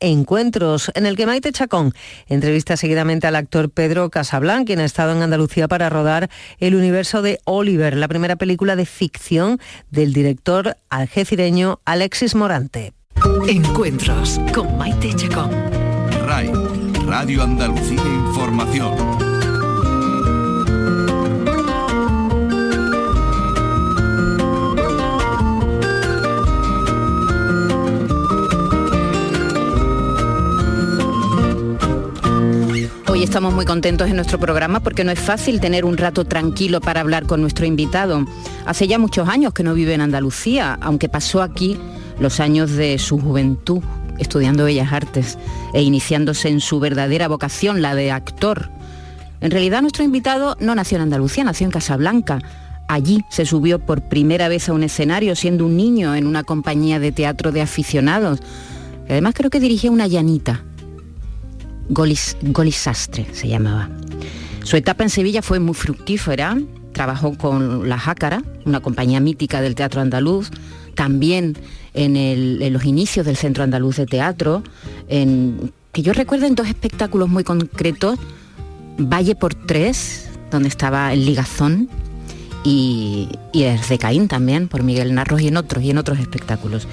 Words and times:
Encuentros, 0.00 0.90
en 0.94 1.06
el 1.06 1.16
que 1.16 1.26
Maite 1.26 1.52
Chacón 1.52 1.92
entrevista 2.26 2.76
seguidamente 2.76 3.26
al 3.26 3.36
actor 3.36 3.70
Pedro 3.70 4.10
Casablanca, 4.10 4.66
quien 4.66 4.80
ha 4.80 4.84
estado 4.84 5.12
en 5.12 5.22
Andalucía 5.22 5.68
para 5.68 5.90
rodar 5.90 6.30
El 6.58 6.74
universo 6.74 7.22
de 7.22 7.40
Oliver, 7.44 7.96
la 7.96 8.08
primera 8.08 8.36
película 8.36 8.76
de 8.76 8.86
ficción 8.86 9.58
del 9.90 10.12
director 10.12 10.76
algecireño 10.90 11.80
Alexis 11.84 12.34
Morante. 12.34 12.92
Encuentros 13.48 14.40
con 14.54 14.76
Maite 14.76 15.14
Chacón. 15.14 15.50
RAI, 16.26 16.50
Radio 17.06 17.42
Andalucía 17.42 18.02
Información. 18.02 19.23
Estamos 33.24 33.54
muy 33.54 33.64
contentos 33.64 34.10
en 34.10 34.16
nuestro 34.16 34.38
programa 34.38 34.80
porque 34.80 35.02
no 35.02 35.10
es 35.10 35.18
fácil 35.18 35.58
tener 35.58 35.86
un 35.86 35.96
rato 35.96 36.26
tranquilo 36.26 36.82
para 36.82 37.00
hablar 37.00 37.26
con 37.26 37.40
nuestro 37.40 37.64
invitado. 37.64 38.26
Hace 38.66 38.86
ya 38.86 38.98
muchos 38.98 39.30
años 39.30 39.54
que 39.54 39.62
no 39.62 39.72
vive 39.72 39.94
en 39.94 40.02
Andalucía, 40.02 40.78
aunque 40.82 41.08
pasó 41.08 41.40
aquí 41.40 41.78
los 42.20 42.38
años 42.38 42.72
de 42.72 42.98
su 42.98 43.18
juventud 43.18 43.82
estudiando 44.18 44.66
Bellas 44.66 44.92
Artes 44.92 45.38
e 45.72 45.82
iniciándose 45.82 46.50
en 46.50 46.60
su 46.60 46.80
verdadera 46.80 47.26
vocación, 47.26 47.80
la 47.80 47.94
de 47.94 48.12
actor. 48.12 48.68
En 49.40 49.50
realidad 49.50 49.80
nuestro 49.80 50.04
invitado 50.04 50.54
no 50.60 50.74
nació 50.74 50.96
en 50.96 51.02
Andalucía, 51.02 51.44
nació 51.44 51.64
en 51.64 51.72
Casablanca. 51.72 52.40
Allí 52.88 53.24
se 53.30 53.46
subió 53.46 53.78
por 53.78 54.02
primera 54.02 54.48
vez 54.48 54.68
a 54.68 54.74
un 54.74 54.82
escenario 54.82 55.34
siendo 55.34 55.64
un 55.64 55.78
niño 55.78 56.14
en 56.14 56.26
una 56.26 56.44
compañía 56.44 57.00
de 57.00 57.10
teatro 57.10 57.52
de 57.52 57.62
aficionados. 57.62 58.40
Además 59.08 59.32
creo 59.34 59.48
que 59.48 59.60
dirigía 59.60 59.90
una 59.90 60.06
llanita 60.06 60.62
Golis, 61.88 62.36
Golisastre 62.42 63.26
se 63.32 63.48
llamaba. 63.48 63.88
Su 64.62 64.76
etapa 64.76 65.02
en 65.02 65.10
Sevilla 65.10 65.42
fue 65.42 65.60
muy 65.60 65.74
fructífera, 65.74 66.56
trabajó 66.92 67.36
con 67.36 67.88
La 67.88 67.98
Jácara, 67.98 68.42
una 68.64 68.80
compañía 68.80 69.20
mítica 69.20 69.60
del 69.60 69.74
teatro 69.74 70.00
andaluz, 70.00 70.50
también 70.94 71.56
en, 71.92 72.72
los 72.72 72.84
inicios 72.84 73.26
del 73.26 73.36
Centro 73.36 73.64
Andaluz 73.64 73.96
de 73.96 74.06
Teatro, 74.06 74.62
en, 75.08 75.72
que 75.92 76.02
yo 76.02 76.12
recuerdo 76.12 76.46
en 76.46 76.54
dos 76.54 76.68
espectáculos 76.68 77.28
muy 77.28 77.44
concretos, 77.44 78.18
Valle 78.98 79.34
por 79.34 79.54
Tres, 79.54 80.28
donde 80.50 80.68
estaba 80.68 81.12
el 81.12 81.26
Ligazón, 81.26 81.88
y, 82.64 83.28
y 83.52 83.64
el 83.64 83.80
de 83.80 83.98
Caín 83.98 84.28
también, 84.28 84.68
por 84.68 84.82
Miguel 84.82 85.14
Narros 85.14 85.42
y 85.42 85.48
en 85.48 85.58
otros, 85.58 85.84
y 85.84 85.90
en 85.90 85.98
otros 85.98 86.18
espectáculos. 86.18 86.88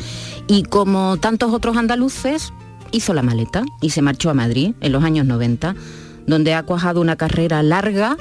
Y 0.47 0.63
como 0.63 1.17
tantos 1.17 1.53
otros 1.53 1.77
andaluces, 1.77 2.51
hizo 2.91 3.13
la 3.13 3.21
maleta 3.21 3.63
y 3.81 3.91
se 3.91 4.01
marchó 4.01 4.29
a 4.29 4.33
Madrid 4.33 4.73
en 4.81 4.91
los 4.91 5.03
años 5.03 5.25
90, 5.25 5.75
donde 6.27 6.53
ha 6.53 6.63
cuajado 6.63 7.01
una 7.01 7.15
carrera 7.15 7.63
larga 7.63 8.17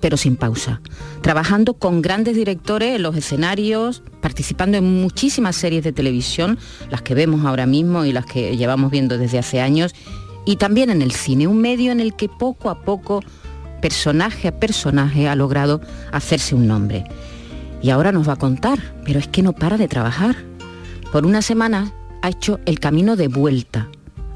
pero 0.00 0.16
sin 0.16 0.36
pausa, 0.36 0.80
trabajando 1.22 1.74
con 1.74 2.02
grandes 2.02 2.36
directores 2.36 2.96
en 2.96 3.02
los 3.02 3.16
escenarios, 3.16 4.02
participando 4.20 4.78
en 4.78 5.00
muchísimas 5.00 5.56
series 5.56 5.84
de 5.84 5.92
televisión, 5.92 6.58
las 6.90 7.02
que 7.02 7.14
vemos 7.14 7.44
ahora 7.44 7.66
mismo 7.66 8.04
y 8.04 8.12
las 8.12 8.26
que 8.26 8.56
llevamos 8.56 8.90
viendo 8.90 9.18
desde 9.18 9.38
hace 9.38 9.60
años, 9.60 9.94
y 10.44 10.56
también 10.56 10.90
en 10.90 11.02
el 11.02 11.12
cine, 11.12 11.46
un 11.46 11.60
medio 11.60 11.92
en 11.92 12.00
el 12.00 12.14
que 12.14 12.28
poco 12.28 12.70
a 12.70 12.82
poco, 12.82 13.22
personaje 13.82 14.48
a 14.48 14.58
personaje, 14.58 15.28
ha 15.28 15.34
logrado 15.34 15.80
hacerse 16.12 16.54
un 16.54 16.66
nombre. 16.66 17.04
Y 17.82 17.90
ahora 17.90 18.12
nos 18.12 18.28
va 18.28 18.32
a 18.32 18.36
contar, 18.36 18.78
pero 19.04 19.18
es 19.18 19.28
que 19.28 19.42
no 19.42 19.52
para 19.52 19.76
de 19.76 19.88
trabajar. 19.88 20.36
Por 21.12 21.26
una 21.26 21.42
semana 21.42 21.92
ha 22.22 22.28
hecho 22.30 22.60
el 22.66 22.80
camino 22.80 23.14
de 23.14 23.28
vuelta, 23.28 23.88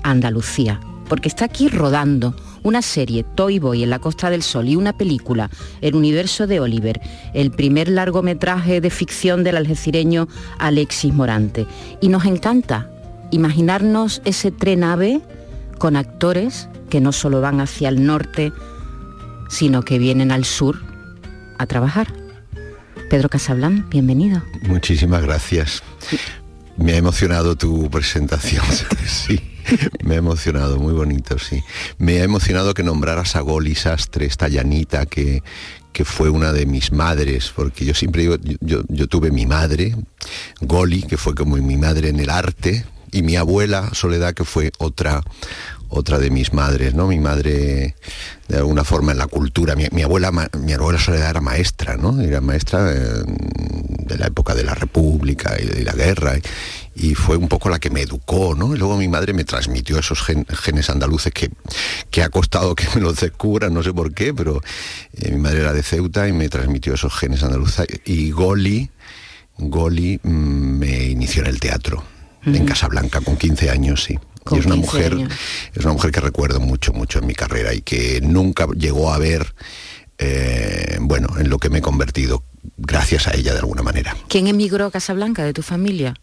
Andalucía, 0.02 0.80
porque 1.08 1.28
está 1.28 1.44
aquí 1.44 1.68
rodando 1.68 2.34
una 2.62 2.82
serie, 2.82 3.24
Toy 3.34 3.58
Boy 3.58 3.82
en 3.82 3.90
la 3.90 3.98
Costa 3.98 4.30
del 4.30 4.42
Sol, 4.42 4.68
y 4.68 4.76
una 4.76 4.92
película, 4.92 5.50
El 5.80 5.94
universo 5.94 6.46
de 6.46 6.60
Oliver, 6.60 7.00
el 7.34 7.50
primer 7.50 7.88
largometraje 7.88 8.80
de 8.80 8.90
ficción 8.90 9.44
del 9.44 9.56
algecireño 9.56 10.28
Alexis 10.58 11.12
Morante. 11.12 11.66
Y 12.00 12.08
nos 12.08 12.24
encanta 12.24 12.90
imaginarnos 13.30 14.22
ese 14.24 14.50
tren 14.50 14.84
ave 14.84 15.20
con 15.78 15.96
actores 15.96 16.68
que 16.88 17.00
no 17.00 17.12
solo 17.12 17.40
van 17.40 17.60
hacia 17.60 17.88
el 17.88 18.04
norte, 18.06 18.52
sino 19.48 19.82
que 19.82 19.98
vienen 19.98 20.30
al 20.30 20.44
sur 20.44 20.80
a 21.58 21.66
trabajar. 21.66 22.12
Pedro 23.10 23.28
Casablán, 23.28 23.88
bienvenido. 23.90 24.42
Muchísimas 24.62 25.22
gracias. 25.22 25.82
Me 26.76 26.92
ha 26.92 26.96
emocionado 26.96 27.56
tu 27.56 27.90
presentación, 27.90 28.64
sí. 29.06 29.51
Me 30.04 30.14
ha 30.14 30.18
emocionado, 30.18 30.78
muy 30.78 30.92
bonito, 30.92 31.38
sí. 31.38 31.62
Me 31.98 32.20
ha 32.20 32.24
emocionado 32.24 32.74
que 32.74 32.82
nombraras 32.82 33.36
a 33.36 33.40
Goli 33.40 33.74
Sastre, 33.74 34.26
esta 34.26 34.48
llanita 34.48 35.06
que, 35.06 35.42
que 35.92 36.04
fue 36.04 36.30
una 36.30 36.52
de 36.52 36.66
mis 36.66 36.92
madres, 36.92 37.52
porque 37.54 37.84
yo 37.84 37.94
siempre 37.94 38.22
digo, 38.22 38.36
yo, 38.60 39.08
tuve 39.08 39.30
mi 39.30 39.46
madre, 39.46 39.94
Goli, 40.60 41.02
que 41.02 41.16
fue 41.16 41.34
como 41.34 41.56
mi 41.56 41.76
madre 41.76 42.08
en 42.08 42.20
el 42.20 42.30
arte, 42.30 42.84
y 43.14 43.22
mi 43.22 43.36
abuela 43.36 43.90
Soledad, 43.92 44.32
que 44.32 44.44
fue 44.44 44.72
otra, 44.78 45.22
otra 45.92 46.18
de 46.18 46.30
mis 46.30 46.52
madres, 46.54 46.94
¿no? 46.94 47.06
Mi 47.06 47.18
madre, 47.18 47.94
de 48.48 48.56
alguna 48.56 48.82
forma, 48.82 49.12
en 49.12 49.18
la 49.18 49.26
cultura. 49.26 49.76
Mi, 49.76 50.02
abuela, 50.02 50.30
mi 50.30 50.72
abuela 50.72 50.98
Soledad 50.98 51.30
era 51.30 51.40
maestra, 51.40 51.96
¿no? 51.96 52.20
Era 52.20 52.40
maestra 52.40 52.82
de 52.84 54.18
la 54.18 54.26
época 54.26 54.54
de 54.54 54.64
la 54.64 54.74
República 54.74 55.54
y 55.60 55.66
de 55.66 55.84
la 55.84 55.92
guerra. 55.92 56.34
Y, 56.94 57.14
fue 57.14 57.36
un 57.36 57.48
poco 57.48 57.68
la 57.68 57.78
que 57.78 57.90
me 57.90 58.00
educó, 58.00 58.54
¿no? 58.54 58.74
Y 58.74 58.78
luego 58.78 58.96
mi 58.96 59.08
madre 59.08 59.34
me 59.34 59.44
transmitió 59.44 59.98
esos 59.98 60.22
genes 60.22 60.88
andaluces 60.88 61.32
que, 61.32 61.50
que 62.10 62.22
ha 62.22 62.30
costado 62.30 62.74
que 62.74 62.86
me 62.94 63.02
los 63.02 63.20
descubran, 63.20 63.74
no 63.74 63.82
sé 63.82 63.92
por 63.92 64.14
qué, 64.14 64.32
pero 64.32 64.62
eh, 65.18 65.30
mi 65.30 65.38
madre 65.38 65.60
era 65.60 65.74
de 65.74 65.82
Ceuta 65.82 66.26
y 66.26 66.32
me 66.32 66.48
transmitió 66.48 66.94
esos 66.94 67.14
genes 67.14 67.42
andaluces. 67.42 67.86
Y 68.06 68.30
Goli, 68.30 68.90
Goli 69.58 70.20
mm, 70.22 70.28
me 70.78 71.04
inició 71.04 71.42
en 71.42 71.48
el 71.48 71.60
teatro, 71.60 72.02
en 72.46 72.64
Casablanca, 72.64 73.20
con 73.20 73.36
15 73.36 73.70
años, 73.70 74.04
sí 74.04 74.18
es 74.50 74.66
una 74.66 74.76
mujer, 74.76 75.16
es 75.74 75.84
una 75.84 75.94
mujer 75.94 76.10
que 76.10 76.20
recuerdo 76.20 76.60
mucho, 76.60 76.92
mucho 76.92 77.18
en 77.18 77.26
mi 77.26 77.34
carrera 77.34 77.74
y 77.74 77.82
que 77.82 78.20
nunca 78.22 78.66
llegó 78.76 79.12
a 79.12 79.18
ver, 79.18 79.54
eh, 80.18 80.98
bueno, 81.00 81.28
en 81.38 81.48
lo 81.48 81.58
que 81.58 81.70
me 81.70 81.78
he 81.78 81.82
convertido, 81.82 82.42
gracias 82.76 83.28
a 83.28 83.34
ella 83.34 83.52
de 83.52 83.60
alguna 83.60 83.82
manera. 83.82 84.16
¿Quién 84.28 84.46
emigró 84.46 84.86
a 84.86 84.90
Casablanca 84.90 85.44
de 85.44 85.52
tu 85.52 85.62
familia? 85.62 86.14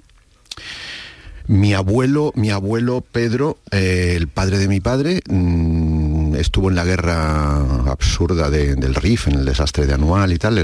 Mi 1.48 1.74
abuelo, 1.74 2.32
mi 2.36 2.52
abuelo 2.52 3.02
Pedro, 3.02 3.58
eh, 3.72 4.14
el 4.16 4.28
padre 4.28 4.60
de 4.60 4.68
mi 4.68 4.82
padre, 4.82 5.22
mm, 5.28 6.36
estuvo 6.36 6.70
en 6.70 6.76
la 6.76 6.86
guerra 6.86 7.90
absurda 7.90 8.52
del 8.52 8.94
RIF, 8.94 9.30
en 9.30 9.34
el 9.34 9.46
desastre 9.46 9.88
de 9.88 9.96
Anual 9.96 10.32
y 10.32 10.38
tal. 10.38 10.60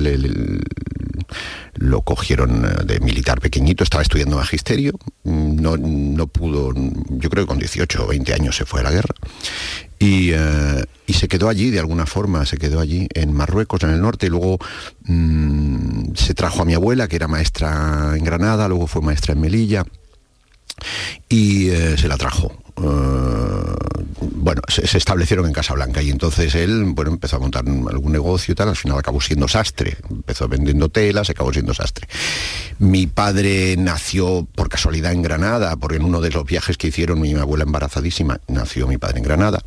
Lo 1.76 2.02
cogieron 2.02 2.66
eh, 2.66 2.84
de 2.86 3.00
militar 3.00 3.40
pequeñito, 3.40 3.84
estaba 3.84 4.04
estudiando 4.04 4.38
magisterio, 4.38 4.94
mm, 5.24 5.62
no, 5.62 5.78
no 5.78 6.28
pudo, 6.28 6.74
yo 7.10 7.30
creo 7.30 7.46
que 7.46 7.48
con 7.48 7.60
18 7.60 8.04
o 8.04 8.08
20 8.08 8.34
años 8.34 8.56
se 8.56 8.66
fue 8.66 8.82
a 8.82 8.84
la 8.84 8.92
guerra. 8.92 9.16
Y, 9.98 10.32
eh, 10.34 10.84
y, 11.08 11.14
se 11.14 11.30
quedó 11.30 11.48
allí 11.48 11.72
de 11.72 11.80
alguna 11.80 12.06
forma, 12.06 12.46
se 12.46 12.58
quedó 12.58 12.82
allí 12.82 13.08
en 13.14 13.32
Marruecos, 13.32 13.82
en 13.84 13.92
el 13.92 14.02
norte, 14.02 14.28
y 14.28 14.30
luego 14.30 14.60
mm, 15.06 16.14
se 16.16 16.34
trajo 16.34 16.62
a 16.62 16.66
mi 16.66 16.74
abuela, 16.74 17.08
que 17.08 17.16
era 17.16 17.28
maestra 17.28 18.14
en 18.16 18.24
Granada, 18.24 18.68
luego 18.68 18.88
fue 18.88 19.02
maestra 19.02 19.34
en 19.34 19.42
Melilla 19.42 19.86
y 21.30 21.70
eh, 21.70 21.98
se 21.98 22.08
la 22.08 22.18
trajo. 22.18 22.52
Eh, 22.78 23.76
bueno, 24.20 24.62
se, 24.68 24.98
establecieron 24.98 25.46
en 25.46 25.54
Casablanca 25.54 26.02
y 26.02 26.10
entonces 26.10 26.56
él, 26.56 26.84
bueno, 26.90 27.12
empezó 27.12 27.38
a 27.38 27.40
montar 27.40 27.64
algún 27.68 28.12
negocio 28.12 28.52
y 28.52 28.56
tal, 28.56 28.70
al 28.70 28.76
final 28.76 28.98
acabó 28.98 29.22
siendo 29.22 29.48
sastre, 29.48 29.98
empezó 30.10 30.48
vendiendo 30.48 30.90
telas, 30.90 31.30
acabó 31.30 31.52
siendo 31.52 31.74
sastre. 31.74 32.08
Mi 32.80 33.08
padre 33.08 33.76
nació 33.78 34.48
por 34.56 34.70
casualidad 34.70 35.14
en 35.14 35.22
Granada, 35.22 35.76
porque 35.78 35.98
en 35.98 36.04
uno 36.04 36.22
de 36.22 36.32
los 36.32 36.46
viajes 36.46 36.78
que 36.78 36.88
hicieron 36.88 37.22
mi 37.22 37.34
abuela 37.34 37.64
embarazadísima, 37.64 38.40
nació 38.48 38.88
mi 38.88 38.98
padre 38.98 39.20
en 39.20 39.24
Granada, 39.24 39.60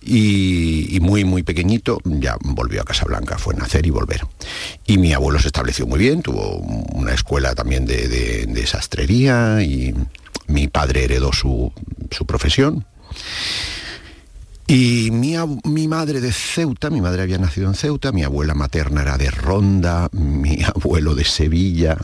y, 0.00 0.98
muy, 1.00 1.24
muy 1.24 1.42
pequeñito 1.42 1.98
ya 2.04 2.36
volvió 2.40 2.82
a 2.82 2.84
Casablanca, 2.84 3.38
fue 3.38 3.54
nacer 3.54 3.86
y 3.86 3.90
volver. 3.90 4.22
Y 4.86 4.98
mi 4.98 5.12
abuelo 5.12 5.38
se 5.38 5.48
estableció 5.48 5.86
muy 5.86 5.98
bien, 5.98 6.22
tuvo 6.22 6.58
una 6.58 7.12
escuela 7.12 7.54
también 7.54 7.86
de 7.86 8.66
sastrería 8.66 9.62
y 9.62 9.94
mi 10.46 10.68
padre 10.68 11.04
heredó 11.04 11.32
su, 11.32 11.72
profesión. 12.26 12.86
Y 14.74 15.10
mi, 15.10 15.34
mi, 15.64 15.86
madre 15.86 16.22
de 16.22 16.32
Ceuta, 16.32 16.88
mi 16.88 17.02
madre 17.02 17.20
había 17.20 17.36
nacido 17.36 17.68
en 17.68 17.74
Ceuta, 17.74 18.10
mi 18.10 18.24
abuela 18.24 18.54
materna 18.54 19.02
era 19.02 19.18
de 19.18 19.30
Ronda, 19.30 20.08
mi 20.12 20.62
abuelo 20.74 21.14
de 21.14 21.24
Sevilla, 21.24 21.98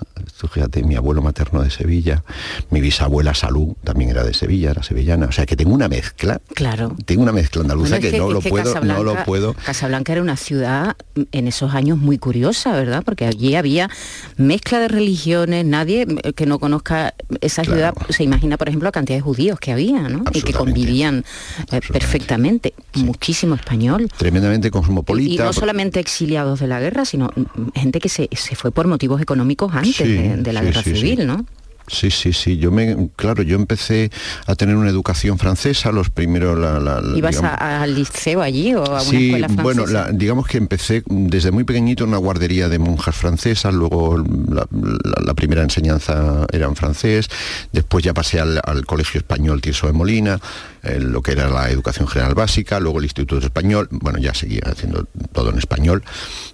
fíjate, 0.47 0.82
mi 0.82 0.94
abuelo 0.94 1.23
materno 1.23 1.62
de 1.62 1.70
Sevilla, 1.70 2.23
mi 2.69 2.82
bisabuela 2.82 3.32
Salud 3.32 3.75
también 3.82 4.11
era 4.11 4.23
de 4.23 4.35
Sevilla, 4.35 4.73
era 4.73 4.82
sevillana, 4.82 5.26
o 5.26 5.32
sea 5.32 5.47
que 5.47 5.56
tengo 5.56 5.73
una 5.73 5.88
mezcla. 5.88 6.43
Claro. 6.55 6.94
Tengo 7.06 7.23
una 7.23 7.32
mezcla 7.32 7.62
andaluza 7.62 8.00
que, 8.00 8.19
no 8.19 8.31
lo 8.31 8.43
puedo, 8.43 8.81
no 8.82 9.03
lo 9.03 9.25
puedo. 9.25 9.55
Casablanca 9.55 10.12
era 10.12 10.20
una 10.20 10.37
ciudad 10.37 10.94
en 11.32 11.49
esos 11.49 11.75
años 11.75 11.97
muy 11.97 12.19
curiosa, 12.19 12.73
¿verdad? 12.73 13.03
Porque 13.03 13.25
allí 13.25 13.55
había 13.55 13.88
mezcla 14.37 14.79
de 14.79 14.88
religiones, 14.88 15.65
nadie 15.65 16.06
que 16.37 16.44
no 16.44 16.59
conozca 16.59 17.15
esa 17.41 17.65
ciudad 17.65 17.94
se 18.11 18.25
imagina, 18.25 18.59
por 18.59 18.69
ejemplo, 18.69 18.87
la 18.87 18.93
cantidad 18.93 19.17
de 19.17 19.23
judíos 19.23 19.59
que 19.59 19.73
había, 19.73 20.09
¿no? 20.09 20.23
Y 20.35 20.43
que 20.43 20.53
convivían 20.53 21.25
eh, 21.73 21.81
perfectamente 21.91 22.57
muchísimo 22.94 23.55
español. 23.55 24.08
Tremendamente 24.16 24.70
cosmopolita. 24.70 25.43
Y, 25.43 25.46
no 25.46 25.52
solamente 25.52 26.00
exiliados 26.00 26.60
de 26.60 26.66
la 26.66 26.81
guerra, 26.81 27.05
sino 27.05 27.31
gente 27.75 28.00
que 28.00 28.08
se, 28.08 28.28
fue 28.55 28.70
por 28.70 28.87
motivos 28.87 29.20
económicos 29.20 29.75
antes 29.75 29.99
de, 29.99 30.52
la 30.52 30.62
guerra 30.62 30.82
civil, 30.82 31.26
¿no? 31.26 31.44
Sí, 31.88 32.10
sí, 32.10 32.32
sí. 32.32 32.58
Yo 32.58 32.70
me, 32.70 33.08
claro, 33.16 33.43
yo 33.43 33.56
empecé 33.56 34.10
a 34.46 34.55
tener 34.55 34.76
una 34.76 34.90
educación 34.90 35.38
francesa, 35.38 35.90
los 35.90 36.10
primeros... 36.10 36.58
La, 36.58 37.02
¿Ibas 37.16 37.43
al 37.43 37.94
liceo 37.94 38.43
allí 38.43 38.75
o 38.75 38.84
a 38.84 39.02
una 39.02 39.19
escuela 39.19 39.49
francesa? 39.49 39.62
bueno, 39.62 40.12
digamos 40.12 40.46
que 40.46 40.58
empecé 40.58 41.02
desde 41.06 41.50
muy 41.50 41.64
pequeñito 41.64 42.05
en 42.05 42.10
una 42.10 42.19
guardería 42.19 42.69
de 42.69 42.78
monjas 42.78 43.16
francesas, 43.16 43.72
luego 43.72 44.22
la, 44.49 45.34
primera 45.34 45.62
enseñanza 45.62 46.46
era 46.52 46.66
en 46.66 46.75
francés, 46.75 47.28
después 47.72 48.05
ya 48.05 48.12
pasé 48.12 48.40
al, 48.40 48.60
Colegio 48.87 49.19
Español 49.19 49.60
Tirso 49.60 49.87
de 49.87 49.93
Molina, 49.93 50.40
lo 50.82 51.22
que 51.22 51.32
era 51.32 51.48
la 51.48 51.70
educación 51.70 52.08
general 52.08 52.34
básica, 52.34 52.80
luego 52.80 52.98
el 52.98 53.04
Instituto 53.04 53.44
Español, 53.44 53.88
bueno, 53.90 54.19
ya 54.19 54.34
seguía 54.34 54.62
haciendo 54.66 55.06
todo 55.32 55.50
en 55.50 55.58
español, 55.58 56.02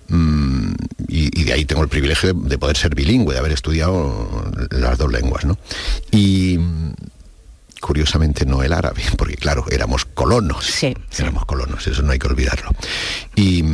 mm, 0.09 0.73
y, 1.09 1.45
de 1.45 1.53
ahí 1.53 1.65
tengo 1.65 1.83
el 1.83 1.89
privilegio 1.89 2.35
de, 2.35 2.59
poder 2.59 2.77
ser 2.77 2.95
bilingüe, 2.95 3.35
de 3.35 3.41
haber 3.41 3.53
estudiado 3.53 4.51
las 4.71 4.99
dos 4.99 5.13
lenguas, 5.13 5.45
¿no? 5.45 5.59
Y 6.11 6.59
curiosamente 7.81 8.47
no 8.47 8.63
el 8.63 8.73
árabe, 8.73 9.03
porque 9.19 9.37
claro, 9.37 9.67
éramos 9.71 10.05
colonos, 10.05 10.65
sí, 10.65 10.95
éramos 11.19 11.45
colonos, 11.45 11.87
eso 11.87 12.03
no 12.03 12.13
hay 12.13 12.19
que 12.19 12.29
olvidarlo. 12.29 12.71
Y, 13.37 13.65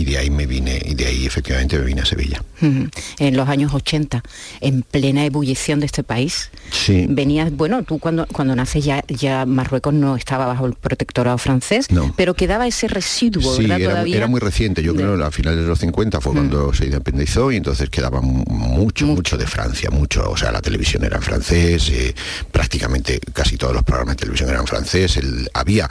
y 0.00 0.04
de 0.04 0.16
ahí 0.16 0.30
me 0.30 0.46
vine, 0.46 0.80
y 0.82 0.94
de 0.94 1.06
ahí 1.06 1.26
efectivamente 1.26 1.78
me 1.78 1.84
vine 1.84 2.00
a 2.00 2.06
Sevilla. 2.06 2.42
En 2.62 3.36
los 3.36 3.48
años 3.48 3.74
80, 3.74 4.22
en 4.60 4.82
plena 4.82 5.24
ebullición 5.26 5.80
de 5.80 5.86
este 5.86 6.02
país, 6.02 6.50
sí. 6.70 7.06
venías, 7.08 7.52
bueno, 7.52 7.82
tú 7.82 7.98
cuando, 7.98 8.26
cuando 8.26 8.56
naces 8.56 8.84
ya, 8.84 9.04
ya 9.08 9.44
Marruecos 9.44 9.92
no 9.92 10.16
estaba 10.16 10.46
bajo 10.46 10.66
el 10.66 10.72
protectorado 10.72 11.36
francés, 11.36 11.86
pero 12.16 12.34
quedaba 12.34 12.66
ese 12.66 12.88
residuo, 12.88 13.56
sí, 13.56 13.66
Era, 13.66 14.02
era, 14.02 14.26
muy 14.26 14.40
reciente, 14.40 14.82
yo 14.82 14.94
creo 14.94 15.22
a 15.22 15.30
finales 15.30 15.60
de 15.60 15.66
los 15.66 15.78
50 15.78 16.20
fue 16.20 16.32
cuando 16.32 16.72
se 16.72 16.86
independizó 16.86 17.52
y 17.52 17.56
entonces 17.56 17.90
quedaba 17.90 18.22
mucho, 18.22 19.06
mucho, 19.06 19.36
de 19.36 19.46
Francia, 19.46 19.90
mucho, 19.90 20.30
o 20.30 20.36
sea, 20.36 20.50
la 20.50 20.62
televisión 20.62 21.04
era 21.04 21.16
en 21.16 21.22
francés, 21.22 21.90
eh, 21.90 22.14
prácticamente 22.50 23.20
casi 23.34 23.56
todos 23.56 23.74
los 23.74 23.82
programas 23.82 24.16
de 24.16 24.20
televisión 24.20 24.48
eran 24.48 24.66
francés, 24.66 25.20
había, 25.52 25.88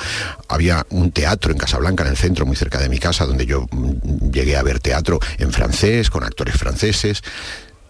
había 0.48 0.86
un 0.90 1.12
teatro 1.12 1.52
en 1.52 1.58
Casablanca, 1.60 2.04
en 2.04 2.10
el 2.10 2.18
centro, 2.18 2.46
muy 2.46 2.56
cerca 2.56 2.80
de 2.80 2.90
mi 2.90 2.98
casa, 2.98 3.26
donde 3.26 3.46
yo 3.46 3.68
llegué 4.32 4.58
a 4.58 4.64
ver 4.64 4.80
teatro 4.80 5.20
en 5.38 5.52
francés, 5.52 6.10
con 6.10 6.24
actores 6.24 6.56
franceses. 6.56 7.22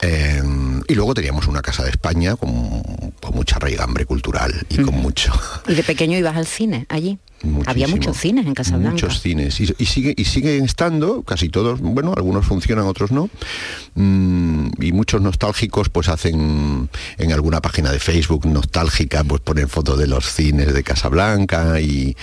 Eh, 0.02 0.42
y 0.88 0.96
luego 0.96 1.14
teníamos 1.14 1.48
una 1.48 1.62
casa 1.62 1.84
de 1.84 1.90
España 1.90 2.36
con, 2.36 2.82
mucha 3.34 3.60
raigambre 3.60 4.06
cultural 4.06 4.54
y 4.70 4.82
con 4.82 4.96
mucho. 4.96 5.32
¿Y 5.68 5.76
de 5.76 5.84
pequeño 5.84 6.18
ibas 6.18 6.36
al 6.36 6.48
cine 6.48 6.86
allí? 6.90 7.20
Había 7.66 7.88
muchos 7.88 8.18
cines 8.18 8.46
en 8.46 8.54
Casablanca. 8.54 8.92
Muchos 8.92 9.22
cines. 9.22 9.60
Y, 9.60 9.86
sigue, 9.86 10.14
y 10.16 10.26
siguen 10.26 10.66
estando, 10.66 11.24
casi 11.24 11.50
todos, 11.50 11.80
bueno, 11.80 12.14
algunos 12.16 12.46
funcionan, 12.46 12.86
otros 12.86 13.12
no. 13.12 13.30
Mm, 13.96 14.70
y 14.80 14.92
muchos 14.92 15.22
nostálgicos 15.22 15.90
pues 15.90 16.10
hacen 16.10 16.90
en 17.18 17.32
alguna 17.32 17.62
página 17.62 17.92
de 17.92 18.00
Facebook 18.00 18.46
nostálgica, 18.46 19.24
pues 19.24 19.42
ponen 19.42 19.70
fotos 19.70 19.98
de 19.98 20.08
los 20.08 20.26
cines 20.26 20.74
de 20.74 20.84
Casablanca 20.84 21.80
y, 21.80 22.16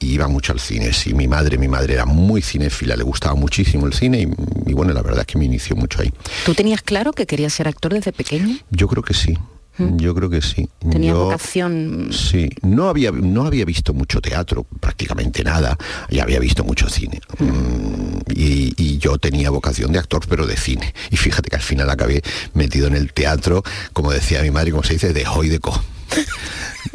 iba 0.00 0.26
mucho 0.26 0.52
al 0.52 0.58
cine. 0.58 0.92
Sí, 0.92 1.14
mi 1.14 1.28
madre, 1.28 1.58
mi 1.58 1.68
madre 1.68 1.94
era 1.94 2.06
muy 2.06 2.42
cinéfila, 2.42 2.96
le 2.96 3.04
gustaba 3.04 3.36
muchísimo 3.36 3.86
el 3.86 3.92
cine 3.92 4.22
y, 4.22 4.70
y 4.70 4.72
bueno, 4.72 4.92
la 4.92 5.02
verdad 5.02 5.20
es 5.20 5.26
que 5.26 5.38
me 5.38 5.44
inició 5.44 5.76
mucho 5.76 6.02
ahí. 6.02 6.12
¿Tú 6.44 6.54
tenías 6.54 6.82
claro 6.82 7.12
que 7.12 7.24
querías 7.24 7.52
ser 7.52 7.68
actor 7.68 7.94
desde 7.94 8.12
pequeño? 8.12 8.58
Yo 8.70 8.88
creo 8.88 9.04
que 9.04 9.14
sí. 9.14 9.38
Yo 9.78 10.14
creo 10.14 10.28
que 10.28 10.42
sí. 10.42 10.68
Tenía 10.90 11.14
vocación. 11.14 12.10
Sí, 12.12 12.50
no 12.62 12.88
había, 12.88 13.10
no 13.10 13.46
había 13.46 13.64
visto 13.64 13.94
mucho 13.94 14.20
teatro, 14.20 14.64
prácticamente 14.80 15.42
nada, 15.42 15.78
y 16.10 16.20
había 16.20 16.38
visto 16.38 16.62
mucho 16.64 16.88
cine. 16.88 17.20
Mm, 17.38 18.18
y, 18.34 18.98
yo 18.98 19.18
tenía 19.18 19.50
vocación 19.50 19.90
de 19.90 19.98
actor, 19.98 20.22
pero 20.28 20.46
de 20.46 20.56
cine. 20.56 20.94
Y 21.10 21.16
fíjate 21.16 21.50
que 21.50 21.56
al 21.56 21.62
final 21.62 21.90
acabé 21.90 22.22
metido 22.54 22.86
en 22.86 22.94
el 22.94 23.12
teatro, 23.12 23.64
como 23.92 24.12
decía 24.12 24.42
mi 24.42 24.50
madre, 24.52 24.70
como 24.70 24.84
se 24.84 24.92
dice, 24.92 25.12
de 25.12 25.26
hoy 25.26 25.48
de 25.48 25.58
co 25.58 25.82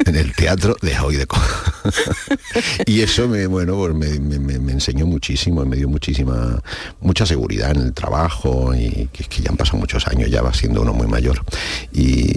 en 0.06 0.16
el 0.16 0.34
teatro 0.34 0.76
de 0.80 0.98
hoy 0.98 1.16
de 1.16 1.26
Co. 1.26 1.40
y 2.86 3.00
eso 3.00 3.28
me, 3.28 3.46
bueno, 3.46 3.76
pues 3.76 3.94
me, 4.20 4.72
enseñó 4.72 5.06
muchísimo, 5.06 5.64
me 5.64 5.76
dio 5.76 5.88
muchísima, 5.88 6.62
mucha 7.00 7.26
seguridad 7.26 7.72
en 7.72 7.82
el 7.82 7.92
trabajo 7.92 8.74
y 8.74 9.08
que, 9.12 9.24
que 9.24 9.42
ya 9.42 9.50
han 9.50 9.56
pasado 9.56 9.78
muchos 9.78 10.06
años, 10.06 10.30
ya 10.30 10.42
va 10.42 10.54
siendo 10.54 10.82
uno 10.82 10.92
muy 10.92 11.06
mayor. 11.06 11.44
Y, 11.92 12.32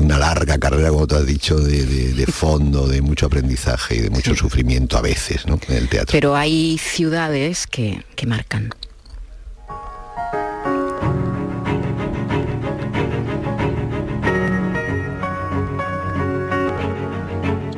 una 0.00 0.18
larga 0.18 0.58
carrera, 0.58 0.90
como 0.90 1.06
tú 1.06 1.16
has 1.16 1.26
dicho, 1.26 1.56
de, 1.58 2.26
fondo, 2.26 2.86
de 2.86 3.02
mucho 3.02 3.26
aprendizaje 3.26 3.96
y 3.96 4.00
de 4.00 4.10
mucho 4.10 4.34
sufrimiento 4.34 4.96
a 4.96 5.02
veces, 5.02 5.46
¿no? 5.46 5.58
En 5.68 5.76
el 5.76 5.88
teatro. 5.88 6.12
Pero 6.12 6.36
hay 6.36 6.78
ciudades 6.78 7.66
que, 7.66 8.04
que 8.16 8.26
marcan. 8.26 8.70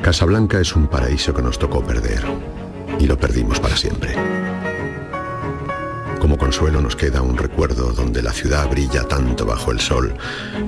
Casablanca 0.01 0.61
es 0.61 0.73
un 0.73 0.87
paraíso 0.87 1.33
que 1.33 1.41
nos 1.41 1.59
tocó 1.59 1.83
perder 1.83 2.23
y 2.97 3.07
lo 3.07 3.17
perdimos 3.17 3.59
para 3.59 3.75
siempre. 3.75 4.46
Como 6.19 6.37
consuelo 6.37 6.81
nos 6.81 6.95
queda 6.95 7.21
un 7.21 7.37
recuerdo 7.37 7.93
donde 7.93 8.21
la 8.21 8.31
ciudad 8.31 8.69
brilla 8.69 9.03
tanto 9.03 9.45
bajo 9.45 9.71
el 9.71 9.79
sol 9.79 10.15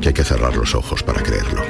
que 0.01 0.09
hay 0.09 0.13
que 0.13 0.23
cerrar 0.23 0.55
los 0.55 0.75
ojos 0.75 1.03
para 1.03 1.21
creerlo. 1.21 1.61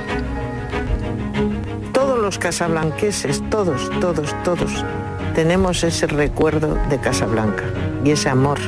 Todos 1.94 2.20
los 2.20 2.38
casablanqueses, 2.38 3.42
todos, 3.50 3.90
todos, 4.00 4.36
todos, 4.44 4.86
tenemos 5.34 5.84
ese 5.84 6.08
recuerdo 6.08 6.78
de 6.90 7.00
Casablanca 7.00 7.64
y 8.04 8.12
ese 8.12 8.30
amor 8.30 8.60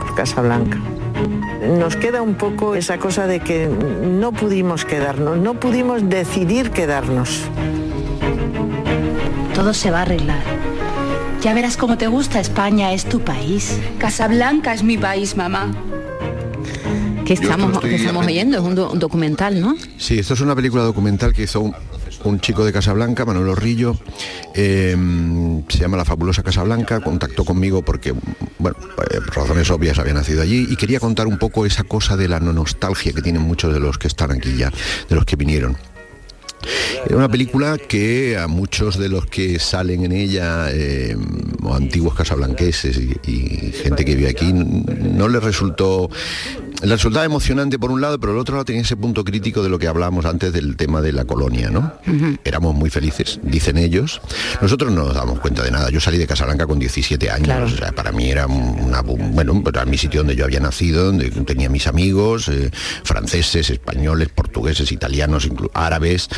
por 0.00 0.14
Casablanca. 0.14 0.78
Nos 1.78 1.96
queda 1.96 2.22
un 2.22 2.34
poco 2.34 2.74
esa 2.74 2.98
cosa 2.98 3.26
de 3.26 3.40
que 3.40 3.66
no 3.68 4.32
pudimos 4.32 4.84
quedarnos, 4.84 5.38
no 5.38 5.54
pudimos 5.54 6.08
decidir 6.08 6.70
quedarnos 6.70 7.42
todo 9.54 9.74
se 9.74 9.90
va 9.90 9.98
a 9.98 10.02
arreglar. 10.02 10.61
Ya 11.42 11.54
verás 11.54 11.76
cómo 11.76 11.98
te 11.98 12.06
gusta 12.06 12.38
España, 12.38 12.92
es 12.92 13.04
tu 13.04 13.18
país. 13.18 13.76
Casablanca 13.98 14.72
es 14.74 14.84
mi 14.84 14.96
país, 14.96 15.36
mamá. 15.36 15.74
¿Qué 17.24 17.32
estamos, 17.32 17.84
estamos 17.84 18.24
oyendo? 18.24 18.58
Es 18.58 18.62
un, 18.62 18.98
documental, 19.00 19.60
¿no? 19.60 19.74
Sí, 19.98 20.20
esto 20.20 20.34
es 20.34 20.40
una 20.40 20.54
película 20.54 20.84
documental 20.84 21.32
que 21.32 21.42
hizo 21.42 21.72
un, 22.22 22.40
chico 22.40 22.64
de 22.64 22.72
Casablanca, 22.72 23.24
Manuel 23.24 23.48
Orrillo, 23.48 23.98
eh, 24.54 24.96
se 25.68 25.78
llama 25.78 25.96
La 25.96 26.04
Fabulosa 26.04 26.44
Casablanca, 26.44 27.00
contactó 27.00 27.44
conmigo 27.44 27.82
porque, 27.82 28.14
bueno, 28.60 28.76
eh, 29.10 29.18
por 29.26 29.38
razones 29.38 29.68
obvias 29.72 29.98
había 29.98 30.14
nacido 30.14 30.42
allí 30.42 30.68
y 30.70 30.76
quería 30.76 31.00
contar 31.00 31.26
un 31.26 31.38
poco 31.38 31.66
esa 31.66 31.82
cosa 31.82 32.16
de 32.16 32.28
la 32.28 32.38
nostalgia 32.38 33.12
que 33.12 33.20
tienen 33.20 33.42
muchos 33.42 33.74
de 33.74 33.80
los 33.80 33.98
que 33.98 34.06
están 34.06 34.30
aquí 34.30 34.56
ya, 34.56 34.70
de 35.08 35.16
los 35.16 35.24
que 35.24 35.34
vinieron. 35.34 35.76
Es 37.06 37.12
una 37.12 37.28
película 37.28 37.78
que 37.78 38.36
a 38.36 38.46
muchos 38.46 38.98
de 38.98 39.08
los 39.08 39.26
que 39.26 39.58
salen 39.58 40.04
en 40.04 40.12
ella, 40.12 40.66
eh, 40.70 41.16
o 41.62 41.74
antiguos 41.74 42.14
casablanqueses 42.14 42.98
y, 42.98 43.72
gente 43.72 44.04
que 44.04 44.14
vive 44.14 44.28
aquí, 44.28 44.52
no 44.52 45.28
les 45.28 45.42
resultó 45.42 46.08
le 46.82 46.94
resultaba 46.94 47.24
emocionante 47.24 47.78
por 47.78 47.90
un 47.90 48.00
lado, 48.00 48.18
pero 48.18 48.32
el 48.32 48.38
otro 48.38 48.56
lado 48.56 48.64
tenía 48.64 48.82
ese 48.82 48.96
punto 48.96 49.24
crítico 49.24 49.62
de 49.62 49.68
lo 49.68 49.78
que 49.78 49.86
hablábamos 49.86 50.24
antes 50.24 50.52
del 50.52 50.76
tema 50.76 51.00
de 51.00 51.12
la 51.12 51.24
colonia, 51.24 51.70
¿no? 51.70 51.92
Éramos 52.44 52.74
muy 52.74 52.90
felices, 52.90 53.38
dicen 53.42 53.78
ellos. 53.78 54.20
Nosotros 54.60 54.92
no 54.92 55.04
nos 55.04 55.14
damos 55.14 55.38
cuenta 55.38 55.62
de 55.62 55.70
nada. 55.70 55.90
Yo 55.90 56.00
salí 56.00 56.18
de 56.18 56.26
Casablanca 56.26 56.66
con 56.66 56.78
17 56.78 57.30
años, 57.30 57.72
o 57.72 57.76
sea, 57.76 57.92
para 57.92 58.10
mí 58.10 58.30
era 58.30 58.46
una, 58.46 59.00
bueno, 59.02 59.62
era 59.66 59.84
mi 59.84 59.96
sitio 59.96 60.20
donde 60.20 60.34
yo 60.34 60.44
había 60.44 60.60
nacido, 60.60 61.06
donde 61.06 61.30
tenía 61.30 61.68
mis 61.68 61.86
amigos, 61.86 62.48
eh, 62.48 62.70
franceses, 63.04 63.70
españoles, 63.70 64.28
portugueses, 64.28 64.90
italianos, 64.90 65.48
árabes. 65.74 66.28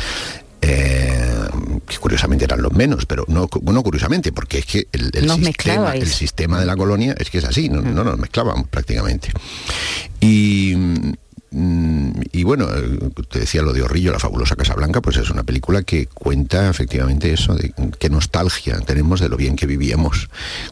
Eh, 0.61 1.47
que 1.87 1.97
curiosamente 1.97 2.45
eran 2.45 2.61
los 2.61 2.73
menos, 2.73 3.05
pero 3.05 3.25
no, 3.27 3.49
no 3.63 3.83
curiosamente, 3.83 4.31
porque 4.31 4.59
es 4.59 4.65
que 4.65 4.87
el, 4.91 5.11
sistema, 5.29 5.93
el 5.95 6.07
sistema 6.07 6.59
de 6.59 6.65
la 6.65 6.75
colonia 6.75 7.15
es 7.17 7.29
que 7.29 7.37
es 7.39 7.45
así, 7.45 7.69
no, 7.69 7.81
no 7.81 8.03
nos 8.03 8.17
mezclábamos 8.17 8.67
prácticamente. 8.69 9.31
Y 10.19 10.73
mm, 10.75 11.11
y 12.33 12.43
bueno, 12.43 12.67
te 13.29 13.39
decía 13.39 13.61
lo 13.61 13.71
de 13.71 13.81
Orrillo, 13.81 14.11
la 14.11 14.19
fabulosa 14.19 14.57
Casa 14.57 14.73
Blanca, 14.73 14.99
pues 15.01 15.15
es 15.15 15.29
una 15.29 15.43
película 15.43 15.83
que 15.83 16.05
cuenta 16.07 16.69
efectivamente 16.69 17.31
eso, 17.31 17.55
de 17.55 17.73
qué 17.97 18.09
nostalgia 18.09 18.77
tenemos 18.81 19.21
de 19.21 19.29
lo 19.29 19.37
bien 19.37 19.55
que 19.55 19.65
vivíamos 19.65 20.29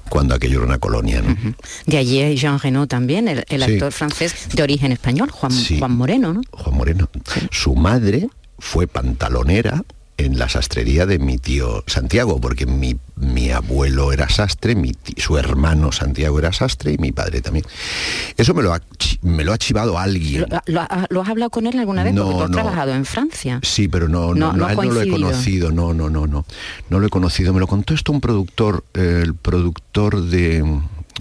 cuando 0.09 0.35
aquello 0.35 0.57
era 0.57 0.65
una 0.67 0.79
colonia. 0.79 1.21
¿no? 1.21 1.37
De 1.85 1.97
allí 1.97 2.19
es 2.19 2.41
Jean 2.41 2.59
Reno 2.59 2.85
también, 2.87 3.29
el, 3.29 3.45
el 3.47 3.63
Sí. 3.63 3.71
actor 3.73 3.93
francés 3.93 4.35
de 4.53 4.61
origen 4.61 4.91
español, 4.91 5.31
Juan, 5.31 5.53
Sí. 5.53 5.79
Juan 5.79 5.91
Moreno, 5.95 6.33
¿no? 6.33 6.41
Juan 6.51 6.75
Moreno. 6.75 7.09
Su 7.51 7.75
madre 7.75 8.27
fue 8.59 8.85
pantalonera 8.87 9.83
en 10.17 10.37
la 10.37 10.47
sastrería 10.47 11.05
de 11.05 11.17
mi 11.19 11.37
tío 11.37 11.83
Santiago, 11.87 12.39
porque 12.39 12.65
mi, 12.65 12.95
mi 13.15 13.49
abuelo 13.51 14.11
era 14.13 14.29
sastre, 14.29 14.75
mi 14.75 14.93
ti- 14.93 15.15
su 15.19 15.37
hermano 15.37 15.91
Santiago 15.91 16.37
era 16.39 16.53
sastre 16.53 16.93
y 16.93 16.97
mi 16.97 17.11
padre 17.11 17.41
también. 17.41 17.65
Eso 18.37 18.53
me 18.53 18.61
lo 18.63 18.73
ha, 18.73 18.81
me 19.23 19.43
lo 19.43 19.53
ha 19.53 19.57
chivado 19.57 19.97
alguien. 19.97 20.45
¿Lo, 20.47 20.47
lo- 20.67 20.87
lo 21.09 21.21
has 21.21 21.29
hablado 21.29 21.49
con 21.49 21.65
él 21.67 21.79
alguna 21.79 22.03
vez? 22.03 22.13
No, 22.13 22.25
Porque 22.25 22.37
tú 22.37 22.43
has 22.43 22.49
no. 22.51 22.55
trabajado 22.57 22.93
en 22.93 23.05
Francia. 23.05 23.59
Sí, 23.63 23.87
pero 23.87 24.07
no, 24.07 24.33
no, 24.33 24.33
No- 24.33 24.51
no 24.53 24.57
no, 24.57 24.65
a 24.67 24.71
él 24.71 24.77
no 24.77 24.93
lo 24.93 25.01
he 25.01 25.09
conocido, 25.09 25.71
no, 25.71 25.93
no, 25.93 26.09
no, 26.09 26.27
no. 26.27 26.45
No 26.89 26.99
lo 26.99 27.07
he 27.07 27.09
conocido. 27.09 27.53
Me 27.53 27.59
lo 27.59 27.67
contó 27.67 27.93
esto 27.93 28.11
un 28.11 28.21
productor, 28.21 28.83
eh, 28.93 29.21
el 29.23 29.33
productor 29.35 30.21
de. 30.21 30.63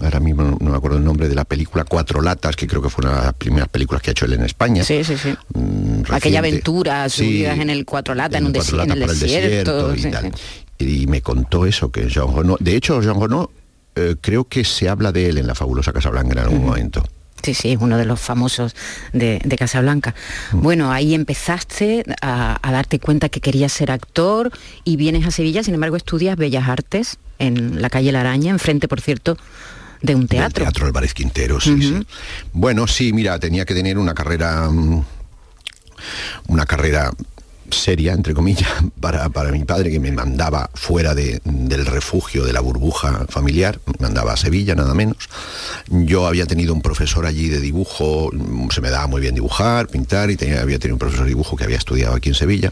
Ahora 0.01 0.19
mismo 0.19 0.43
no, 0.43 0.57
no 0.59 0.71
me 0.71 0.77
acuerdo 0.77 0.97
el 0.97 1.03
nombre 1.03 1.29
de 1.29 1.35
la 1.35 1.45
película 1.45 1.83
Cuatro 1.85 2.21
Latas, 2.21 2.55
que 2.55 2.67
creo 2.67 2.81
que 2.81 2.89
fue 2.89 3.05
una 3.05 3.19
de 3.19 3.23
las 3.25 3.33
primeras 3.35 3.69
películas 3.69 4.01
que 4.01 4.09
ha 4.09 4.13
hecho 4.13 4.25
él 4.25 4.33
en 4.33 4.43
España. 4.43 4.83
Sí, 4.83 5.03
sí, 5.03 5.15
sí. 5.17 5.35
Mm, 5.53 6.01
Aquella 6.11 6.39
aventura, 6.39 7.07
Sí, 7.09 7.25
subidas 7.25 7.59
en 7.59 7.69
el 7.69 7.85
Cuatro 7.85 8.15
Lata, 8.15 8.37
en, 8.39 8.47
un 8.47 8.55
en 8.55 8.77
Latas 8.77 8.97
el 8.97 9.19
desierto. 9.19 9.93
y, 9.95 9.99
sí, 9.99 10.11
tal. 10.11 10.31
sí. 10.79 10.85
Y 10.85 11.07
me 11.07 11.21
contó 11.21 11.65
eso, 11.65 11.91
que 11.91 12.09
Jean 12.09 12.35
Renaud... 12.35 12.57
De 12.59 12.75
hecho, 12.75 13.01
Jean 13.01 13.21
Renaud, 13.21 13.47
eh, 13.95 14.15
creo 14.19 14.45
que 14.45 14.65
se 14.65 14.89
habla 14.89 15.11
de 15.11 15.29
él 15.29 15.37
en 15.37 15.47
la 15.47 15.53
fabulosa 15.55 15.93
Casablanca 15.93 16.33
en 16.33 16.39
algún 16.39 16.65
momento. 16.65 17.03
Sí, 17.43 17.53
sí, 17.53 17.71
es 17.73 17.77
uno 17.79 17.97
de 17.97 18.05
los 18.05 18.19
famosos 18.19 18.73
de, 19.11 19.39
de 19.43 19.55
Casablanca. 19.57 20.15
Mm. 20.53 20.61
Bueno, 20.61 20.91
ahí 20.91 21.13
empezaste 21.13 22.03
a, 22.21 22.57
a 22.67 22.71
darte 22.71 22.99
cuenta 22.99 23.29
que 23.29 23.41
querías 23.41 23.71
ser 23.71 23.91
actor 23.91 24.51
y 24.83 24.95
vienes 24.95 25.27
a 25.27 25.31
Sevilla, 25.31 25.61
sin 25.61 25.73
embargo 25.75 25.95
estudias 25.97 26.35
Bellas 26.37 26.67
Artes 26.67 27.17
en 27.39 27.81
la 27.81 27.89
calle 27.89 28.11
La 28.13 28.21
Araña, 28.21 28.51
enfrente, 28.51 28.87
por 28.87 29.01
cierto, 29.01 29.37
de 30.03 30.15
un 30.15 30.21
Del 30.21 30.29
teatro. 30.29 30.63
Teatro 30.65 30.85
Álvarez 30.85 31.13
Quintero, 31.13 31.59
sí, 31.59 31.81
sí. 31.81 32.05
Bueno, 32.51 32.85
sí, 32.87 33.13
mira, 33.13 33.39
tenía 33.39 33.65
que 33.65 33.73
tener 33.73 33.97
una 33.97 34.13
carrera, 34.13 34.69
mm, 34.69 35.03
una 36.49 36.65
carrera 36.65 37.09
seria, 37.71 38.13
entre 38.13 38.33
comillas, 38.33 38.69
para, 38.99 39.29
para 39.29 39.51
mi 39.51 39.63
padre 39.65 39.91
que 39.91 39.99
me 39.99 40.11
mandaba 40.11 40.69
fuera 40.73 41.13
de- 41.15 41.41
del 41.43 41.85
refugio 41.85 42.43
de 42.45 42.53
la 42.53 42.59
burbuja 42.59 43.25
familiar, 43.29 43.79
me 43.85 43.93
mandaba 43.99 44.33
a 44.33 44.37
Sevilla 44.37 44.75
nada 44.75 44.93
menos. 44.93 45.17
Yo 45.89 46.27
había 46.27 46.45
tenido 46.45 46.73
un 46.73 46.81
profesor 46.81 47.25
allí 47.25 47.49
de 47.49 47.59
dibujo, 47.59 48.29
se 48.71 48.81
me 48.81 48.89
daba 48.89 49.07
muy 49.07 49.21
bien 49.21 49.35
dibujar, 49.35 49.87
pintar, 49.87 50.29
y 50.31 50.35
tenía- 50.37 50.61
había 50.61 50.79
tenido 50.79 50.95
un 50.95 50.99
profesor 50.99 51.25
de 51.25 51.29
dibujo 51.29 51.55
que 51.55 51.63
había 51.63 51.77
estudiado 51.77 52.15
aquí 52.15 52.29
en 52.29 52.35
Sevilla. 52.35 52.71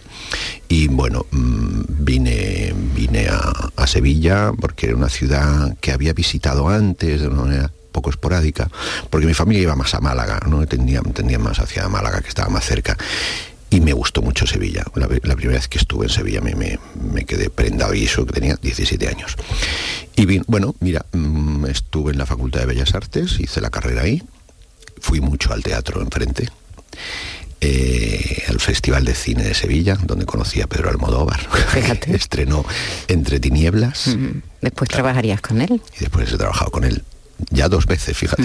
Y 0.67 0.87
bueno, 0.87 1.25
mm, 1.31 1.81
vine, 1.89 2.73
vine 2.95 3.27
a, 3.29 3.51
a 3.75 3.87
Sevilla 3.87 4.51
porque 4.59 4.87
era 4.87 4.95
una 4.95 5.09
ciudad 5.09 5.75
que 5.81 5.91
había 5.91 6.13
visitado 6.13 6.69
antes 6.69 7.21
de 7.21 7.27
una 7.27 7.41
manera 7.43 7.71
poco 7.91 8.09
esporádica, 8.09 8.69
porque 9.09 9.27
mi 9.27 9.33
familia 9.33 9.63
iba 9.63 9.75
más 9.75 9.93
a 9.93 9.99
Málaga, 9.99 10.39
¿no? 10.47 10.65
Tendía, 10.65 11.01
tendía 11.13 11.37
más 11.39 11.59
hacia 11.59 11.89
Málaga, 11.89 12.21
que 12.21 12.29
estaba 12.29 12.47
más 12.49 12.65
cerca. 12.65 12.97
Y 13.71 13.79
me 13.81 13.93
gustó 13.93 14.21
mucho 14.21 14.45
Sevilla. 14.45 14.83
La, 14.95 15.07
la 15.23 15.35
primera 15.35 15.57
vez 15.57 15.67
que 15.67 15.77
estuve 15.79 16.05
en 16.05 16.11
Sevilla 16.11 16.41
me, 16.41 16.53
me- 16.55 16.77
me 17.01 17.25
quedé 17.25 17.49
prendado 17.49 17.93
y 17.95 18.03
eso 18.03 18.25
que 18.25 18.33
tenía 18.33 18.55
17 18.61 19.07
años. 19.07 19.35
Y 20.15 20.25
vi- 20.25 20.41
bueno, 20.45 20.75
mira, 20.81 21.05
mm, 21.13 21.65
estuve 21.67 22.11
en 22.11 22.17
la 22.19 22.25
Facultad 22.25 22.59
de 22.59 22.65
Bellas 22.67 22.93
Artes, 22.93 23.39
hice 23.39 23.61
la 23.61 23.69
carrera 23.69 24.01
ahí, 24.03 24.21
fui 24.99 25.21
mucho 25.21 25.53
al 25.53 25.63
teatro 25.63 26.01
enfrente, 26.01 26.49
eh, 27.61 28.43
al 28.49 28.59
Festival 28.59 29.05
de 29.05 29.13
Cine 29.15 29.43
de 29.43 29.53
Sevilla, 29.53 29.95
donde 30.03 30.25
conocí 30.25 30.61
a 30.61 30.67
Pedro 30.67 30.89
Almodóvar. 30.89 31.39
Fíjate. 31.69 32.15
Estrenó 32.15 32.65
Entre 33.07 33.39
Tinieblas 33.39 34.07
Ujú. 34.07 34.41
Después 34.61 34.89
trabajarías 34.89 35.41
con 35.41 35.61
él. 35.61 35.81
y 35.95 35.99
después 36.01 36.31
he 36.31 36.37
trabajado 36.37 36.71
con 36.71 36.83
él 36.83 37.03
ya 37.49 37.67
dos 37.69 37.85
veces, 37.87 38.15
fíjate. 38.17 38.43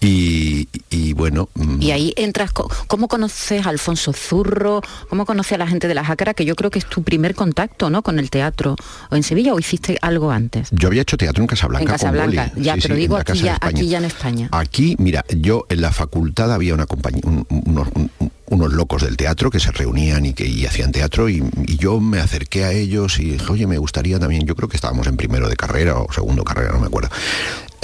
Y, 0.00 0.68
y 0.90 1.12
bueno, 1.12 1.48
mm, 1.54 1.80
Y 1.82 1.90
ahí 1.92 2.12
entras, 2.16 2.52
¿cómo 2.52 3.08
conoces 3.08 3.64
a 3.66 3.68
Alfonso 3.68 4.12
Zurro? 4.12 4.80
¿Cómo 5.08 5.26
conoces 5.26 5.52
a 5.52 5.58
la 5.58 5.66
gente 5.66 5.88
de 5.88 5.94
la 5.94 6.04
Jácara? 6.04 6.34
Que 6.34 6.44
yo 6.44 6.56
creo 6.56 6.70
que 6.70 6.78
es 6.78 6.86
tu 6.86 7.02
primer 7.02 7.34
contacto, 7.34 7.90
¿no? 7.90 8.02
Con 8.02 8.18
el 8.18 8.30
teatro. 8.30 8.76
¿O 9.10 9.16
en 9.16 9.22
Sevilla 9.22 9.54
o 9.54 9.58
hiciste 9.58 9.98
algo 10.02 10.30
antes? 10.30 10.68
yo 10.72 10.88
había 10.88 11.02
hecho 11.02 11.16
teatro 11.16 11.42
en 11.42 11.46
Casablanca. 11.46 11.82
En 11.82 11.88
con 11.88 11.94
Casablanca, 11.98 12.50
Boli. 12.54 12.64
ya, 12.64 12.76
pero 12.80 12.94
en 12.94 13.00
digo 13.00 13.16
aquí 13.16 13.38
ya- 13.40 13.58
aquí 13.60 13.86
ya 13.88 13.98
en 13.98 14.04
España. 14.04 14.48
Aquí, 14.52 14.96
mira, 14.98 15.24
yo 15.36 15.66
en 15.68 15.80
la 15.80 15.92
facultad 15.92 16.52
había 16.52 16.74
una 16.74 16.86
compañía, 16.86 17.22
un- 17.24 17.46
unos, 17.48 17.88
un- 17.94 18.10
unos 18.46 18.72
locos 18.72 19.02
del 19.02 19.16
teatro 19.16 19.50
que 19.50 19.58
se 19.60 19.70
reunían 19.72 20.26
y 20.26 20.34
que 20.34 20.46
y 20.46 20.66
hacían 20.66 20.92
teatro 20.92 21.28
y, 21.30 21.42
y 21.66 21.76
yo 21.78 22.00
me 22.00 22.18
acerqué 22.20 22.64
a 22.64 22.72
ellos 22.72 23.18
y 23.18 23.30
dije, 23.32 23.46
oye, 23.50 23.66
me 23.66 23.78
gustaría 23.78 24.18
también, 24.18 24.44
yo 24.46 24.54
creo 24.54 24.68
que 24.68 24.76
estábamos 24.76 25.06
en 25.06 25.16
primero 25.16 25.48
de 25.48 25.56
carrera 25.56 25.96
o 25.96 26.12
segundo 26.12 26.44
carrera, 26.44 26.72
no 26.72 26.80
me 26.80 26.86
acuerdo. 26.88 27.08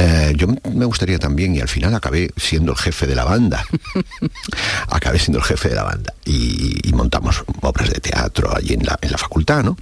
Eh, 0.01 0.33
yo 0.37 0.47
me 0.73 0.85
gustaría 0.85 1.19
también 1.19 1.57
y 1.57 1.61
al 1.61 1.69
final 1.69 1.93
acabé 1.95 2.31
siendo 2.37 2.71
el 2.73 2.79
jefe 2.79 3.07
de 3.07 3.15
la 3.17 3.25
banda. 3.25 3.65
acabé 4.89 5.19
siendo 5.19 5.39
el 5.41 5.45
jefe 5.45 5.69
de 5.71 5.75
la 5.75 5.83
banda 5.83 6.15
y, 6.25 6.89
y 6.89 6.93
montamos 6.93 7.43
obras 7.63 7.91
de 7.91 8.01
teatro 8.01 8.55
allí 8.57 8.75
en 8.75 8.85
la, 8.87 8.97
en 9.03 9.11
la 9.13 9.19
facultad, 9.19 9.63
¿no? 9.65 9.77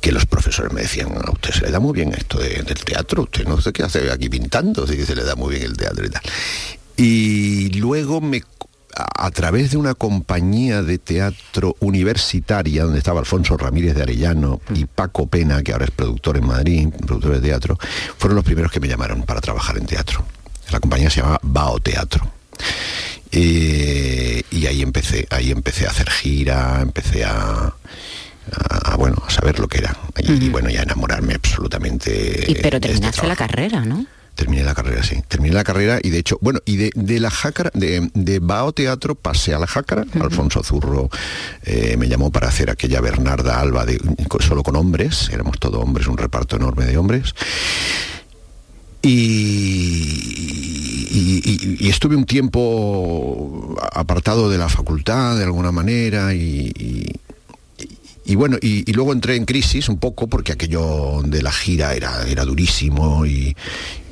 que 0.00 0.10
los 0.12 0.26
profesores 0.26 0.72
me 0.72 0.80
decían, 0.82 1.12
a 1.16 1.30
usted 1.30 1.50
se 1.52 1.60
le 1.60 1.70
da 1.70 1.78
muy 1.78 1.92
bien 1.94 2.12
esto 2.12 2.38
de- 2.38 2.62
del 2.62 2.84
teatro, 2.84 3.22
usted 3.22 3.46
no 3.46 3.60
sé 3.60 3.72
qué 3.72 3.84
hace 3.84 4.10
aquí 4.10 4.28
pintando, 4.28 4.84
sí 4.84 4.96
que 4.96 5.06
se 5.06 5.14
le 5.14 5.22
da 5.22 5.36
muy 5.36 5.54
bien 5.54 5.66
el 5.66 5.76
teatro 5.76 6.04
y 6.04 6.10
tal. 6.10 6.22
Y 6.96 7.68
luego 7.78 8.20
me 8.20 8.42
a, 8.96 9.26
a 9.26 9.30
través 9.30 9.70
de 9.70 9.76
una 9.76 9.94
compañía 9.94 10.82
de 10.82 10.98
teatro 10.98 11.76
universitaria 11.80 12.84
donde 12.84 12.98
estaba 12.98 13.20
Alfonso 13.20 13.56
Ramírez 13.56 13.94
de 13.94 14.02
Arellano 14.02 14.60
y 14.74 14.84
Paco 14.84 15.26
Pena, 15.26 15.62
que 15.62 15.72
ahora 15.72 15.84
es 15.86 15.90
productor 15.90 16.36
en 16.36 16.46
Madrid, 16.46 16.88
productor 17.06 17.34
de 17.34 17.40
teatro, 17.40 17.78
fueron 18.18 18.36
los 18.36 18.44
primeros 18.44 18.70
que 18.72 18.80
me 18.80 18.88
llamaron 18.88 19.22
para 19.22 19.40
trabajar 19.40 19.78
en 19.78 19.86
teatro. 19.86 20.24
La 20.70 20.80
compañía 20.80 21.10
se 21.10 21.20
llamaba 21.20 21.40
Bao 21.42 21.78
Teatro. 21.80 22.30
Eh, 23.30 24.42
y 24.50 24.66
ahí 24.66 24.82
empecé, 24.82 25.26
ahí 25.30 25.50
empecé 25.50 25.86
a 25.86 25.90
hacer 25.90 26.10
gira, 26.10 26.80
empecé 26.82 27.24
a, 27.24 27.74
a, 28.50 28.96
bueno, 28.96 29.22
a 29.26 29.30
saber 29.30 29.58
lo 29.58 29.68
que 29.68 29.78
era. 29.78 29.96
Y, 30.18 30.32
y 30.46 30.48
bueno, 30.50 30.68
ya 30.68 30.82
enamorarme 30.82 31.34
absolutamente. 31.34 32.44
Y, 32.46 32.54
pero 32.56 32.76
este 32.76 32.88
terminaste 32.88 33.26
la 33.26 33.36
carrera, 33.36 33.84
¿no? 33.84 34.06
Terminé 34.34 34.62
la 34.64 34.74
carrera, 34.74 35.02
sí. 35.02 35.22
Terminé 35.28 35.54
la 35.54 35.62
carrera 35.62 35.98
y 36.02 36.08
de 36.10 36.18
hecho, 36.18 36.38
bueno, 36.40 36.60
y 36.64 36.76
de, 36.76 36.90
de 36.94 37.20
la 37.20 37.30
jácara, 37.30 37.70
de, 37.74 38.10
de 38.14 38.38
Bao 38.38 38.72
Teatro 38.72 39.14
pasé 39.14 39.52
a 39.54 39.58
la 39.58 39.66
jácara. 39.66 40.04
Alfonso 40.20 40.62
Zurro 40.62 41.10
eh, 41.64 41.96
me 41.98 42.08
llamó 42.08 42.30
para 42.32 42.48
hacer 42.48 42.70
aquella 42.70 43.00
Bernarda 43.00 43.60
Alba 43.60 43.84
de, 43.84 44.00
solo 44.40 44.62
con 44.62 44.74
hombres, 44.76 45.28
éramos 45.32 45.58
todos 45.60 45.82
hombres, 45.82 46.06
un 46.06 46.16
reparto 46.16 46.56
enorme 46.56 46.86
de 46.86 46.96
hombres. 46.96 47.34
Y, 49.04 49.08
y- 51.10 51.42
y- 51.44 51.76
y 51.86 51.88
estuve 51.90 52.14
un 52.16 52.24
tiempo 52.24 53.76
apartado 53.92 54.48
de 54.48 54.58
la 54.58 54.68
facultad 54.68 55.36
de 55.36 55.44
alguna 55.44 55.72
manera 55.72 56.32
y, 56.34 56.72
y- 58.24 58.34
bueno, 58.36 58.56
y, 58.60 58.88
y 58.90 58.92
luego 58.94 59.12
entré 59.12 59.36
en 59.36 59.44
crisis 59.44 59.88
un 59.88 59.98
poco 59.98 60.26
porque 60.28 60.52
aquello 60.52 61.22
de 61.24 61.42
la 61.42 61.52
gira 61.52 61.94
era, 61.94 62.26
era 62.28 62.44
durísimo 62.44 63.26
y, 63.26 63.56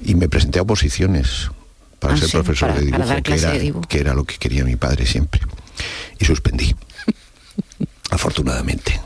y 0.04 0.14
me 0.14 0.28
presenté 0.28 0.58
a 0.58 0.62
oposiciones 0.62 1.48
para 1.98 2.14
Ah, 2.14 2.16
ser 2.16 2.26
sí, 2.28 2.32
profesor 2.32 2.70
para- 2.70 2.80
de 2.80 2.86
para 2.90 2.96
dibujo, 3.04 3.08
dar 3.08 3.16
que, 3.22 3.30
clase 3.30 3.44
era, 3.44 3.52
de 3.54 3.60
dibujo. 3.60 3.88
que 3.88 3.98
era 4.00 4.14
lo 4.14 4.24
que 4.24 4.36
quería 4.38 4.64
mi 4.64 4.76
padre 4.76 5.06
siempre. 5.06 5.40
Y 6.18 6.24
suspendí, 6.24 6.74
afortunadamente. 8.10 9.00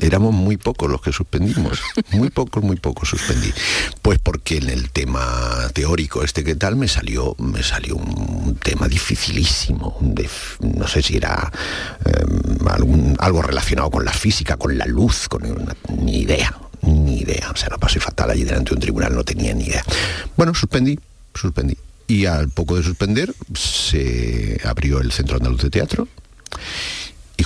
Éramos 0.00 0.32
muy 0.32 0.56
pocos 0.56 0.88
los 0.88 1.00
que 1.02 1.12
suspendimos, 1.12 1.80
muy 2.12 2.30
pocos, 2.30 2.62
muy 2.62 2.76
pocos 2.76 3.08
suspendí. 3.08 3.52
Pues 4.00 4.18
porque 4.22 4.58
en 4.58 4.70
el 4.70 4.90
tema 4.90 5.68
teórico 5.74 6.22
este 6.22 6.44
que 6.44 6.54
tal 6.54 6.76
me 6.76 6.86
salió, 6.88 7.34
me 7.38 7.62
salió 7.62 7.96
un 7.96 8.56
tema 8.62 8.86
dificilísimo, 8.88 9.98
no 10.60 10.86
sé 10.86 11.02
si 11.02 11.16
era 11.16 11.50
algún- 12.70 13.16
algo 13.18 13.42
relacionado 13.42 13.90
con 13.90 14.04
la 14.04 14.12
física, 14.12 14.56
con 14.56 14.78
la 14.78 14.86
luz, 14.86 15.28
con 15.28 15.44
una- 15.44 15.76
ni 16.00 16.18
idea, 16.20 16.56
ni 16.82 17.18
idea. 17.20 17.50
O 17.52 17.56
sea, 17.56 17.68
lo 17.70 17.78
pasé 17.78 17.98
fatal 18.00 18.30
allí 18.30 18.44
delante 18.44 18.70
de 18.70 18.74
un 18.76 18.80
tribunal, 18.80 19.14
no 19.14 19.24
tenía 19.24 19.52
ni 19.54 19.64
idea. 19.64 19.84
Bueno, 20.36 20.54
suspendí, 20.54 20.98
suspendí. 21.34 21.76
Y 22.06 22.24
al 22.26 22.48
poco 22.48 22.76
de 22.76 22.82
suspender 22.84 23.34
se 23.54 24.60
abrió 24.64 25.00
el 25.00 25.12
Centro 25.12 25.36
Andaluz 25.36 25.60
de 25.62 25.70
Teatro 25.70 26.08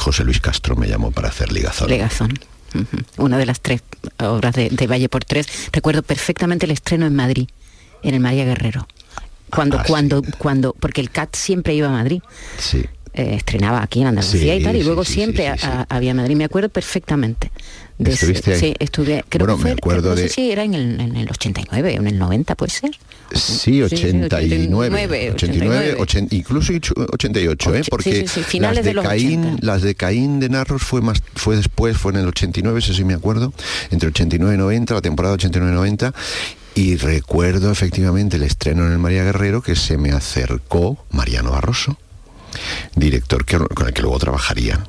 José 0.03 0.25
Luis 0.25 0.41
Castro 0.41 0.77
me 0.77 0.89
llamó 0.89 1.11
para 1.13 1.29
hacer 1.29 1.53
ligazón. 1.53 1.89
Legazón. 1.89 2.33
Ujú. 2.75 3.25
Una 3.25 3.39
de 3.39 3.47
las 3.47 3.61
tres 3.61 3.83
obras 4.19 4.55
de, 4.55 4.69
de 4.71 4.87
Valle 4.87 5.09
por 5.09 5.25
Tres. 5.25 5.47
Recuerdo 5.73 6.03
perfectamente 6.03 6.67
el 6.67 6.73
estreno 6.73 7.07
en 7.07 7.15
Madrid, 7.15 7.49
en 8.03 8.15
el 8.15 8.21
María 8.21 8.45
Guerrero. 8.45 8.87
Cuando, 9.51 9.79
Ah, 9.79 9.83
sí. 9.85 9.89
cuando, 9.91 10.23
cuando, 10.39 10.73
porque 10.73 11.01
el 11.03 11.11
CAT 11.11 11.37
siempre 11.37 11.75
iba 11.75 11.89
a 11.89 11.93
Madrid. 11.93 12.23
Sí. 12.59 12.85
Eh, 13.15 13.35
estrenaba 13.37 13.83
aquí 13.83 14.01
en 14.01 14.09
Andalucía 14.09 14.55
Sí, 14.55 14.61
y 14.61 14.65
tal, 14.65 14.77
y 14.77 14.83
luego 14.83 15.05
sí, 15.05 15.15
siempre 15.15 15.45
sí, 15.59 15.67
a- 15.67 15.81
a- 15.89 15.97
había 15.97 16.15
Madrid, 16.15 16.37
me 16.37 16.45
acuerdo 16.45 16.69
perfectamente. 16.69 17.51
De 17.99 18.11
ese- 18.11 18.25
¿Estuviste 18.33 18.55
ahí? 18.55 18.59
Sí, 18.61 18.75
estuve, 18.79 19.25
creo 19.29 19.47
Bueno, 19.47 19.57
que 19.59 19.63
fue, 19.63 19.71
me 19.71 19.75
acuerdo 19.75 20.11
no 20.11 20.17
sé 20.17 20.23
de- 20.23 20.29
si 20.31 20.51
era 20.51 20.65
en 20.65 20.75
el, 20.75 21.01
en 21.01 21.17
el 21.17 21.29
89 21.31 21.95
o 21.99 22.01
en 22.01 22.07
el 22.09 22.19
90, 22.19 22.55
puede 22.57 22.73
ser. 22.73 22.91
Sí, 23.35 23.83
89, 23.83 25.31
89, 25.35 25.97
80, 25.99 26.35
incluso 26.35 26.73
88, 27.13 27.75
¿eh? 27.75 27.83
Porque 27.89 28.27
finales 28.27 28.77
las 28.79 28.85
de, 28.85 28.91
de 28.91 28.95
los 28.95 29.05
Caín, 29.07 29.41
80. 29.45 29.67
las 29.67 29.83
de 29.83 29.95
Caín 29.95 30.41
de 30.41 30.49
Narros 30.49 30.83
fue 30.83 31.01
más 31.01 31.23
fue 31.37 31.57
después, 31.57 31.97
fue 31.97 32.13
en 32.13 32.19
el 32.19 32.29
89, 32.29 32.79
eso 32.81 32.93
sí 32.93 33.05
me 33.05 33.15
acuerdo, 33.15 33.53
entre 33.91 34.09
89 34.09 34.55
y 34.55 34.59
90, 34.59 34.95
la 34.95 35.01
temporada 35.01 35.35
89 35.35 35.73
y 35.73 35.75
90 35.77 36.15
y 36.75 36.97
recuerdo 36.97 37.71
efectivamente 37.71 38.37
el 38.37 38.43
estreno 38.43 38.87
en 38.87 38.93
el 38.93 38.99
María 38.99 39.25
Guerrero 39.25 39.63
que 39.63 39.77
se 39.77 39.99
me 39.99 40.11
acercó 40.13 41.05
Mariano 41.11 41.53
Barroso, 41.53 41.99
director 42.97 43.45
que- 43.45 43.59
con 43.59 43.87
el 43.87 43.93
que 43.95 44.03
luego 44.03 44.19
trabajaría. 44.19 44.87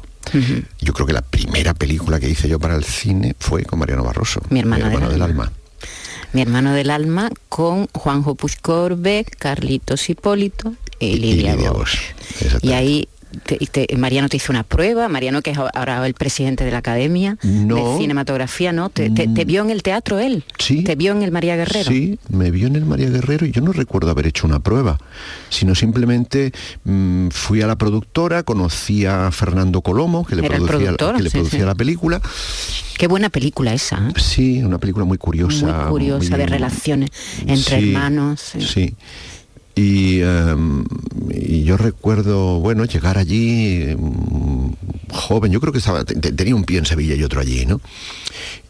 Yo 0.79 0.93
creo 0.93 1.05
que 1.05 1.13
la 1.13 1.21
primera 1.21 1.73
película 1.73 2.19
que 2.19 2.29
hice 2.29 2.47
yo 2.47 2.57
para 2.59 2.75
el 2.75 2.83
cine 2.83 3.35
fue 3.39 3.63
con 3.65 3.79
Mariano 3.79 4.03
Barroso, 4.03 4.41
Mi 4.49 4.59
hermano 4.61 4.89
del 4.89 4.99
del 4.99 5.21
alma. 5.21 5.25
alma. 5.25 5.51
Mi 6.31 6.41
hermano 6.41 6.73
del 6.73 6.89
alma 6.89 7.29
con 7.49 7.87
Juanjo 7.93 8.33
Puigcorbe, 8.35 9.25
Carlitos 9.37 10.09
Hipólito 10.09 10.73
y 10.99 11.17
Lidia, 11.17 11.55
Lidia 11.55 11.71
Bosch. 11.71 11.99
Bosch, 12.41 12.63
Y 12.63 12.71
ahí 12.71 13.07
te- 13.45 13.57
te- 13.57 13.97
Mariano 13.97 14.29
te 14.29 14.37
hizo 14.37 14.51
una 14.51 14.63
prueba, 14.63 15.07
Mariano 15.09 15.41
que 15.41 15.51
es 15.51 15.57
ahora 15.57 16.05
el 16.05 16.13
presidente 16.13 16.63
de 16.63 16.71
la 16.71 16.77
Academia 16.79 17.37
No. 17.43 17.75
de 17.93 17.97
Cinematografía, 17.99 18.71
¿no? 18.71 18.89
Te, 18.89 19.09
te- 19.09 19.27
te 19.27 19.45
vio 19.45 19.61
en 19.63 19.69
el 19.69 19.83
teatro 19.83 20.19
él, 20.19 20.43
Sí. 20.59 20.83
te 20.83 20.95
vio 20.95 21.11
en 21.11 21.23
el 21.23 21.31
María 21.31 21.55
Guerrero. 21.55 21.89
Sí, 21.91 22.19
me 22.29 22.51
vio 22.51 22.67
en 22.67 22.75
el 22.75 22.85
María 22.85 23.09
Guerrero 23.09 23.45
y 23.45 23.51
yo 23.51 23.61
no 23.61 23.71
recuerdo 23.73 24.09
haber 24.11 24.27
hecho 24.27 24.47
una 24.47 24.59
prueba, 24.59 24.97
sino 25.49 25.75
simplemente 25.75 26.51
mm, 26.83 27.29
fui 27.29 27.61
a 27.61 27.67
la 27.67 27.75
productora, 27.75 28.43
conocí 28.43 29.05
a 29.05 29.31
Fernando 29.31 29.81
Colomo, 29.81 30.25
que 30.25 30.35
le 30.35 30.45
Era 30.45 30.55
producía, 30.57 30.77
productor, 30.95 31.17
que 31.17 31.23
le 31.23 31.29
sí, 31.29 31.37
producía 31.37 31.59
sí. 31.59 31.65
la 31.65 31.75
película. 31.75 32.21
Qué 32.97 33.07
buena 33.07 33.29
película 33.29 33.73
esa, 33.73 33.97
¿eh? 34.09 34.13
Sí, 34.19 34.61
una 34.63 34.77
película 34.77 35.05
muy 35.05 35.17
curiosa. 35.17 35.65
muy 35.83 35.89
curiosa, 35.89 36.37
de 36.37 36.45
relaciones 36.45 37.09
entre 37.47 37.77
hermanos. 37.89 38.53
sí. 38.59 38.93
Em, 39.75 40.83
y 41.31 41.63
yo 41.63 41.77
recuerdo, 41.77 42.59
bueno, 42.59 42.85
llegar 42.85 43.17
allí 43.17 43.95
mm, 43.97 44.67
joven, 45.11 45.51
yo 45.51 45.59
creo 45.59 45.73
que 45.73 45.79
estaba, 45.79 46.03
te- 46.05 46.15
te- 46.15 46.31
tenía 46.31 46.55
un 46.55 46.63
pie 46.63 46.77
en 46.79 46.85
Sevilla 46.85 47.15
y 47.15 47.23
otro 47.23 47.41
allí, 47.41 47.65
¿no? 47.65 47.81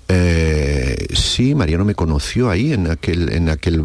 Eh, 0.09 1.07
sí, 1.13 1.55
Mariano 1.55 1.85
me 1.85 1.95
conoció 1.95 2.49
ahí 2.49 2.73
en 2.73 2.89
aquel, 2.91 3.31
en 3.31 3.49
aquel, 3.49 3.81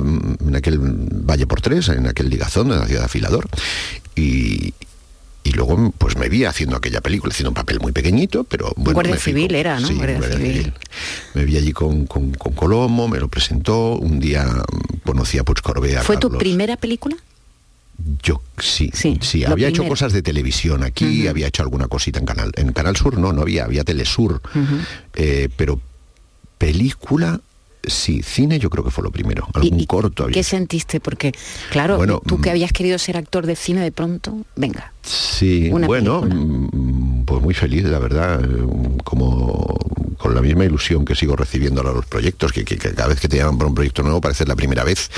en 0.46 0.56
aquel 0.56 0.78
Valle 0.78 1.46
por 1.46 1.60
Tres, 1.60 1.88
en 1.88 2.06
aquel 2.06 2.28
ligazón 2.28 2.68
de 2.68 2.76
la 2.76 2.86
ciudad 2.86 3.00
de 3.02 3.06
Afilador. 3.06 3.48
Y, 4.16 4.74
y 5.48 5.52
luego 5.52 5.92
pues 5.96 6.16
me 6.18 6.28
vi 6.28 6.44
haciendo 6.44 6.76
aquella 6.76 7.00
película, 7.00 7.32
haciendo 7.32 7.50
un 7.50 7.54
papel 7.54 7.80
muy 7.80 7.92
pequeñito, 7.92 8.44
pero 8.44 8.72
bueno. 8.76 8.92
Guardia 8.92 9.16
Civil 9.16 9.54
era, 9.54 9.80
¿no? 9.80 9.88
Sí, 9.88 9.94
Guardia 9.94 10.18
Guardia 10.18 10.36
Civil. 10.36 10.52
Civil. 10.52 10.72
Me 11.34 11.44
vi 11.46 11.56
allí 11.56 11.72
con, 11.72 12.06
con, 12.06 12.32
me 13.10 13.18
lo 13.18 13.28
presentó, 13.28 13.96
un 13.96 14.20
día 14.20 14.44
mm, 14.44 14.98
conocí 15.06 15.38
a 15.38 15.44
Puig 15.44 15.62
Corbé, 15.62 15.96
a 15.96 16.02
¿Fue 16.02 16.18
tu 16.18 16.36
primera 16.36 16.76
película? 16.76 17.16
Yo 18.22 18.42
sí, 18.58 18.90
Sí, 18.92 19.18
sí, 19.22 19.44
había 19.44 19.68
hecho 19.68 19.84
cosas 19.88 20.12
de 20.12 20.22
televisión 20.22 20.84
aquí, 20.84 21.26
había 21.26 21.46
hecho 21.46 21.62
alguna 21.62 21.88
cosita 21.88 22.18
en 22.18 22.26
Canal, 22.26 22.52
en 22.54 22.72
Canal 22.72 22.96
Sur 22.96 23.16
no, 23.16 23.32
no 23.32 23.42
había, 23.42 23.64
había 23.64 23.84
Telesur, 23.84 24.42
Eh, 25.14 25.48
pero 25.56 25.80
película, 26.58 27.40
sí, 27.90 28.22
cine 28.22 28.58
yo 28.58 28.70
creo 28.70 28.84
que 28.84 28.90
fue 28.90 29.04
lo 29.04 29.10
primero, 29.10 29.46
algún 29.54 29.78
¿Y- 29.78 29.82
y 29.82 29.86
corto 29.86 30.24
había. 30.24 30.34
¿Qué 30.34 30.42
sentiste? 30.42 31.00
Porque, 31.00 31.32
claro, 31.70 31.96
Bueno, 31.96 32.20
tú 32.26 32.40
que 32.40 32.50
mm. 32.50 32.52
habías 32.52 32.72
querido 32.72 32.98
ser 32.98 33.16
actor 33.16 33.46
de 33.46 33.56
cine 33.56 33.80
de 33.82 33.92
pronto, 33.92 34.36
venga. 34.56 34.92
Sí, 35.02 35.70
una 35.72 35.86
bueno, 35.86 36.20
película. 36.20 36.42
mm, 36.44 37.24
pues 37.24 37.42
muy 37.42 37.54
feliz, 37.54 37.84
la 37.84 37.98
verdad, 37.98 38.42
eh, 38.44 38.48
como 39.04 39.76
con 40.18 40.34
la 40.34 40.42
misma 40.42 40.64
ilusión 40.64 41.04
que 41.04 41.14
sigo 41.14 41.36
recibiendo 41.36 41.80
ahora 41.80 41.92
los 41.94 42.06
proyectos, 42.06 42.52
que, 42.52 42.64
que- 42.64 42.76
que 42.76 42.92
cada 42.92 43.08
vez 43.08 43.20
que 43.20 43.28
te 43.28 43.36
llaman 43.36 43.56
para 43.56 43.68
un 43.68 43.74
proyecto 43.74 44.02
nuevo 44.02 44.20
parece 44.20 44.44
la 44.44 44.56
primera 44.56 44.82
vez 44.84 45.10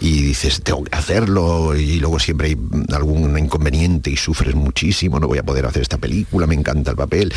y 0.00 0.22
dices, 0.22 0.62
tengo 0.62 0.82
que 0.84 0.96
hacerlo 0.96 1.76
y 1.76 1.98
luego 2.00 2.18
siempre 2.18 2.48
hay 2.48 2.56
mm, 2.56 2.86
algún 2.94 3.38
inconveniente 3.38 4.10
y 4.10 4.16
sufres 4.16 4.54
muchísimo, 4.54 5.20
no 5.20 5.28
voy 5.28 5.38
a 5.38 5.42
poder 5.42 5.66
hacer 5.66 5.82
esta 5.82 5.98
película, 5.98 6.46
me 6.46 6.54
encanta 6.54 6.92
el 6.92 6.96
papel. 6.96 7.32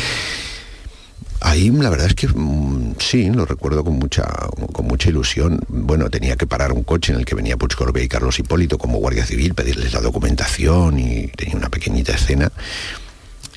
Ahí 1.41 1.69
la 1.69 1.89
verdad 1.89 2.07
es 2.07 2.15
que 2.15 2.27
mm, 2.27 2.95
sí, 2.99 3.29
lo 3.29 3.45
recuerdo 3.45 3.83
con 3.83 3.95
mucha, 3.95 4.25
con 4.73 4.87
mucha 4.87 5.09
ilusión. 5.09 5.59
Bueno, 5.69 6.09
tenía 6.09 6.35
que 6.35 6.45
parar 6.45 6.71
un 6.73 6.83
coche 6.83 7.13
en 7.13 7.19
el 7.19 7.25
que 7.25 7.35
venía 7.35 7.57
Puig 7.57 7.75
Corbé 7.75 8.03
y 8.03 8.07
Carlos 8.07 8.37
Hipólito 8.39 8.77
como 8.77 8.97
guardia 8.97 9.25
civil, 9.25 9.53
pedirles 9.53 9.93
la 9.93 10.01
documentación 10.01 10.99
y 10.99 11.27
tenía 11.27 11.55
una 11.55 11.69
pequeñita 11.69 12.13
escena. 12.13 12.51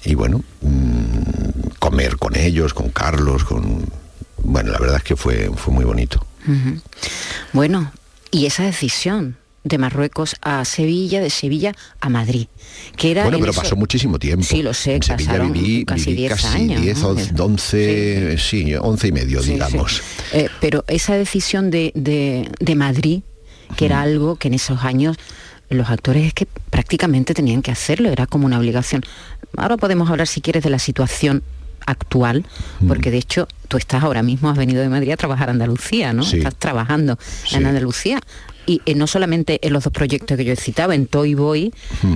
Y 0.04 0.14
bueno, 0.14 0.42
mm, 0.60 1.78
comer 1.78 2.16
con 2.16 2.36
ellos, 2.36 2.74
con 2.74 2.90
Carlos, 2.90 3.44
con... 3.44 3.84
Bueno, 4.44 4.72
la 4.72 4.78
verdad 4.78 4.96
es 4.96 5.04
que 5.04 5.16
fue, 5.16 5.50
fue 5.56 5.72
muy 5.72 5.84
bonito. 5.84 6.24
Bueno, 7.52 7.92
y 8.32 8.46
esa 8.46 8.64
decisión 8.64 9.36
de 9.64 9.78
Marruecos 9.78 10.36
a 10.42 10.64
Sevilla, 10.64 11.20
de 11.20 11.30
Sevilla 11.30 11.72
a 12.00 12.08
Madrid, 12.08 12.48
que 12.96 13.12
era... 13.12 13.22
Bueno, 13.22 13.36
en 13.38 13.42
pero 13.42 13.52
eso- 13.52 13.62
pasó 13.62 13.76
muchísimo 13.76 14.18
tiempo. 14.18 14.44
Sí, 14.44 14.62
lo 14.62 14.74
sé, 14.74 14.96
En 14.96 15.02
Sevilla 15.02 15.26
pasaron 15.26 15.52
viví 15.52 15.84
casi 15.84 16.04
viví 16.06 16.16
10 16.16 16.32
casi 16.32 16.46
años, 16.56 16.82
10, 16.82 16.98
¿no? 17.00 17.08
11, 17.10 17.32
11, 17.42 18.36
sí, 18.38 18.74
11 18.74 19.06
y 19.08 19.12
medio, 19.12 19.42
Sí, 19.42 19.52
digamos. 19.52 19.96
sí. 19.96 20.02
Eh, 20.32 20.48
pero 20.60 20.84
esa 20.88 21.14
decisión 21.14 21.70
de, 21.70 21.92
de- 21.94 22.50
de 22.58 22.74
Madrid, 22.74 23.22
que 23.76 23.86
era 23.86 24.02
algo 24.02 24.36
que 24.36 24.48
en 24.48 24.54
esos 24.54 24.82
años 24.84 25.16
los 25.70 25.88
actores 25.88 26.26
es 26.26 26.34
que 26.34 26.46
prácticamente 26.70 27.32
tenían 27.32 27.62
que 27.62 27.70
hacerlo, 27.70 28.10
era 28.10 28.26
como 28.26 28.44
una 28.46 28.58
obligación. 28.58 29.02
Ahora 29.56 29.76
podemos 29.78 30.10
hablar, 30.10 30.26
si 30.26 30.40
quieres, 30.42 30.62
de 30.64 30.70
la 30.70 30.78
situación 30.78 31.42
actual, 31.86 32.44
porque 32.86 33.10
de 33.10 33.18
hecho 33.18 33.48
tú 33.68 33.76
estás 33.76 34.02
ahora 34.04 34.22
mismo, 34.22 34.50
has 34.50 34.56
venido 34.58 34.82
de 34.82 34.88
Madrid 34.88 35.10
a 35.12 35.16
trabajar 35.16 35.48
a 35.48 35.52
Andalucía, 35.52 36.12
¿no? 36.12 36.22
Sí. 36.22 36.36
Estás 36.38 36.54
trabajando 36.56 37.18
Sí. 37.44 37.56
en 37.56 37.66
Andalucía. 37.66 38.20
Y 38.66 38.80
eh, 38.86 38.94
no 38.94 39.06
solamente 39.06 39.58
en 39.66 39.72
los 39.72 39.84
dos 39.84 39.92
proyectos 39.92 40.36
que 40.36 40.44
yo 40.44 40.52
he 40.52 40.56
citado, 40.56 40.92
en 40.92 41.06
Toy 41.06 41.34
Boy, 41.34 41.72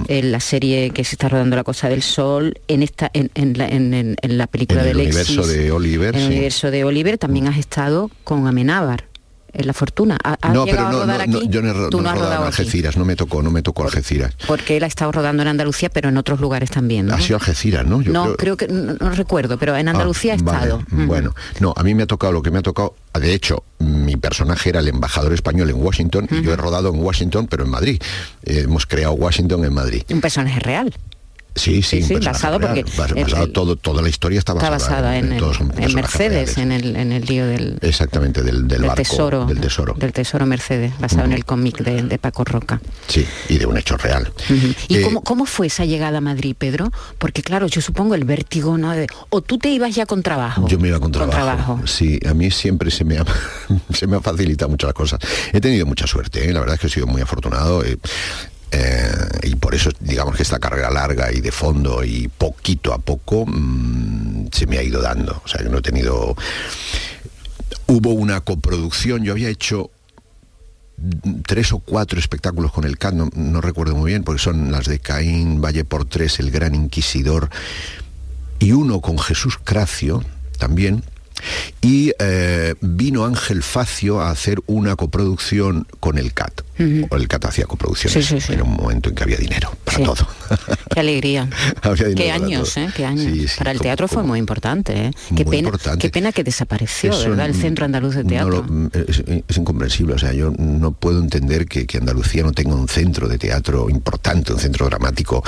en 0.08 0.30
la 0.32 0.40
serie 0.40 0.90
que 0.90 1.02
se 1.04 1.14
está 1.16 1.28
rodando 1.28 1.56
La 1.56 1.64
Cosa 1.64 1.88
del 1.88 2.02
Sol, 2.02 2.58
en 2.68 2.82
esta, 2.82 3.10
en, 3.14 3.30
en 3.34 3.58
la, 3.58 3.66
en- 3.68 3.94
en- 3.94 4.38
la 4.38 4.46
película 4.46 4.82
En 4.82 4.96
de 4.96 5.02
universo 5.04 5.46
de 5.46 5.72
Oliver, 5.72 6.14
en 6.14 6.20
el 6.20 6.26
sí. 6.28 6.32
universo 6.34 6.70
de 6.70 6.84
Oliver 6.84 7.18
también 7.18 7.48
has 7.48 7.58
estado 7.58 8.10
con 8.24 8.46
Amenábar 8.46 9.04
en 9.58 9.66
La 9.66 9.72
Fortuna. 9.72 10.18
¿Ha- 10.22 10.36
¿Has 10.40 10.52
No, 10.54 10.64
pero 10.64 10.82
no, 10.82 10.86
a 10.88 10.92
rodar 10.92 11.28
no, 11.28 11.38
aquí? 11.38 11.48
yo 11.48 11.62
no 11.62 11.70
he, 11.86 11.90
Tú 11.90 12.00
no 12.00 12.12
rodado 12.14 12.42
en 12.42 12.48
aquí. 12.48 12.62
Algeciras, 12.62 12.96
no 12.96 13.04
me 13.04 13.16
tocó, 13.16 13.42
no 13.42 13.50
me 13.50 13.62
tocó 13.62 13.84
Algeciras. 13.84 14.34
Porque 14.46 14.76
él 14.76 14.84
ha 14.84 14.86
estado 14.86 15.12
rodando 15.12 15.42
en 15.42 15.48
Andalucía, 15.48 15.88
pero 15.90 16.08
en 16.08 16.16
otros 16.16 16.40
lugares 16.40 16.70
también. 16.70 17.06
¿no? 17.06 17.14
Ha 17.14 17.20
sido 17.20 17.36
Algeciras, 17.38 17.86
¿no? 17.86 18.00
Yo 18.02 18.12
no, 18.12 18.34
creo, 18.36 18.56
que 18.56 18.68
no, 18.68 18.94
recuerdo, 19.10 19.58
pero 19.58 19.76
en 19.76 19.88
Andalucía 19.88 20.34
Ah, 20.34 20.36
ha 20.40 20.42
vale, 20.42 20.58
estado. 20.64 20.82
Ujú. 20.92 21.06
Bueno, 21.06 21.34
no, 21.60 21.72
a 21.76 21.82
mí 21.82 21.94
me 21.94 22.02
ha 22.04 22.06
tocado 22.06 22.32
lo 22.32 22.42
que 22.42 22.50
me 22.50 22.58
ha 22.58 22.62
tocado. 22.62 22.94
De 23.18 23.32
hecho, 23.32 23.64
mi 23.78 24.16
personaje 24.16 24.68
era 24.70 24.80
el 24.80 24.88
embajador 24.88 25.32
español 25.32 25.70
en 25.70 25.76
Washington 25.82 26.28
y 26.30 26.42
yo 26.42 26.52
he 26.52 26.56
rodado 26.56 26.90
en 26.92 27.00
Washington, 27.02 27.46
pero 27.46 27.64
en 27.64 27.70
Madrid. 27.70 28.02
Eh, 28.44 28.62
hemos 28.64 28.86
creado 28.86 29.14
Washington 29.14 29.64
en 29.64 29.72
Madrid. 29.72 30.02
Un 30.10 30.20
personaje 30.20 30.60
real. 30.60 30.92
Sí, 31.56 31.82
sí, 31.82 32.02
Sí, 32.02 32.14
basado 32.16 32.58
real. 32.58 32.84
porque 32.84 33.20
basado 33.22 33.44
el- 33.46 33.52
todo, 33.52 33.76
toda 33.76 34.02
la 34.02 34.08
historia 34.08 34.38
está 34.38 34.52
Está 34.52 34.70
basada, 34.70 35.16
en, 35.18 35.32
en 35.32 35.94
Mercedes, 35.94 36.58
en 36.58 36.70
el, 36.70 36.94
en 36.96 37.12
el 37.12 37.24
lío 37.24 37.46
del, 37.46 37.78
Exactamente, 37.80 38.42
del, 38.42 38.68
del 38.68 38.68
del 38.68 38.82
barco, 38.82 38.96
tesoro. 39.02 39.46
del 39.46 39.58
tesoro. 39.60 39.94
Del 39.94 40.12
tesoro 40.12 40.46
Mercedes, 40.46 40.92
basado 41.00 41.24
en 41.24 41.32
el 41.32 41.44
cómic 41.44 41.78
de, 41.78 42.02
de 42.02 42.18
Paco 42.18 42.44
Roca. 42.44 42.80
Sí, 43.08 43.26
y 43.48 43.58
de 43.58 43.66
un 43.66 43.76
hecho 43.78 43.96
real. 43.96 44.30
¿Y 44.88 44.98
Eh, 44.98 45.02
cómo, 45.02 45.22
cómo 45.22 45.46
fue 45.46 45.66
esa 45.68 45.84
llegada 45.86 46.18
a 46.18 46.20
Madrid, 46.20 46.54
Pedro? 46.56 46.92
Porque 47.18 47.42
claro, 47.42 47.66
yo 47.66 47.80
supongo 47.80 48.14
el 48.14 48.24
vértigo, 48.24 48.76
¿no? 48.78 48.92
De- 48.92 49.06
o 49.30 49.40
tú 49.40 49.58
te 49.58 49.70
ibas 49.70 49.94
ya 49.94 50.04
con 50.06 50.22
trabajo. 50.22 50.68
Yo 50.68 50.78
me 50.78 50.88
iba 50.88 51.00
con 51.00 51.10
trabajo. 51.10 51.80
Sí, 51.86 52.20
a 52.28 52.34
mí 52.34 52.50
siempre 52.50 52.90
se 52.90 53.04
me 53.04 53.16
ha, 53.18 53.24
se 53.94 54.06
me 54.06 54.16
ha 54.16 54.20
facilitado 54.20 54.68
muchas 54.70 54.92
cosas. 54.92 55.20
He 55.52 55.60
tenido 55.60 55.86
mucha 55.86 56.06
suerte, 56.06 56.48
¿eh? 56.48 56.52
la 56.52 56.60
verdad 56.60 56.74
es 56.74 56.80
que 56.82 56.86
he 56.88 56.90
sido 56.90 57.06
muy 57.06 57.22
afortunado. 57.22 57.82
eh, 57.82 57.96
eh, 58.72 59.10
y 59.42 59.54
por 59.56 59.74
eso, 59.74 59.90
digamos 60.00 60.36
que 60.36 60.42
esta 60.42 60.58
carrera 60.58 60.90
larga 60.90 61.32
y 61.32 61.40
de 61.40 61.52
fondo 61.52 62.04
y 62.04 62.28
poquito 62.28 62.92
a 62.92 62.98
poco 62.98 63.44
mm, 63.46 64.48
se 64.52 64.66
me 64.66 64.78
ha 64.78 64.82
ido 64.82 65.00
dando. 65.00 65.40
O 65.44 65.48
sea, 65.48 65.62
que 65.62 65.68
no 65.68 65.78
he 65.78 65.82
tenido... 65.82 66.36
Hubo 67.88 68.10
una 68.10 68.40
coproducción, 68.40 69.22
yo 69.22 69.32
había 69.32 69.48
hecho 69.48 69.90
tres 71.46 71.72
o 71.72 71.78
cuatro 71.78 72.18
espectáculos 72.18 72.72
con 72.72 72.84
el 72.84 72.98
CAT, 72.98 73.14
no, 73.14 73.28
no 73.34 73.60
recuerdo 73.60 73.94
muy 73.94 74.10
bien, 74.10 74.24
porque 74.24 74.42
son 74.42 74.72
las 74.72 74.86
de 74.86 74.98
Caín, 74.98 75.60
Valle 75.60 75.84
por 75.84 76.04
Tres, 76.04 76.40
El 76.40 76.50
Gran 76.50 76.74
Inquisidor, 76.74 77.48
y 78.58 78.72
uno 78.72 79.00
con 79.00 79.18
Jesús 79.18 79.58
Cracio 79.62 80.24
también. 80.58 81.04
Y 81.80 82.12
eh, 82.18 82.74
vino 82.80 83.24
Ángel 83.24 83.62
Facio 83.62 84.20
a 84.20 84.30
hacer 84.30 84.60
una 84.66 84.96
coproducción 84.96 85.86
con 86.00 86.18
el 86.18 86.32
CAT. 86.32 86.62
O 87.10 87.16
el 87.16 87.28
CAT 87.28 87.46
hacía 87.46 87.64
coproducciones. 87.66 88.50
En 88.50 88.62
un 88.62 88.72
momento 88.74 89.08
en 89.08 89.14
que 89.14 89.22
había 89.22 89.36
dinero 89.36 89.72
para 89.84 89.98
todo. 89.98 90.26
Qué 90.94 91.00
alegría. 91.00 91.48
Qué 92.16 92.30
años, 92.30 92.76
¿eh? 92.76 92.88
Qué 92.94 93.04
años. 93.04 93.54
para 93.56 93.70
el 93.70 93.80
teatro 93.80 94.08
fue 94.08 94.22
muy 94.22 94.38
importante. 94.38 95.06
¿eh? 95.06 95.10
Qué, 95.34 95.44
pena, 95.44 95.70
qué 95.98 96.10
pena 96.10 96.32
que 96.32 96.44
desapareció, 96.44 97.18
¿verdad? 97.18 97.46
El 97.46 97.54
Centro 97.54 97.84
Andaluz 97.84 98.14
de 98.14 98.24
Teatro. 98.24 98.64
es, 98.92 99.56
incomprensible. 99.56 100.14
O 100.14 100.18
sea, 100.18 100.32
yo 100.32 100.52
no 100.58 100.92
puedo 100.92 101.20
entender 101.20 101.66
que, 101.66 101.86
Andalucía 101.96 102.42
no 102.42 102.52
tenga 102.52 102.74
un 102.74 102.88
centro 102.88 103.26
de 103.26 103.38
teatro 103.38 103.88
importante, 103.88 104.52
un 104.52 104.58
centro 104.58 104.86
dramático 104.86 105.42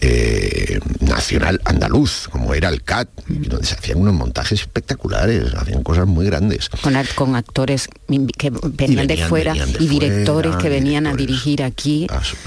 eh, 0.00 0.80
nacional 1.00 1.60
andaluz, 1.64 2.28
como 2.28 2.54
era 2.54 2.68
el 2.68 2.82
CAT, 2.82 3.08
donde 3.28 3.64
se 3.64 3.74
hacían 3.74 3.98
unos 3.98 4.14
montajes 4.14 4.60
espectaculares, 4.60 5.54
hacían 5.54 5.84
cosas 5.84 6.08
muy 6.08 6.26
grandes. 6.26 6.68
Con, 6.68 6.94
con 7.14 7.36
actores 7.36 7.88
que 8.36 8.50
venían, 8.50 9.06
de 9.06 9.16
fuera 9.16 9.54
y 9.78 9.86
directores 9.86 10.56
que 10.56 10.68
venían 10.72 11.06
a 11.06 11.14
dirigir 11.14 11.62
aquí. 11.62 12.06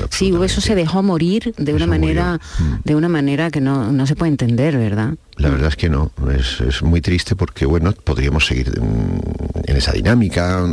Sí, 0.09 0.33
eso 0.43 0.61
se 0.61 0.75
dejó 0.75 1.03
morir 1.03 1.53
de 1.57 1.73
una 1.73 1.87
manera, 1.87 2.39
mm. 2.59 2.73
de 2.83 2.95
una 2.95 3.09
manera 3.09 3.51
que 3.51 3.61
no, 3.61 4.05
se 4.05 4.15
puede 4.15 4.31
entender, 4.31 4.77
¿verdad? 4.77 5.15
La 5.37 5.49
verdad 5.49 5.69
es 5.69 5.75
que 5.75 5.89
no, 5.89 6.11
es, 6.37 6.81
muy 6.81 7.01
triste 7.01 7.35
porque 7.35 7.65
bueno, 7.65 7.91
podríamos 7.91 8.45
seguir 8.45 8.71
en, 8.77 9.75
esa 9.75 9.91
dinámica, 9.91 10.63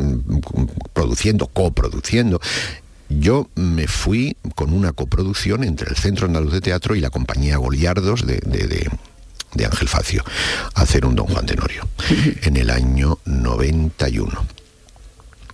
produciendo, 0.93 1.47
coproduciendo. 1.47 2.41
Yo 3.09 3.49
me 3.57 3.87
fui 3.87 4.37
con 4.55 4.73
una 4.73 4.93
coproducción 4.93 5.65
entre 5.65 5.91
el 5.91 5.97
Centro 5.97 6.27
Andaluz 6.27 6.53
de 6.53 6.61
Teatro 6.61 6.95
y 6.95 7.01
la 7.01 7.11
compañía 7.11 7.59
Goliardos 7.59 8.27
de, 8.27 8.38
de 9.55 9.67
Ángel 9.67 9.88
Facio 9.88 10.25
a 10.75 10.83
hacer 10.83 11.05
un 11.05 11.15
Don 11.15 11.27
Juan 11.27 11.45
Tenorio 11.45 11.87
en 12.43 12.57
el 12.57 12.71
año 12.71 13.19
91 13.27 14.62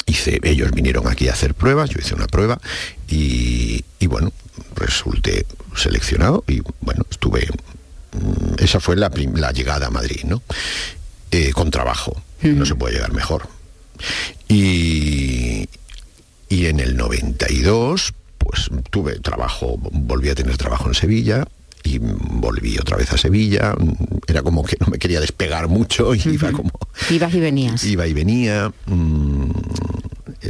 hice, 0.08 0.40
ellos 0.42 0.72
vinieron 0.72 1.06
aquí 1.06 1.28
a 1.28 1.32
hacer 1.32 1.54
pruebas, 1.54 1.90
yo 1.90 2.00
hice 2.00 2.14
una 2.14 2.26
prueba 2.26 2.60
y, 3.08 3.84
bueno, 4.06 4.32
resulté 4.74 5.46
seleccionado 5.76 6.44
y 6.48 6.62
bueno, 6.80 7.04
estuve, 7.10 7.46
mm, 8.12 8.62
esa 8.62 8.80
fue 8.80 8.96
la, 8.96 9.10
llegada 9.52 9.86
a 9.86 9.90
Madrid, 9.90 10.24
¿no? 10.24 10.42
Eh, 11.30 11.52
con 11.52 11.70
trabajo, 11.70 12.20
no 12.42 12.64
se 12.64 12.74
puede 12.74 12.94
llegar 12.94 13.12
mejor. 13.12 13.48
Y, 14.48 15.68
y 16.48 16.66
en 16.66 16.80
el 16.80 16.96
92, 16.96 18.14
pues 18.38 18.70
tuve 18.90 19.18
trabajo, 19.20 19.76
volví 19.78 20.30
a 20.30 20.34
tener 20.34 20.56
trabajo 20.56 20.88
en 20.88 20.94
Sevilla, 20.94 21.46
y 21.88 21.98
volví 21.98 22.78
otra 22.78 22.96
vez 22.96 23.12
a 23.12 23.18
Sevilla. 23.18 23.74
Era 24.26 24.42
como 24.42 24.62
que 24.64 24.76
no 24.80 24.88
me 24.88 24.98
quería 24.98 25.20
despegar 25.20 25.68
mucho 25.68 26.14
y 26.14 26.22
iba 26.24 26.52
como... 26.52 26.70
Ibas 27.10 27.34
y 27.34 27.40
venías. 27.40 27.84
Iba 27.84 28.06
y 28.06 28.12
venía. 28.12 28.70
Mm, 28.86 29.50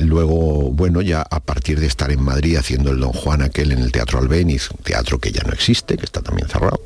luego, 0.01 0.73
bueno, 0.73 1.01
ya 1.01 1.23
a 1.23 1.41
partir 1.41 1.79
de 1.79 1.87
estar 1.87 2.11
en 2.11 2.23
Madrid 2.23 2.57
haciendo 2.57 2.91
el 2.91 2.99
Don 2.99 3.13
Juan 3.13 3.43
aquel 3.43 3.73
en 3.73 3.79
el 3.79 3.93
Teatro 3.93 4.19
Albéniz, 4.19 4.69
teatro 4.83 5.19
que 5.19 5.31
ya 5.31 5.43
no 5.45 5.53
existe, 5.53 5.97
que 5.97 6.05
está 6.05 6.23
también 6.23 6.49
cerrado, 6.49 6.81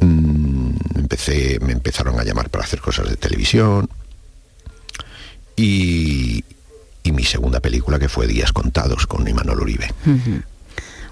mm, 0.00 0.70
empecé, 0.96 1.58
me 1.60 1.72
empezaron 1.72 2.18
a 2.18 2.24
llamar 2.24 2.48
para 2.48 2.64
hacer 2.64 2.80
cosas 2.80 3.08
de 3.08 3.16
televisión. 3.16 3.88
Y, 5.58 6.44
y 7.02 7.12
mi 7.12 7.24
segunda 7.24 7.60
película 7.60 7.98
que 7.98 8.08
fue 8.08 8.26
Días 8.26 8.52
Contados 8.52 9.06
con 9.06 9.26
Imanol 9.26 9.60
Uribe 9.60 9.90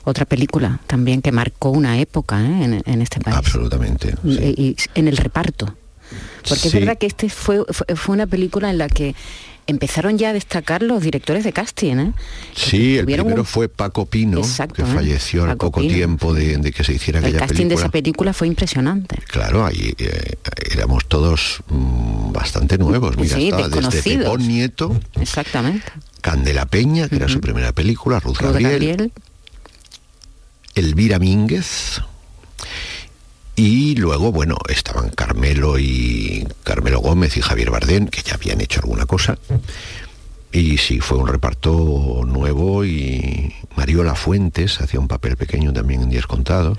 otra 0.04 0.24
película 0.24 0.80
también 0.86 1.22
que 1.22 1.32
marcó 1.32 1.70
una 1.70 1.98
época 1.98 2.40
¿eh? 2.40 2.82
en, 2.84 3.02
este 3.02 3.20
país. 3.20 3.36
Absolutamente. 3.36 4.14
Y, 4.24 4.76
en 4.94 5.08
el 5.08 5.16
reparto. 5.16 5.74
Porque 6.48 6.68
es 6.68 6.74
verdad 6.74 6.98
que 6.98 7.06
este 7.06 7.30
fue, 7.30 7.64
fue, 7.72 8.14
una 8.14 8.26
película 8.26 8.70
en 8.70 8.78
la 8.78 8.88
que 8.88 9.14
empezaron 9.66 10.18
ya 10.18 10.28
a 10.28 10.32
destacar 10.34 10.82
los 10.82 11.02
directores 11.02 11.42
de 11.42 11.52
casting. 11.52 11.96
¿eh? 11.96 12.12
Sí, 12.54 12.98
el 12.98 13.06
primero 13.06 13.44
fue 13.44 13.68
Paco 13.70 14.04
Pino, 14.04 14.42
que 14.42 14.82
¿eh? 14.82 14.84
falleció 14.84 15.44
al 15.44 15.56
poco 15.56 15.80
tiempo 15.80 16.34
de, 16.34 16.60
que 16.72 16.84
se 16.84 16.92
hiciera 16.92 17.20
aquella 17.20 17.38
película. 17.38 17.44
El 17.44 17.48
casting 17.48 17.68
de 17.68 17.74
esa 17.74 17.88
película 17.88 18.32
fue 18.34 18.46
impresionante. 18.46 19.16
Claro, 19.26 19.64
ahí 19.64 19.94
éramos 20.70 21.06
todos 21.06 21.62
mm, 21.68 22.32
bastante 22.32 22.76
nuevos. 22.76 23.16
Mira, 23.16 23.36
sí, 23.36 23.50
desde 23.50 24.02
Pepón 24.02 24.46
Nieto. 24.46 25.00
Exactamente. 25.18 25.90
Candela 26.20 26.66
Peña, 26.66 27.08
que 27.08 27.16
era 27.16 27.28
su 27.28 27.40
primera 27.40 27.72
película, 27.72 28.20
Ruth, 28.20 28.38
Gabriel 28.38 29.12
Elvira 30.74 31.18
Mínguez. 31.18 32.00
Y 33.56 33.94
luego, 33.96 34.32
bueno, 34.32 34.56
estaban 34.68 35.10
Carmelo 35.10 35.78
y 35.78 36.46
Carmelo 36.64 37.00
Gómez 37.00 37.36
y 37.36 37.40
Javier 37.40 37.70
Bardén, 37.70 38.08
que 38.08 38.22
ya 38.22 38.34
habían 38.34 38.60
hecho 38.60 38.80
alguna 38.80 39.06
cosa. 39.06 39.38
Y 40.50 40.78
sí, 40.78 41.00
fue 41.00 41.18
un 41.18 41.28
reparto 41.28 42.22
nuevo 42.26 42.84
y 42.84 43.54
Mariola 43.76 44.14
Fuentes 44.14 44.80
hacía 44.80 45.00
un 45.00 45.08
papel 45.08 45.36
pequeño 45.36 45.72
también 45.72 46.02
en 46.02 46.10
Días 46.10 46.26
Contados. 46.26 46.78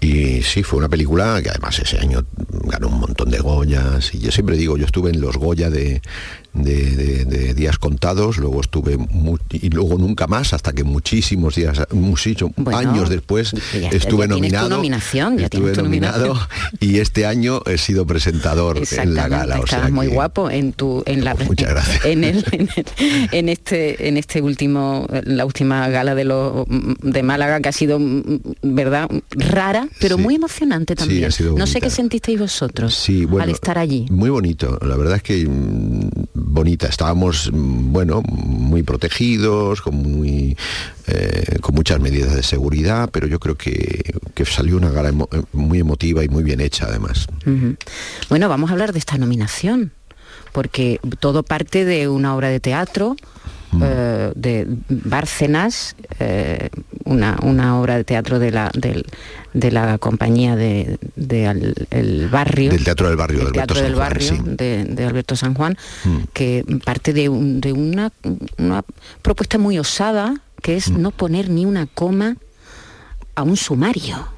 Y 0.00 0.42
sí, 0.42 0.62
fue 0.62 0.78
una 0.78 0.88
película 0.88 1.40
que 1.42 1.50
además 1.50 1.78
ese 1.78 1.98
año 1.98 2.24
ganó 2.64 2.88
un 2.88 3.00
montón 3.00 3.30
de 3.30 3.38
Goyas. 3.38 4.14
Y 4.14 4.18
yo 4.18 4.32
siempre 4.32 4.56
digo, 4.56 4.78
yo 4.78 4.86
estuve 4.86 5.10
en 5.10 5.20
los 5.20 5.36
Goya 5.36 5.68
de, 5.68 6.00
de, 6.52 7.54
días 7.54 7.78
contados, 7.78 8.38
luego 8.38 8.60
estuve 8.60 8.98
y 9.50 9.70
luego 9.70 9.98
nunca 9.98 10.26
más, 10.26 10.52
hasta 10.52 10.72
que 10.72 10.84
muchísimos 10.84 11.54
días, 11.54 11.82
muchísimos 11.92 12.52
años 12.72 13.08
después 13.08 13.54
estuve 13.92 14.28
nominado. 14.28 14.68
nominación, 14.68 15.40
estuve 15.40 15.72
nominado 15.74 16.38
y 16.80 16.98
este 16.98 17.26
año 17.26 17.62
he 17.66 17.78
sido 17.78 18.06
presentador 18.06 18.80
en 18.90 19.14
la 19.14 19.28
gala. 19.28 19.60
O 19.60 19.90
muy 19.90 20.08
guapo 20.08 20.50
en 20.50 20.72
tu 20.72 21.02
en 21.06 21.24
la 21.24 21.34
muchas 21.34 21.70
gracias. 21.70 22.04
En, 22.04 22.24
el, 22.24 22.44
en, 23.32 23.48
este 23.48 24.08
en 24.08 24.16
este 24.16 24.42
último 24.42 25.06
la 25.24 25.44
última 25.44 25.88
gala 25.88 26.14
de 26.14 26.24
los 26.24 26.66
de 26.68 27.22
Málaga 27.22 27.60
que 27.60 27.68
ha 27.68 27.72
sido 27.72 27.98
verdad 28.62 29.08
rara 29.30 29.88
pero 30.00 30.18
muy 30.18 30.34
emocionante 30.34 30.94
también. 30.94 31.30
no 31.56 31.66
sé 31.66 31.80
qué 31.80 31.90
sentisteis 31.90 32.38
vosotros 32.38 33.08
al 33.40 33.50
estar 33.50 33.78
allí. 33.78 34.06
Muy 34.10 34.30
bonito, 34.30 34.78
la 34.82 34.96
verdad 34.96 35.16
es 35.16 35.22
que 35.22 35.46
mm, 35.46 36.08
bonita. 36.44 36.86
Estábamos, 36.88 37.50
mm, 37.52 37.92
bueno, 37.92 38.22
muy 38.22 38.82
protegidos, 38.82 39.80
con, 39.80 39.96
muy, 39.96 40.56
eh, 41.06 41.58
con 41.60 41.74
muchas 41.74 42.00
medidas 42.00 42.34
de 42.34 42.42
seguridad, 42.42 43.10
pero 43.12 43.26
yo 43.26 43.38
creo 43.38 43.56
que, 43.56 44.02
salió 44.46 44.78
una 44.78 44.90
gala 44.90 45.12
muy 45.52 45.78
emotiva 45.78 46.24
y 46.24 46.28
muy 46.28 46.42
bien 46.42 46.62
hecha 46.62 46.86
además. 46.86 47.26
Bueno, 48.30 48.48
vamos 48.48 48.70
a 48.70 48.72
hablar 48.72 48.94
de 48.94 48.98
esta 48.98 49.18
nominación, 49.18 49.92
porque 50.52 50.98
todo 51.20 51.42
parte 51.42 51.84
de 51.84 52.08
una 52.08 52.34
obra 52.34 52.48
de 52.48 52.58
teatro 52.58 53.16
Mm. 53.72 53.82
Eh, 53.84 54.32
de 54.34 54.66
Bárcenas, 54.88 55.94
eh, 56.18 56.70
una, 57.04 57.78
obra 57.78 57.96
de 57.96 58.04
teatro 58.04 58.40
de 58.40 58.50
la, 58.50 58.70
de, 58.74 59.70
la 59.70 59.98
compañía 59.98 60.56
de, 60.56 60.98
el 61.90 62.28
barrio. 62.28 62.72
Del 62.72 62.82
Teatro 62.82 63.08
del 63.08 63.16
Barrio, 63.16 63.50
de 63.50 63.60
Alberto 63.60 63.74
San 63.74 63.94
Juan, 63.94 64.56
de, 64.56 65.04
Alberto 65.06 65.36
San 65.36 65.54
Juan, 65.54 65.78
mm. 66.04 66.18
que 66.32 66.64
parte 66.84 67.12
de, 67.12 67.28
de 67.30 67.72
una, 67.72 68.12
una, 68.58 68.84
propuesta 69.22 69.56
muy 69.58 69.78
osada, 69.78 70.34
que 70.62 70.76
es 70.76 70.90
mm. 70.90 71.00
no 71.00 71.10
poner 71.12 71.48
ni 71.48 71.64
una 71.64 71.86
coma 71.86 72.36
a 73.36 73.42
un 73.42 73.56
sumario. 73.56 74.28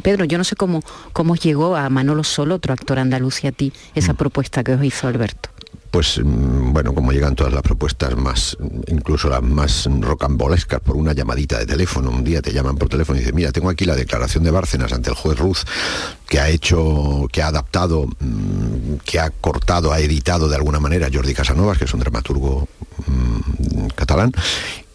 Pedro, 0.00 0.24
yo 0.24 0.38
no 0.38 0.44
sé 0.44 0.54
cómo, 0.54 0.80
cómo 1.12 1.34
llegó 1.34 1.74
a 1.74 1.90
Manolo 1.90 2.22
Solo, 2.22 2.54
otro 2.54 2.72
actor 2.72 3.00
andaluz, 3.00 3.42
y 3.42 3.48
a 3.48 3.52
ti, 3.52 3.72
esa 3.96 4.14
propuesta 4.14 4.62
que 4.62 4.74
os 4.74 4.84
hizo 4.84 5.08
Alberto 5.08 5.50
pues 5.90 6.20
mm, 6.22 6.72
bueno, 6.72 6.94
como 6.94 7.12
llegan 7.12 7.34
todas 7.34 7.52
las 7.52 7.62
propuestas 7.62 8.16
más, 8.16 8.56
incluso 8.88 9.28
las 9.28 9.42
más 9.42 9.88
rocambolescas, 10.00 10.80
por 10.80 10.96
una 10.96 11.12
llamadita 11.12 11.58
de 11.58 11.66
teléfono, 11.66 12.10
un 12.10 12.24
día 12.24 12.42
te 12.42 12.52
llaman 12.52 12.76
por 12.76 12.88
teléfono 12.88 13.16
y 13.16 13.20
dicen, 13.20 13.34
mira, 13.34 13.52
tengo 13.52 13.70
aquí 13.70 13.84
la 13.84 13.96
declaración 13.96 14.44
de 14.44 14.50
Bárcenas 14.50 14.92
ante 14.92 15.10
el 15.10 15.16
juez 15.16 15.38
Ruz, 15.38 15.64
que 16.28 16.40
ha 16.40 16.48
hecho, 16.48 17.26
que 17.32 17.42
ha 17.42 17.48
adaptado, 17.48 18.06
mm, 18.06 18.96
que 19.04 19.20
ha 19.20 19.30
cortado, 19.30 19.92
ha 19.92 20.00
editado 20.00 20.48
de 20.48 20.56
alguna 20.56 20.80
manera 20.80 21.08
Jordi 21.12 21.34
Casanovas, 21.34 21.78
que 21.78 21.84
es 21.84 21.94
un 21.94 22.00
dramaturgo 22.00 22.68
mm, 23.06 23.88
catalán, 23.94 24.32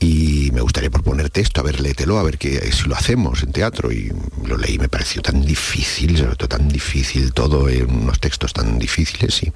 y 0.01 0.49
me 0.51 0.61
gustaría 0.61 0.89
proponerte 0.89 1.41
esto, 1.41 1.61
a 1.61 1.63
ver, 1.63 1.79
léetelo, 1.79 2.17
a 2.17 2.23
ver 2.23 2.39
que, 2.39 2.71
si 2.71 2.89
lo 2.89 2.95
hacemos 2.95 3.43
en 3.43 3.51
teatro. 3.51 3.91
Y 3.91 4.11
lo 4.47 4.57
leí, 4.57 4.79
me 4.79 4.89
pareció 4.89 5.21
tan 5.21 5.45
difícil, 5.45 6.17
sobre 6.17 6.35
todo 6.35 6.47
tan 6.47 6.67
difícil 6.69 7.31
todo, 7.33 7.69
en 7.69 7.93
unos 7.93 8.19
textos 8.19 8.51
tan 8.51 8.79
difíciles. 8.79 9.43
Y, 9.43 9.53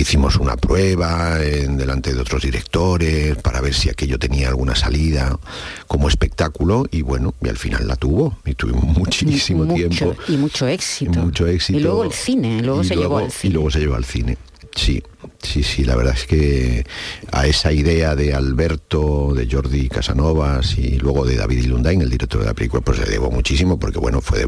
hicimos 0.00 0.31
una 0.36 0.56
prueba 0.56 1.42
en, 1.42 1.76
delante 1.76 2.12
de 2.12 2.20
otros 2.20 2.42
directores 2.42 3.36
para 3.36 3.60
ver 3.60 3.74
si 3.74 3.88
aquello 3.88 4.18
tenía 4.18 4.48
alguna 4.48 4.74
salida 4.74 5.38
como 5.86 6.08
espectáculo. 6.08 6.86
Y 6.90 7.02
bueno, 7.02 7.34
y 7.42 7.48
al 7.48 7.56
final 7.56 7.86
la 7.86 7.96
tuvo. 7.96 8.38
Y 8.44 8.54
tuvimos 8.54 8.84
muchísimo 8.84 9.72
tiempo. 9.72 10.14
Y 10.28 10.36
mucho 10.36 10.66
éxito. 10.66 11.12
Y 11.12 11.22
mucho 11.22 11.46
éxito. 11.46 11.78
Y 11.78 11.82
luego 11.82 12.04
el 12.04 12.12
cine, 12.12 12.62
luego 12.62 12.84
se 12.84 12.96
llevó 12.96 13.18
al 13.18 13.30
cine. 13.30 13.50
Y 13.50 13.54
luego 13.54 13.70
se 13.70 13.80
llevó 13.80 13.94
al 13.94 14.04
cine. 14.04 14.36
Sí, 14.74 15.02
sí, 15.42 15.62
sí, 15.62 15.84
la 15.84 15.96
verdad 15.96 16.14
es 16.16 16.26
que 16.26 16.86
a 17.30 17.46
esa 17.46 17.72
idea 17.72 18.16
de 18.16 18.32
Alberto, 18.32 19.34
de 19.34 19.46
Jordi 19.50 19.88
Casanovas 19.88 20.78
y 20.78 20.98
luego 20.98 21.26
de 21.26 21.36
David 21.36 21.64
Ilundain, 21.64 22.00
el 22.00 22.08
director 22.08 22.40
de 22.40 22.46
la 22.46 22.54
película, 22.54 22.82
pues 22.82 22.98
le 22.98 23.04
debo 23.04 23.30
muchísimo 23.30 23.78
porque 23.78 23.98
bueno, 23.98 24.22
fue 24.22 24.46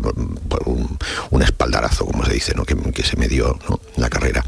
un, 0.65 1.43
espaldarazo, 1.43 2.07
como 2.07 2.25
se 2.25 2.33
dice, 2.33 2.55
¿no? 2.55 2.65
que, 2.65 3.03
se 3.03 3.17
me 3.19 3.29
dio 3.29 3.59
la 3.97 4.09
carrera. 4.09 4.45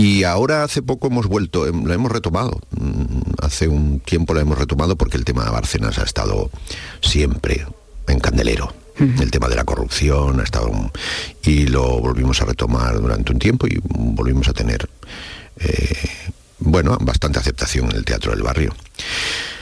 Y 0.00 0.24
ahora 0.24 0.64
hace 0.64 0.80
poco 0.80 1.08
hemos 1.08 1.26
vuelto, 1.26 1.66
em, 1.66 1.84
lo 1.84 1.92
hemos 1.92 2.10
retomado. 2.10 2.58
Mm, 2.70 3.20
hace 3.42 3.68
un 3.68 4.00
tiempo 4.00 4.32
la 4.32 4.40
hemos 4.40 4.56
retomado 4.56 4.96
porque 4.96 5.18
el 5.18 5.26
tema 5.26 5.44
de 5.44 5.50
Bárcenas 5.50 5.98
ha 5.98 6.04
estado 6.04 6.50
siempre 7.02 7.66
en 8.08 8.18
candelero. 8.18 8.72
El 8.98 9.30
tema 9.30 9.48
de 9.48 9.56
la 9.56 9.64
corrupción 9.64 10.40
ha 10.40 10.42
estado 10.42 10.70
y 11.42 11.66
lo 11.68 12.00
volvimos 12.00 12.42
a 12.42 12.44
retomar 12.44 13.00
durante 13.00 13.32
un 13.32 13.38
tiempo 13.38 13.66
y 13.66 13.80
volvimos 13.82 14.46
a 14.48 14.52
tener 14.52 14.90
eh, 15.56 15.96
bueno, 16.58 16.98
bastante 17.00 17.38
aceptación 17.38 17.90
en 17.90 17.96
el 17.96 18.04
teatro 18.04 18.32
del 18.32 18.42
barrio. 18.42 18.74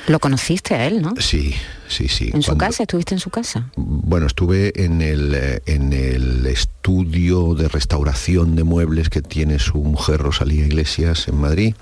Lo 0.08 0.18
conociste 0.18 0.74
a 0.74 0.86
él, 0.86 1.02
¿no? 1.02 1.14
Sí, 1.20 1.54
sí, 1.88 2.08
sí. 2.08 2.30
¿En 2.32 2.42
su 2.42 2.56
casa? 2.56 2.82
¿Estuviste 2.84 3.14
en 3.14 3.20
su 3.20 3.30
casa? 3.30 3.70
Bueno, 3.76 4.26
estuve 4.26 4.84
en 4.84 5.02
el, 5.02 5.34
eh, 5.34 5.62
en 5.66 5.92
el 5.92 6.46
estudio 6.46 7.54
de 7.54 7.68
restauración 7.68 8.56
de 8.56 8.64
muebles 8.64 9.10
que 9.10 9.22
tiene 9.22 9.58
su 9.58 9.78
mujer 9.78 10.20
Rosalía 10.20 10.64
Iglesias 10.66 11.28
en 11.28 11.40
Madrid. 11.40 11.74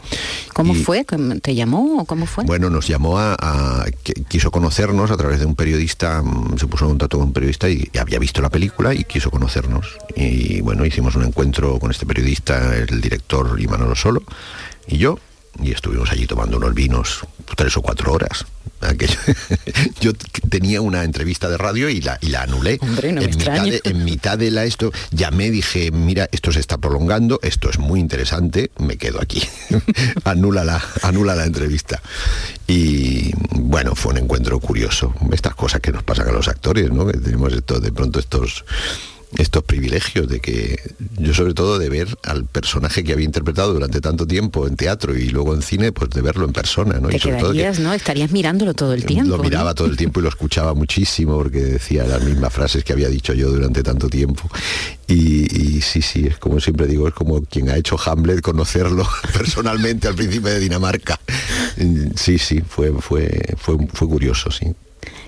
¿Cómo 0.54 0.74
fue? 0.74 1.04
¿Te 1.42 1.54
llamó 1.54 2.00
o 2.00 2.04
cómo 2.04 2.26
fue? 2.26 2.44
Bueno, 2.44 2.70
nos 2.70 2.88
llamó 2.88 3.18
a, 3.18 3.86
quiso 4.28 4.50
conocernos 4.50 5.10
a 5.10 5.16
través 5.16 5.40
de 5.40 5.46
un 5.46 5.54
periodista, 5.54 6.22
mm, 6.22 6.58
se 6.58 6.66
puso 6.66 6.84
en 6.84 6.90
contacto 6.92 7.18
con 7.18 7.28
un 7.28 7.32
periodista 7.32 7.68
y, 7.68 7.88
y 7.92 7.98
había 7.98 8.18
visto 8.18 8.40
la 8.42 8.50
película 8.50 8.94
y 8.94 9.04
quiso 9.04 9.30
conocernos. 9.30 9.98
Y 10.14 10.60
bueno, 10.60 10.84
hicimos 10.84 11.14
un 11.16 11.24
encuentro 11.24 11.78
con 11.78 11.90
este 11.90 12.06
periodista, 12.06 12.76
el 12.76 13.00
director 13.00 13.60
Imanolo 13.60 13.94
Solo 13.94 14.22
y 14.86 14.98
yo, 14.98 15.18
y 15.62 15.72
estuvimos 15.72 16.10
allí 16.10 16.26
tomando 16.26 16.56
unos 16.56 16.74
vinos 16.74 17.20
tres 17.56 17.76
o 17.76 17.82
cuatro 17.82 18.12
horas. 18.12 18.44
yo 20.00 20.12
tenía 20.48 20.80
una 20.80 21.04
entrevista 21.04 21.48
de 21.48 21.56
radio 21.56 21.88
y 21.88 22.00
la, 22.00 22.18
y 22.20 22.28
la 22.28 22.42
anulé. 22.42 22.78
en, 23.02 23.14
mitad 23.16 23.64
de, 23.64 23.80
en, 23.84 24.04
mitad 24.04 24.38
de, 24.38 24.50
la 24.50 24.64
esto, 24.64 24.92
llamé, 25.10 25.50
dije, 25.50 25.90
mira, 25.90 26.28
esto 26.30 26.52
se 26.52 26.60
está 26.60 26.78
prolongando, 26.78 27.40
esto 27.42 27.70
es 27.70 27.78
muy 27.78 28.00
interesante, 28.00 28.70
me 28.78 28.96
quedo 28.96 29.20
aquí. 29.20 29.42
anula, 30.24 30.64
la, 30.64 30.82
anula 31.02 31.34
la 31.34 31.44
entrevista. 31.44 32.02
Y 32.66 33.32
bueno, 33.50 33.94
fue 33.94 34.12
un 34.12 34.18
encuentro 34.18 34.60
curioso. 34.60 35.14
Estas 35.32 35.54
cosas 35.54 35.80
que 35.80 35.92
nos 35.92 36.02
pasan 36.02 36.28
a 36.28 36.32
los 36.32 36.48
actores, 36.48 36.90
¿no? 36.90 37.06
Que 37.06 37.18
tenemos 37.18 37.52
esto, 37.52 37.80
de 37.80 37.92
pronto 37.92 38.20
estos 38.20 38.64
estos 39.36 39.64
privilegios 39.64 40.28
de 40.28 40.40
que 40.40 40.80
yo 41.18 41.34
sobre 41.34 41.52
todo 41.52 41.78
de 41.78 41.88
ver 41.88 42.16
al 42.22 42.44
personaje 42.44 43.04
que 43.04 43.12
había 43.12 43.24
interpretado 43.24 43.72
durante 43.72 44.00
tanto 44.00 44.26
tiempo 44.26 44.66
en 44.66 44.76
teatro 44.76 45.16
y 45.16 45.28
luego 45.28 45.54
en 45.54 45.62
cine, 45.62 45.92
pues 45.92 46.10
de 46.10 46.22
verlo 46.22 46.44
en 46.44 46.52
persona, 46.52 47.00
¿no? 47.00 47.10
y 47.10 47.18
sobre 47.18 47.38
todo 47.38 47.52
¿no? 47.80 47.92
Estarías 47.92 48.30
mirándolo 48.30 48.74
todo 48.74 48.94
el 48.94 49.04
tiempo. 49.04 49.36
Lo 49.36 49.42
miraba 49.42 49.74
todo 49.74 49.88
el 49.88 49.96
tiempo 49.96 50.20
y 50.20 50.22
lo 50.22 50.28
escuchaba 50.28 50.74
muchísimo 50.74 51.36
porque 51.36 51.60
decía 51.60 52.04
las 52.04 52.22
mismas 52.22 52.52
frases 52.52 52.84
que 52.84 52.92
había 52.92 53.08
dicho 53.08 53.34
yo 53.34 53.50
durante 53.50 53.82
tanto 53.82 54.08
tiempo. 54.08 54.48
Y, 55.08 55.80
sí, 55.82 56.02
sí, 56.02 56.26
es 56.26 56.38
como 56.38 56.60
siempre 56.60 56.86
digo, 56.86 57.06
es 57.06 57.14
como 57.14 57.42
quien 57.42 57.68
ha 57.68 57.76
hecho 57.76 57.96
Hamlet 58.04 58.40
conocerlo 58.40 59.06
personalmente 59.32 60.08
al 60.08 60.14
principio 60.14 60.50
de 60.50 60.60
Dinamarca. 60.60 61.20
Sí, 62.16 62.38
sí, 62.38 62.62
fue, 62.66 62.92
fue, 63.00 63.28
fue, 63.56 63.76
fue 63.92 64.08
curioso, 64.08 64.50
sí 64.50 64.74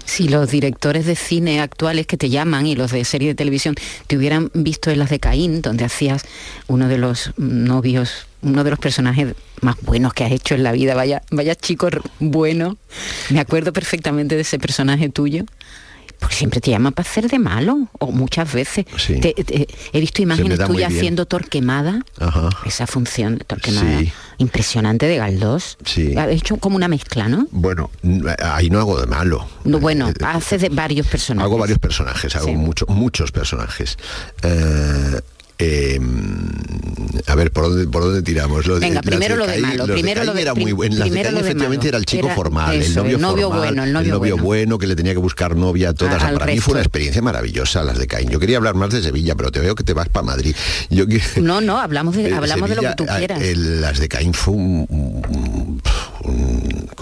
si 0.09 0.27
los 0.27 0.51
directores 0.51 1.05
de 1.05 1.14
cine 1.14 1.61
actuales 1.61 2.07
que 2.07 2.16
te 2.16 2.31
llaman 2.31 2.66
y 2.66 2.75
los 2.75 2.92
de 2.92 3.05
serie 3.05 3.29
de 3.29 3.35
televisión 3.35 3.75
te 4.07 4.16
hubieran 4.16 4.51
visto 4.55 4.90
en 4.90 4.99
las 4.99 5.11
de 5.11 5.21
Caín, 5.21 5.61
donde 5.61 5.85
hacías 5.85 6.23
uno 6.66 6.88
de 6.88 6.97
los 6.97 7.33
novios, 7.37 8.27
uno 8.40 8.64
de 8.64 8.71
los 8.71 8.79
personajes 8.79 9.35
más 9.61 9.77
buenos 9.83 10.14
que 10.14 10.25
has 10.25 10.33
hecho 10.33 10.55
en 10.55 10.62
la 10.62 10.73
vida, 10.73 10.94
vaya, 10.94 11.23
vaya 11.31 11.55
chico 11.55 11.88
bueno, 12.21 12.79
me 13.29 13.40
acuerdo 13.40 13.75
perfectamente 13.75 14.35
de 14.35 14.40
ese 14.40 14.59
personaje 14.59 15.11
tuyo. 15.11 15.44
Porque 16.18 16.35
siempre 16.35 16.61
te 16.61 16.70
llaman 16.70 16.92
para 16.92 17.09
hacer 17.09 17.28
de 17.28 17.38
malo, 17.38 17.88
o 17.98 18.12
muchas 18.12 18.52
veces. 18.52 18.87
he 18.98 20.00
visto 20.00 20.22
imágenes 20.22 20.59
tuyas 20.66 20.92
haciendo 20.92 21.26
torquemada, 21.26 22.04
esa 22.66 22.87
función 22.87 23.38
de 23.38 23.44
torquemada. 23.44 24.02
Impresionante 24.38 25.07
de 25.07 25.16
Galdós. 25.16 25.78
Sí. 25.85 26.16
Ha 26.16 26.31
hecho 26.31 26.59
como 26.59 26.76
una 26.76 26.87
mezcla, 26.87 27.28
¿no? 27.28 27.48
Bueno, 27.50 27.90
ahí 28.40 28.70
no 28.70 28.78
hago 28.78 29.00
de 29.00 29.07
malo. 29.07 29.46
bueno, 29.64 30.09
eh, 30.11 30.14
haces 30.24 30.62
de 30.62 30.68
varios 30.68 31.07
personajes. 31.07 31.44
Hago 31.44 31.59
varios 31.59 31.78
personajes, 31.78 32.37
hago 32.37 32.52
muchos 32.54 32.88
muchos 32.88 33.33
personajes. 33.33 33.98
Eh, 34.42 35.20
eh, 35.59 36.01
a 37.27 37.35
ver, 37.35 37.53
¿por 37.53 37.64
dónde, 37.64 37.88
por 37.88 38.03
dónde 38.03 38.23
tiramos? 38.23 38.66
Venga, 38.81 39.03
primero 39.03 39.37
lo 39.37 39.47
de 39.47 39.59
malo. 39.59 39.87
Primero 39.87 40.25
lo 40.25 40.35
de, 40.35 40.42
era 40.42 40.55
muy 40.55 40.71
En 40.87 40.99
las 40.99 41.11
de 41.11 41.21
efectivamente 41.21 41.88
era 41.88 41.99
el 41.99 42.07
chico 42.07 42.29
formal, 42.31 42.75
el 42.75 42.94
novio, 43.21 43.51
bueno, 43.51 43.85
el 43.85 43.92
novio, 43.92 44.37
bueno. 44.38 44.79
que 44.79 44.87
le 44.87 44.94
tenía 44.97 45.12
que 45.12 45.18
buscar 45.18 45.57
novia 45.57 45.90
a 45.90 45.94
todas. 45.94 46.23
para 46.23 46.47
mí 46.47 46.59
fue 46.61 46.73
una 46.73 46.83
experiencia 46.83 47.21
maravillosa 47.23 47.83
las 47.83 47.99
de 47.99 48.07
Caín. 48.07 48.31
Yo 48.31 48.38
quería 48.38 48.57
hablar 48.57 48.75
más 48.75 48.90
de 48.90 49.03
Sevilla, 49.03 49.35
pero 49.35 49.51
te 49.51 49.61
veo 49.61 49.75
que 49.75 49.85
te 49.85 49.92
vas 49.92 50.09
para 50.09 50.27
Madrid. 50.27 50.55
Yo, 50.90 51.05
no, 51.40 51.61
no, 51.61 51.79
hablamos 51.79 52.16
de, 52.16 52.33
hablamos 52.35 52.68
de 52.68 52.77
lo 52.77 52.83
que 52.83 52.94
tú 52.97 53.07
quieras. 53.07 53.42
las 53.57 53.99
de 53.99 54.09
Caín 54.09 54.35
fue 54.35 54.55
un, 54.55 54.87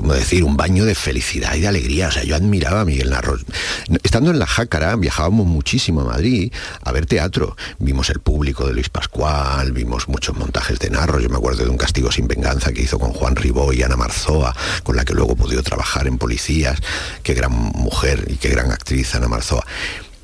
como 0.07 0.14
decir, 0.16 0.45
un 0.45 0.57
baño 0.57 0.85
de 0.85 0.95
felicidad 0.95 1.57
y 1.57 1.62
de 1.62 1.66
alegría. 1.66 2.07
O 2.07 2.12
sea, 2.12 2.23
yo 2.23 2.37
admiraba 2.37 2.83
a 2.83 2.85
Miguel 2.85 3.11
Narro. 3.11 3.38
Estando 4.05 4.31
en 4.31 4.38
la 4.38 4.47
Jácara, 4.47 4.95
viajábamos 4.95 5.49
muchísimo 5.49 6.03
a 6.03 6.05
Madrid 6.05 6.53
a 6.85 6.92
ver 6.92 7.07
teatro. 7.07 7.57
Vimos 7.81 8.09
el 8.11 8.21
público 8.21 8.69
de 8.69 8.73
Luis 8.73 8.88
Pascual, 8.88 9.73
vimos 9.73 10.07
muchos 10.07 10.37
montajes 10.37 10.79
de 10.79 10.90
Narro, 10.90 11.19
yo 11.19 11.29
me 11.29 11.38
acuerdo 11.38 11.64
de 11.64 11.71
un 11.71 11.77
castigo 11.77 12.12
sin 12.12 12.29
venganza 12.29 12.73
que 12.73 12.83
hizo 12.83 13.01
con 13.01 13.12
Juan 13.14 13.35
Ribó 13.35 13.73
y 13.73 13.83
Ana 13.83 13.97
Marzoa, 13.97 14.55
con 14.85 14.95
la 14.95 15.05
que 15.05 15.12
luego 15.12 15.35
pudo 15.35 15.61
trabajar 15.64 16.07
en 16.07 16.19
Policías, 16.19 16.79
qué 17.25 17.35
gran 17.35 17.51
mujer 17.51 18.29
y 18.29 18.37
qué 18.37 18.51
gran 18.51 18.71
actriz 18.71 19.12
Ana 19.16 19.27
Marzoa. 19.27 19.66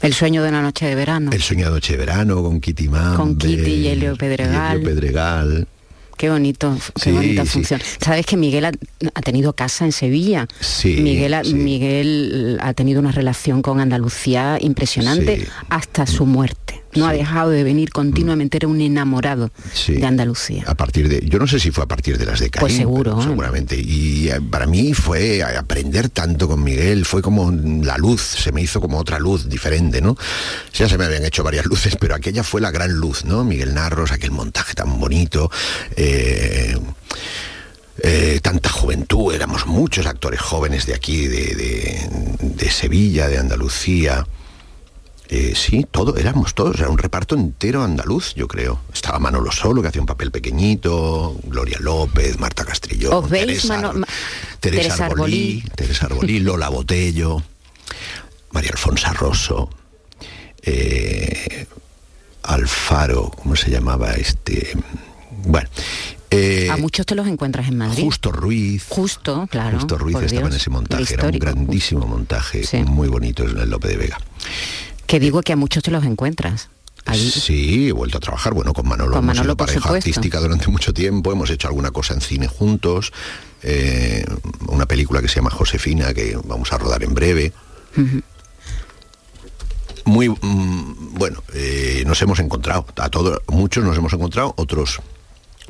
El 0.00 0.14
sueño 0.14 0.44
de 0.44 0.50
una 0.50 0.62
noche 0.62 0.86
de 0.86 0.94
verano. 0.94 1.32
El 1.32 1.42
sueño 1.42 1.64
de 1.64 1.72
noche 1.72 1.94
de 1.94 1.98
verano 1.98 2.40
con 2.40 2.60
Kitty 2.60 2.88
Mambe, 2.88 3.16
Con 3.16 3.36
Kitty 3.36 3.72
y 3.72 3.88
Helio 3.88 4.16
Pedregal. 4.16 4.80
Y 4.80 4.84
Pedregal. 4.84 5.66
Qué 6.22 6.30
bonito, 6.30 6.78
qué 7.02 7.10
bonita 7.10 7.44
función. 7.44 7.80
Sabes 8.00 8.26
que 8.26 8.36
Miguel 8.36 8.64
ha, 8.66 9.22
tenido 9.22 9.54
casa 9.54 9.84
en 9.84 9.90
Sevilla. 9.90 10.46
Sí, 10.60 10.98
Miguel, 11.00 11.34
ha, 11.34 11.42
Miguel 11.42 12.58
ha 12.62 12.74
tenido 12.74 13.00
una 13.00 13.10
relación 13.10 13.60
con 13.60 13.80
Andalucía 13.80 14.56
impresionante 14.60 15.48
hasta 15.68 16.06
su 16.06 16.24
muerte 16.24 16.81
no 16.94 17.06
ha 17.06 17.12
dejado 17.12 17.50
de 17.50 17.64
venir 17.64 17.90
continuamente, 17.90 18.58
era 18.58 18.68
un 18.68 18.80
enamorado 18.80 19.50
de 19.86 20.04
Andalucía. 20.04 20.64
A 20.66 20.74
partir 20.74 21.08
de, 21.08 21.26
yo 21.26 21.38
no 21.38 21.46
sé 21.46 21.58
si 21.58 21.70
fue 21.70 21.84
a 21.84 21.86
partir 21.86 22.18
de 22.18 22.26
las 22.26 22.40
de 22.40 22.50
Pues 22.50 22.74
seguro. 22.74 23.20
Seguramente. 23.22 23.76
Y 23.76 24.28
eh, 24.28 24.40
para 24.40 24.66
mí 24.66 24.92
fue 24.94 25.42
aprender 25.42 26.08
tanto 26.10 26.48
con 26.48 26.62
Miguel, 26.62 27.04
fue 27.04 27.22
como 27.22 27.50
la 27.50 27.96
luz, 27.96 28.20
se 28.20 28.52
me 28.52 28.62
hizo 28.62 28.80
como 28.80 28.98
otra 28.98 29.18
luz 29.18 29.48
diferente, 29.48 30.00
¿no? 30.00 30.16
Ya 30.74 30.88
se 30.88 30.98
me 30.98 31.04
habían 31.04 31.24
hecho 31.24 31.42
varias 31.42 31.66
luces, 31.72 31.96
pero 31.98 32.14
aquella 32.14 32.42
fue 32.42 32.60
la 32.60 32.70
gran 32.70 32.92
luz, 32.92 33.24
¿no? 33.24 33.44
Miguel 33.44 33.74
Narros, 33.74 34.12
aquel 34.12 34.30
montaje 34.30 34.74
tan 34.74 34.98
bonito. 34.98 35.50
Eh, 35.96 36.76
eh, 38.04 38.40
tanta 38.42 38.68
juventud, 38.68 39.32
éramos 39.34 39.66
muchos 39.66 40.06
actores 40.06 40.40
jóvenes 40.40 40.86
de 40.86 40.94
aquí, 40.94 41.26
de 41.28 42.70
Sevilla, 42.70 43.28
de 43.28 43.38
Andalucía. 43.38 44.26
Eh, 45.34 45.54
sí, 45.56 45.86
todo, 45.90 46.18
éramos 46.18 46.54
todos, 46.54 46.78
era 46.78 46.90
un 46.90 46.98
reparto 46.98 47.34
entero 47.34 47.82
andaluz, 47.82 48.34
yo 48.34 48.46
creo. 48.46 48.80
Estaba 48.92 49.18
Manolo 49.18 49.50
Solo, 49.50 49.80
que 49.80 49.88
hacía 49.88 50.02
un 50.02 50.06
papel 50.06 50.30
pequeñito, 50.30 51.40
Gloria 51.44 51.78
López, 51.80 52.38
Marta 52.38 52.66
Castrillón, 52.66 53.26
Teresa, 53.30 53.94
Teresa, 54.60 55.06
Arbolí, 55.06 55.64
Teresa 55.74 56.04
Arbolí, 56.04 56.38
Lola 56.40 56.68
Botello, 56.68 57.42
María 58.50 58.72
Alfonso 58.72 59.10
Rosso, 59.14 59.70
eh, 60.60 61.66
Alfaro, 62.42 63.30
¿cómo 63.30 63.56
se 63.56 63.70
llamaba 63.70 64.12
este? 64.12 64.76
Bueno. 65.46 65.70
Eh, 66.30 66.68
a 66.70 66.76
muchos 66.76 67.06
te 67.06 67.14
los 67.14 67.26
encuentras 67.26 67.68
en 67.68 67.78
Madrid. 67.78 68.04
Justo 68.04 68.32
Ruiz. 68.32 68.84
Justo, 68.86 69.48
claro. 69.50 69.78
Justo 69.78 69.96
Ruiz 69.96 70.16
estaba 70.18 70.48
en 70.48 70.54
ese 70.54 70.68
montaje, 70.68 71.14
era 71.14 71.24
un 71.24 71.38
grandísimo 71.38 72.06
montaje, 72.06 72.64
muy 72.84 73.08
bonito 73.08 73.44
en 73.44 73.56
el 73.56 73.70
Lope 73.70 73.88
de 73.88 73.96
Vega. 73.96 74.18
Que 75.12 75.20
digo 75.20 75.42
que 75.42 75.52
a 75.52 75.56
muchos 75.56 75.82
te 75.82 75.90
los 75.90 76.06
encuentras. 76.06 76.70
Sí, 77.12 77.88
he 77.88 77.92
vuelto 77.92 78.16
a 78.16 78.20
trabajar, 78.20 78.54
bueno, 78.54 78.72
con 78.72 78.88
Manolo, 78.88 79.12
con 79.16 79.26
Manolo 79.26 79.58
pareja 79.58 79.90
artística 79.90 80.40
durante 80.40 80.68
mucho 80.68 80.94
tiempo, 80.94 81.30
hemos 81.30 81.50
hecho 81.50 81.68
alguna 81.68 81.90
cosa 81.90 82.14
en 82.14 82.22
cine 82.22 82.48
juntos, 82.48 83.12
eh, 83.62 84.24
una 84.68 84.86
película 84.86 85.20
que 85.20 85.28
se 85.28 85.34
llama 85.34 85.50
Josefina, 85.50 86.14
que 86.14 86.38
vamos 86.44 86.72
a 86.72 86.78
rodar 86.78 87.02
en 87.02 87.12
breve. 87.12 87.52
Muy, 90.06 90.30
mm, 90.30 91.18
bueno, 91.18 91.42
eh, 91.52 92.04
nos 92.06 92.22
hemos 92.22 92.38
encontrado, 92.38 92.86
a 92.96 93.10
todos, 93.10 93.42
muchos 93.48 93.84
nos 93.84 93.98
hemos 93.98 94.14
encontrado, 94.14 94.54
otros, 94.56 95.00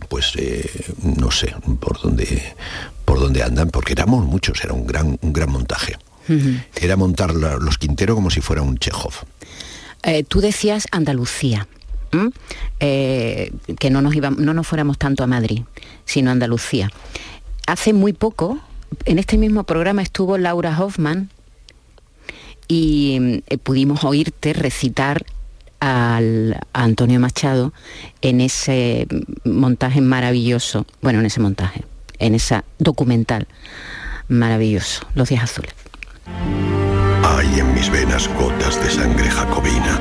pues, 0.09 0.35
eh, 0.37 0.71
no 1.03 1.33
sé 1.33 1.53
por 1.81 2.01
dónde, 2.01 2.55
por 3.05 3.19
dónde 3.19 3.43
andan, 3.43 3.71
porque 3.71 3.95
éramos 3.95 4.25
muchos, 4.25 4.63
era 4.63 4.73
un 4.73 4.87
gran, 4.87 5.19
un 5.21 5.33
gran 5.33 5.51
montaje. 5.51 5.97
Era 6.77 6.97
montar 6.97 7.35
los 7.35 7.79
Quintero 7.79 8.15
como 8.15 8.31
si 8.31 8.41
fuera 8.41 8.63
un 8.63 8.79
Chekhov. 8.79 9.15
Eh, 10.03 10.25
tú 10.25 10.41
decías 10.41 10.87
Andalucía. 10.91 11.67
Eh, 12.79 13.53
que 13.79 13.89
no 13.89 14.03
nos, 14.03 14.15
no 14.17 14.53
nos 14.53 14.67
fuéramos 14.67 14.99
tanto 14.99 15.25
a 15.25 15.27
Madrid, 15.27 15.63
sino 16.05 16.29
a 16.29 16.33
Andalucía. 16.33 16.91
Hace 17.67 17.95
muy 17.95 18.13
poco, 18.13 18.59
en 19.07 19.19
este 19.19 19.39
mismo 19.39 19.65
programa 19.65 20.03
estuvo 20.03 20.37
Laura 20.37 20.79
Hoffman 20.79 21.31
y 22.69 23.43
eh, 23.47 23.57
pudimos 23.57 24.05
oírte 24.05 24.53
recitar 24.53 25.25
al, 25.81 26.61
a 26.73 26.83
Antonio 26.83 27.19
Machado 27.19 27.73
en 28.21 28.41
ese 28.41 29.07
montaje 29.45 30.01
maravilloso, 30.01 30.87
bueno, 31.01 31.21
en 31.21 31.27
ese 31.27 31.41
montaje, 31.41 31.85
en 32.19 32.35
esa 32.35 32.65
documental. 32.79 33.47
Maravilloso, 34.29 35.07
Los 35.15 35.29
días 35.29 35.45
azules. 35.45 35.73
Hay 37.25 37.61
en 37.61 37.75
mis 37.75 37.91
venas 37.91 38.29
gotas 38.39 38.83
de 38.83 38.91
sangre 38.91 39.31
jacobina, 39.31 39.99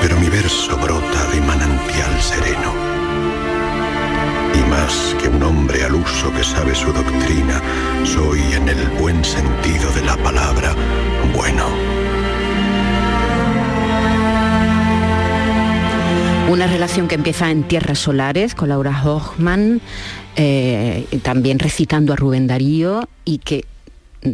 pero 0.00 0.18
mi 0.18 0.28
verso 0.28 0.76
brota 0.76 1.26
de 1.32 1.40
manantial 1.40 2.20
sereno. 2.20 2.72
Y 4.54 4.70
más 4.70 5.16
que 5.20 5.28
un 5.28 5.42
hombre 5.42 5.84
al 5.84 5.94
uso 5.94 6.32
que 6.32 6.44
sabe 6.44 6.74
su 6.74 6.92
doctrina, 6.92 7.60
soy 8.04 8.40
en 8.54 8.68
el 8.68 8.86
buen 9.00 9.24
sentido 9.24 9.90
de 9.92 10.04
la 10.04 10.16
palabra 10.16 10.74
bueno. 11.34 11.66
Una 16.50 16.66
relación 16.66 17.08
que 17.08 17.14
empieza 17.14 17.50
en 17.50 17.62
Tierras 17.62 17.98
Solares 17.98 18.54
con 18.54 18.68
Laura 18.68 19.02
Hochman, 19.02 19.80
eh, 20.36 21.06
también 21.22 21.58
recitando 21.58 22.12
a 22.12 22.16
Rubén 22.16 22.46
Darío 22.46 23.08
y 23.24 23.38
que 23.38 23.64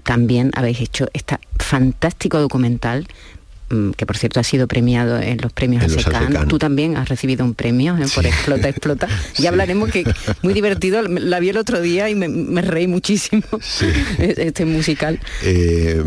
también 0.02 0.50
habéis 0.54 0.80
hecho 0.80 1.08
este 1.12 1.36
fantástico 1.58 2.38
documental 2.38 3.06
mm, 3.70 3.90
que 3.92 4.06
por 4.06 4.16
cierto 4.16 4.40
ha 4.40 4.44
sido 4.44 4.66
premiado 4.66 5.20
en 5.20 5.38
los 5.40 5.52
premios 5.52 5.84
En 5.84 5.90
ASECAN. 5.90 6.48
Tú 6.48 6.58
también 6.58 6.96
has 6.96 7.08
recibido 7.08 7.44
un 7.44 7.54
premio 7.54 7.96
¿eh? 7.96 8.06
por 8.14 8.26
Explota, 8.26 8.68
Explota. 8.68 9.08
Ya 9.38 9.50
hablaremos 9.50 9.90
que 9.90 10.04
muy 10.42 10.54
divertido, 10.54 11.02
la 11.02 11.40
vi 11.40 11.50
el 11.50 11.56
otro 11.56 11.80
día 11.80 12.08
y 12.08 12.14
me, 12.14 12.28
me 12.28 12.62
reí 12.62 12.86
muchísimo 12.86 13.42
este 14.18 14.64
musical. 14.64 15.20
Eh, 15.42 16.02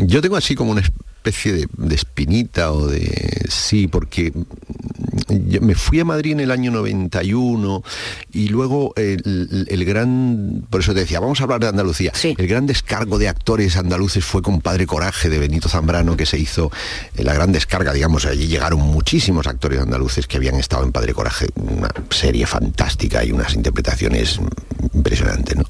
yo 0.00 0.20
tengo 0.20 0.36
así 0.36 0.54
como 0.54 0.72
una 0.72 0.82
especie 0.82 1.52
de, 1.52 1.66
de 1.76 1.94
espinita 1.94 2.72
o 2.72 2.86
de... 2.86 3.46
Sí, 3.48 3.86
porque 3.86 4.32
yo 5.28 5.60
me 5.60 5.74
fui 5.74 6.00
a 6.00 6.04
Madrid 6.04 6.32
en 6.32 6.40
el 6.40 6.50
año 6.50 6.70
91 6.70 7.82
y 8.32 8.48
luego 8.48 8.92
el, 8.96 9.66
el 9.68 9.84
gran... 9.84 10.66
Por 10.70 10.80
eso 10.80 10.94
te 10.94 11.00
decía, 11.00 11.20
vamos 11.20 11.40
a 11.40 11.44
hablar 11.44 11.60
de 11.60 11.68
Andalucía. 11.68 12.12
El 12.22 12.46
gran 12.46 12.66
descargo 12.66 13.18
de 13.18 13.28
actores 13.28 13.76
andaluces 13.76 14.24
fue 14.24 14.42
con 14.42 14.60
Padre 14.60 14.86
Coraje 14.86 15.28
de 15.28 15.38
Benito 15.38 15.68
Zambrano 15.68 16.16
que 16.16 16.26
se 16.26 16.38
hizo 16.38 16.70
eh, 17.16 17.24
la 17.24 17.34
gran 17.34 17.52
descarga, 17.52 17.92
digamos, 17.92 18.26
allí 18.26 18.46
llegaron 18.46 18.80
muchísimos 18.80 19.46
actores 19.46 19.80
andaluces 19.80 20.26
que 20.26 20.36
habían 20.36 20.56
estado 20.56 20.84
en 20.84 20.92
Padre 20.92 21.14
Coraje, 21.14 21.46
una 21.56 21.90
serie 22.10 22.46
fantástica 22.46 23.24
y 23.24 23.32
unas 23.32 23.54
interpretaciones 23.54 24.40
impresionantes, 24.92 25.56
¿no? 25.56 25.64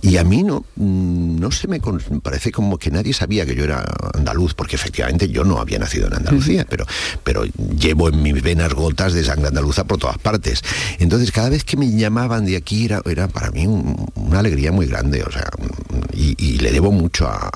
Y 0.00 0.16
a 0.16 0.24
mí 0.24 0.42
no, 0.42 0.64
mm, 0.76 1.40
no 1.40 1.50
se 1.50 1.68
me 1.68 1.80
parece 2.22 2.52
como 2.52 2.78
que 2.78 2.90
nadie 2.90 3.12
sabía 3.12 3.46
que 3.46 3.54
yo 3.54 3.64
era 3.64 3.84
andaluz, 4.14 4.54
porque 4.54 4.76
efectivamente 4.76 5.28
yo 5.28 5.44
no 5.44 5.58
había 5.58 5.78
nacido 5.78 6.06
en 6.06 6.14
Andalucía, 6.14 6.66
pero, 6.68 6.86
pero 7.24 7.44
llevo 7.78 8.08
en 8.08 8.22
mis 8.22 8.42
venas 8.42 8.72
gotas 8.82 9.12
de 9.14 9.24
sangre 9.24 9.48
andaluza 9.48 9.84
por 9.84 9.98
todas 9.98 10.18
partes. 10.18 10.62
Entonces 10.98 11.30
cada 11.30 11.48
vez 11.48 11.64
que 11.64 11.76
me 11.76 11.90
llamaban 11.90 12.44
de 12.44 12.56
aquí 12.56 12.84
era, 12.86 13.28
para 13.28 13.50
mí 13.50 13.66
un- 13.66 14.10
una 14.16 14.40
alegría 14.40 14.72
muy 14.72 14.86
grande, 14.86 15.22
o 15.22 15.30
sea, 15.30 15.48
y, 16.14 16.58
le 16.58 16.70
debo 16.72 16.92
mucho 16.92 17.26
a, 17.28 17.50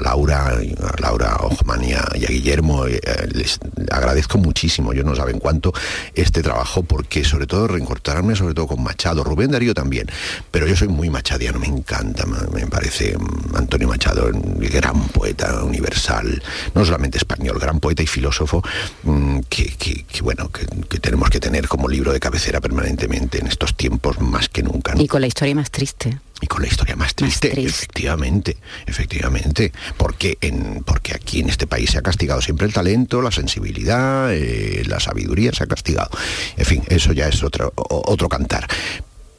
Laura, 0.00 0.48
a 0.48 1.00
Laura 1.00 1.36
Ojman 1.40 1.82
y 1.84 1.92
a, 1.92 2.04
y 2.14 2.24
a 2.24 2.28
Guillermo, 2.28 2.86
eh, 2.86 3.00
les 3.32 3.58
agradezco 3.90 4.38
muchísimo, 4.38 4.92
yo 4.92 5.02
no 5.04 5.14
saben 5.14 5.38
cuánto 5.38 5.72
este 6.14 6.42
trabajo, 6.42 6.82
porque 6.82 7.24
sobre 7.24 7.46
todo 7.46 7.68
reencontrarme 7.68 8.36
sobre 8.36 8.54
todo 8.54 8.66
con 8.66 8.82
Machado, 8.82 9.24
Rubén 9.24 9.50
Darío 9.50 9.74
también, 9.74 10.06
pero 10.50 10.66
yo 10.66 10.76
soy 10.76 10.88
muy 10.88 11.08
machadiano, 11.10 11.58
me 11.58 11.66
encanta, 11.68 12.24
me, 12.26 12.66
parece 12.66 13.16
mm, 13.16 13.56
Antonio 13.56 13.88
Machado, 13.88 14.26
un 14.26 14.58
gran 14.60 15.08
poeta 15.08 15.62
universal, 15.64 16.42
no 16.74 16.84
solamente 16.84 17.18
español, 17.18 17.58
gran 17.58 17.80
poeta 17.80 18.02
y 18.02 18.06
filósofo, 18.06 18.62
mm, 19.04 19.40
que, 19.48 20.04
bueno, 20.22 20.50
que, 20.54 20.66
que 20.88 20.98
tenemos 20.98 21.28
que 21.28 21.40
tener 21.40 21.68
como 21.68 21.88
libro 21.88 22.12
de 22.12 22.20
cabecera 22.20 22.60
permanentemente 22.60 23.38
en 23.38 23.46
estos 23.46 23.76
tiempos 23.76 24.20
más 24.20 24.48
que 24.48 24.62
nunca. 24.62 24.94
¿no? 24.94 25.02
Y 25.02 25.08
con 25.08 25.20
la 25.20 25.26
historia 25.26 25.54
más 25.54 25.70
triste. 25.70 26.18
Y 26.40 26.46
con 26.46 26.62
la 26.62 26.68
historia 26.68 26.96
más 26.96 27.14
triste, 27.14 27.58
efectivamente, 27.58 28.56
efectivamente, 28.86 29.72
porque 29.96 30.36
en, 30.40 30.82
porque 30.84 31.14
aquí 31.14 31.40
en 31.40 31.48
este 31.48 31.66
país 31.66 31.90
se 31.90 31.98
ha 31.98 32.02
castigado 32.02 32.42
siempre 32.42 32.66
el 32.66 32.72
talento, 32.72 33.22
la 33.22 33.30
sensibilidad, 33.30 34.34
eh, 34.34 34.82
la 34.86 35.00
sabiduría 35.00 35.52
se 35.52 35.64
ha 35.64 35.66
castigado. 35.66 36.10
En 36.56 36.66
fin, 36.66 36.82
eso 36.88 37.12
ya 37.12 37.28
es 37.28 37.42
otro, 37.42 37.72
otro 37.76 38.28
cantar. 38.28 38.66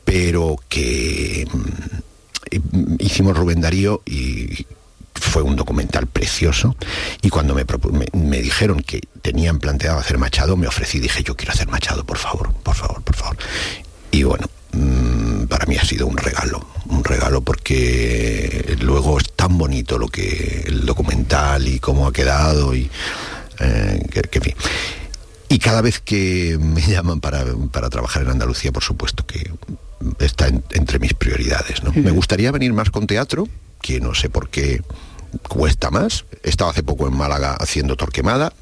Pero 0.04 0.56
que 0.69 1.45
mm, 1.51 2.95
hicimos 2.99 3.38
Rubén 3.38 3.62
Darío 3.62 4.01
y 4.06 4.65
fue 5.19 5.41
un 5.41 5.56
documental 5.56 6.08
precioso 6.08 6.75
y 7.21 7.30
cuando 7.30 7.54
me, 7.56 7.65
me, 7.91 8.06
me 8.13 8.41
dijeron 8.41 8.82
que 8.82 9.01
tenían 9.21 9.60
planteado 9.60 9.99
hacer 9.99 10.17
Machado, 10.17 10.58
me 10.58 10.67
ofrecí, 10.67 10.99
dije, 10.99 11.23
yo 11.23 11.36
quiero 11.36 11.54
hacer 11.54 11.67
Machado, 11.67 12.04
por 12.06 12.17
favor, 12.17 12.54
por 12.54 12.75
favor, 12.75 13.01
por 13.01 13.15
favor. 13.15 13.38
Y 14.12 14.23
bueno, 14.23 14.47
mm, 14.73 15.45
para 15.45 15.65
mí 15.65 15.75
ha 15.78 15.86
sido 15.86 16.08
un 16.08 16.17
regalo, 16.17 16.65
un 16.88 17.04
regalo 17.04 17.41
porque 17.41 18.75
luego 18.82 19.17
es 19.19 19.32
tan 19.34 19.58
bonito 19.58 19.97
lo 19.97 20.08
que 20.08 20.63
el 20.67 20.86
documental 20.86 21.67
y 21.67 21.80
cómo 21.80 22.08
ha 22.08 22.13
quedado 22.13 22.75
y 22.75 22.89
eh, 23.60 24.01
que, 24.12 24.21
que 24.23 24.38
en 24.39 24.43
fin. 24.43 24.56
Y 25.47 25.60
cada 25.60 25.82
vez 25.82 25.99
que 25.99 26.58
me 26.60 26.82
llaman 26.88 27.19
para, 27.21 27.43
para 27.71 27.89
trabajar 27.89 28.23
en 28.23 28.30
Andalucía, 28.32 28.71
por 28.71 28.84
supuesto 28.84 29.25
que 29.25 29.51
está 30.19 30.47
en- 30.47 30.63
entre 30.71 30.99
mis 30.99 31.13
prioridades. 31.13 31.84
¿no? 31.84 31.91
Me 31.93 32.12
gustaría 32.12 32.51
venir 32.51 32.73
más 32.73 32.89
con 32.89 33.08
teatro, 33.08 33.47
que 33.81 33.99
no 33.99 34.13
sé 34.13 34.29
por 34.29 34.49
qué 34.49 34.81
cuesta 35.49 35.91
más. 35.91 36.25
He 36.43 36.49
estado 36.49 36.69
hace 36.69 36.83
poco 36.83 37.07
en 37.07 37.15
Málaga 37.15 37.55
haciendo 37.59 37.95
Torquemada, 37.95 38.53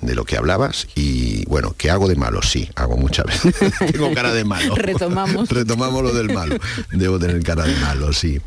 de 0.00 0.14
lo 0.14 0.24
que 0.24 0.36
hablabas, 0.36 0.86
y 0.94 1.44
bueno, 1.46 1.74
¿qué 1.76 1.90
hago 1.90 2.08
de 2.08 2.14
malo? 2.16 2.40
Sí, 2.42 2.68
hago 2.76 2.96
muchas 2.96 3.26
veces. 3.26 3.54
Tengo 3.92 4.12
cara 4.14 4.32
de 4.32 4.44
malo. 4.44 4.74
Retomamos. 4.76 5.48
Retomamos 5.50 6.02
lo 6.02 6.12
del 6.12 6.32
malo. 6.32 6.56
Debo 6.92 7.18
tener 7.18 7.42
cara 7.42 7.64
de 7.64 7.74
malo, 7.76 8.12
sí. 8.12 8.38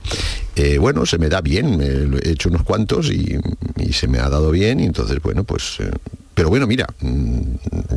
Eh, 0.55 0.77
bueno, 0.77 1.05
se 1.05 1.17
me 1.17 1.29
da 1.29 1.41
bien, 1.41 1.81
he 2.23 2.29
hecho 2.29 2.49
unos 2.49 2.63
cuantos 2.63 3.09
y, 3.11 3.37
y 3.77 3.93
se 3.93 4.07
me 4.07 4.19
ha 4.19 4.29
dado 4.29 4.51
bien, 4.51 4.79
y 4.79 4.85
entonces, 4.85 5.21
bueno, 5.21 5.43
pues... 5.43 5.77
eh, 5.79 5.91
pero 6.33 6.47
bueno, 6.49 6.65
mira, 6.65 6.87
mm, 7.01 7.41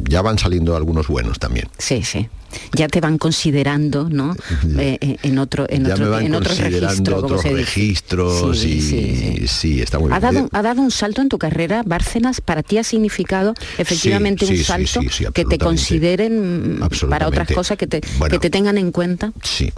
ya 0.08 0.20
van 0.20 0.38
saliendo 0.38 0.74
algunos 0.76 1.06
buenos 1.06 1.38
también. 1.38 1.68
Sí, 1.78 2.02
sí. 2.02 2.28
Ya 2.72 2.88
te 2.88 3.00
van 3.00 3.16
considerando, 3.18 4.08
¿no? 4.10 4.34
Eh, 4.78 5.16
en 5.22 5.38
otro, 5.38 5.66
en 5.68 5.84
ya 5.84 5.94
otro, 5.94 6.04
me 6.04 6.10
van 6.10 6.26
en 6.26 6.34
otro 6.34 6.48
considerando 6.50 6.88
registro, 6.88 7.16
otros 7.18 7.44
registros 7.44 8.60
Sí, 8.60 8.68
y 8.68 8.80
sí, 8.80 9.48
sí, 9.48 9.80
está 9.82 9.98
muy 9.98 10.12
Ha 10.12 10.18
bien. 10.20 10.34
dado, 10.34 10.48
ha 10.52 10.62
dado 10.62 10.82
un 10.82 10.90
salto 10.90 11.20
en 11.22 11.28
tu 11.28 11.38
carrera, 11.38 11.82
Bárcenas, 11.84 12.40
para 12.40 12.62
ti 12.62 12.78
ha 12.78 12.84
significado 12.84 13.43
efectivamente 13.78 14.46
sí, 14.46 14.54
un 14.59 14.64
salto 14.64 15.00
sí, 15.11 15.24
que 15.33 15.44
te 15.44 15.59
consideren 15.59 16.78
mm, 16.80 17.09
para 17.11 17.28
otras 17.28 17.48
cosas, 17.52 17.76
que 17.76 17.87
te, 17.87 18.00
Bueno. 18.18 18.33
que 18.33 18.38
te 18.38 18.50
tengan 18.50 18.78
en 18.78 18.92
cuenta. 18.92 19.33
Sí, 19.42 19.72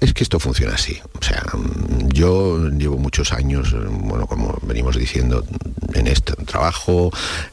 es 0.00 0.12
que 0.12 0.24
esto 0.24 0.38
funciona 0.40 0.74
así. 0.74 0.98
O 1.20 1.22
sea, 1.24 1.42
mm, 1.54 2.08
yo 2.08 2.68
llevo 2.70 2.98
muchos 2.98 3.32
años, 3.32 3.72
eh, 3.72 3.76
bueno, 3.88 4.26
como 4.26 4.58
venimos 4.62 4.96
diciendo, 4.96 5.44
en 5.94 6.06
este 6.08 6.34
trabajo, 6.44 7.10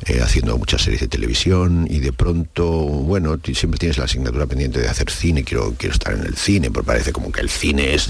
eh, 0.08 0.20
haciendo 0.22 0.58
muchas 0.58 0.82
series 0.82 1.02
de 1.02 1.08
televisión 1.08 1.88
y 1.90 2.00
de 2.00 2.12
pronto, 2.12 2.68
bueno, 2.68 3.40
siempre 3.54 3.78
tienes 3.80 3.98
la 3.98 4.06
asignatura 4.06 4.46
pendiente 4.48 4.80
de 4.82 4.90
hacer 4.90 5.10
cine, 5.12 5.44
quiero, 5.44 5.76
quiero 5.78 5.94
estar 5.94 6.14
en 6.14 6.26
el 6.26 6.36
cine, 6.36 6.70
porque 6.72 6.88
parece 6.88 7.14
como 7.14 7.32
que 7.32 7.42
el 7.42 7.50
cine 7.50 7.94
es 7.94 8.10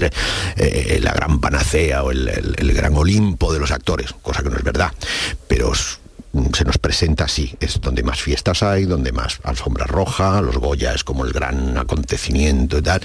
eh, 0.56 0.98
la 1.02 1.12
gran 1.12 1.40
panacea 1.40 2.02
o 2.02 2.10
el, 2.10 2.28
el- 2.28 2.54
el 2.58 2.72
gran 2.72 2.94
Olimpo 2.96 3.52
de 3.52 3.58
los 3.60 3.70
actores, 3.70 4.12
cosa 4.22 4.42
que 4.42 4.48
no 4.50 4.56
es 4.56 4.62
verdad. 4.64 4.92
Pero 5.48 5.72
se 6.52 6.64
nos 6.64 6.78
presenta 6.78 7.24
así, 7.24 7.54
es 7.60 7.80
donde 7.80 8.02
más 8.02 8.20
fiestas 8.20 8.62
hay, 8.62 8.84
donde 8.84 9.12
más 9.12 9.40
alfombra 9.44 9.86
roja, 9.86 10.40
los 10.40 10.56
Goya 10.56 10.92
es 10.92 11.04
como 11.04 11.24
el 11.24 11.32
gran 11.32 11.76
acontecimiento 11.78 12.78
y 12.78 12.82
tal, 12.82 13.00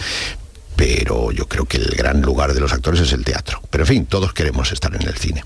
pero 0.76 1.32
yo 1.32 1.48
creo 1.48 1.66
que 1.66 1.78
el 1.78 1.90
gran 1.90 2.22
lugar 2.22 2.54
de 2.54 2.60
los 2.60 2.74
actores 2.74 3.02
es 3.02 3.14
el 3.14 3.26
teatro. 3.26 3.62
Pero 3.70 3.84
en 3.84 3.88
fin, 3.88 4.06
todos 4.06 4.34
queremos 4.34 4.72
estar 4.72 4.96
en 4.96 5.08
el 5.08 5.16
cine. 5.16 5.44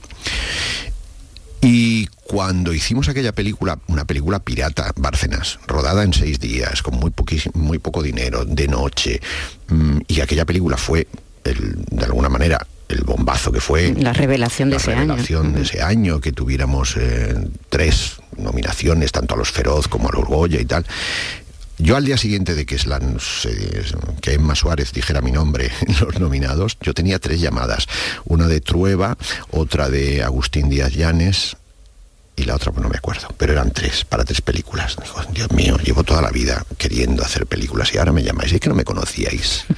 Y 1.62 2.08
cuando 2.26 2.74
hicimos 2.74 3.08
aquella 3.08 3.32
película, 3.32 3.80
una 3.88 4.06
película 4.06 4.40
pirata, 4.40 4.92
Bárcenas, 4.98 5.60
rodada 5.66 6.04
en 6.04 6.14
seis 6.14 6.40
días, 6.40 6.84
con 6.84 6.96
muy, 6.96 7.12
muy 7.54 7.80
poco 7.80 8.04
dinero, 8.04 8.44
de 8.46 8.68
noche, 8.68 9.22
mm, 9.70 10.00
y 10.08 10.22
aquella 10.22 10.46
película 10.46 10.78
fue, 10.78 11.08
de 11.44 12.06
alguna 12.06 12.30
manera, 12.30 12.68
el 12.94 13.04
bombazo 13.04 13.52
que 13.52 13.60
fue. 13.60 13.94
La 13.94 14.14
revelación 14.14 14.70
de 14.70 14.76
la 14.76 14.82
ese 14.82 14.92
año. 14.92 15.02
revelación 15.02 15.54
de 15.54 15.62
ese 15.64 15.82
año, 15.82 16.22
que 16.22 16.32
tuviéramos 16.32 16.96
eh, 16.98 17.36
tres 17.70 18.18
nominaciones, 18.38 19.12
tanto 19.12 19.36
a 19.36 19.38
los 19.38 19.52
Feroz 19.52 19.88
como 19.88 20.10
a 20.10 20.12
los 20.12 20.26
Goya 20.26 20.60
y 20.60 20.66
tal. 20.66 20.86
Yo 21.80 21.98
al 21.98 22.06
día 22.06 22.18
siguiente 22.18 22.54
de 22.54 22.66
que, 22.66 22.78
Slan, 22.78 23.18
que 24.22 24.34
Emma 24.34 24.56
Suárez 24.56 24.94
dijera 24.94 25.22
mi 25.22 25.32
nombre 25.32 25.72
en 25.88 26.00
los 26.00 26.20
nominados, 26.20 26.78
yo 26.82 26.94
tenía 26.94 27.20
tres 27.20 27.42
llamadas. 27.42 27.88
Una 28.26 28.48
de 28.48 28.62
Trueba, 28.62 29.18
otra 29.52 29.90
de 29.90 30.24
Agustín 30.24 30.70
Díaz 30.70 30.94
Llanes 30.94 31.58
y 32.36 32.44
la 32.44 32.56
otra 32.56 32.72
pues 32.72 32.82
no 32.82 32.90
me 32.90 32.98
acuerdo, 32.98 33.28
pero 33.38 33.54
eran 33.54 33.72
tres, 33.72 34.06
para 34.06 34.24
tres 34.24 34.42
películas. 34.42 34.98
Digo, 35.02 35.22
Dios 35.32 35.52
mío, 35.52 35.78
llevo 35.78 36.04
toda 36.04 36.22
la 36.22 36.32
vida 36.32 36.66
queriendo 36.78 37.24
hacer 37.24 37.46
películas 37.46 37.94
y 37.94 37.98
ahora 37.98 38.12
me 38.12 38.24
llamáis, 38.24 38.54
es 38.54 38.60
que 38.60 38.70
no 38.70 38.76
me 38.76 38.84
conocíais. 38.84 39.66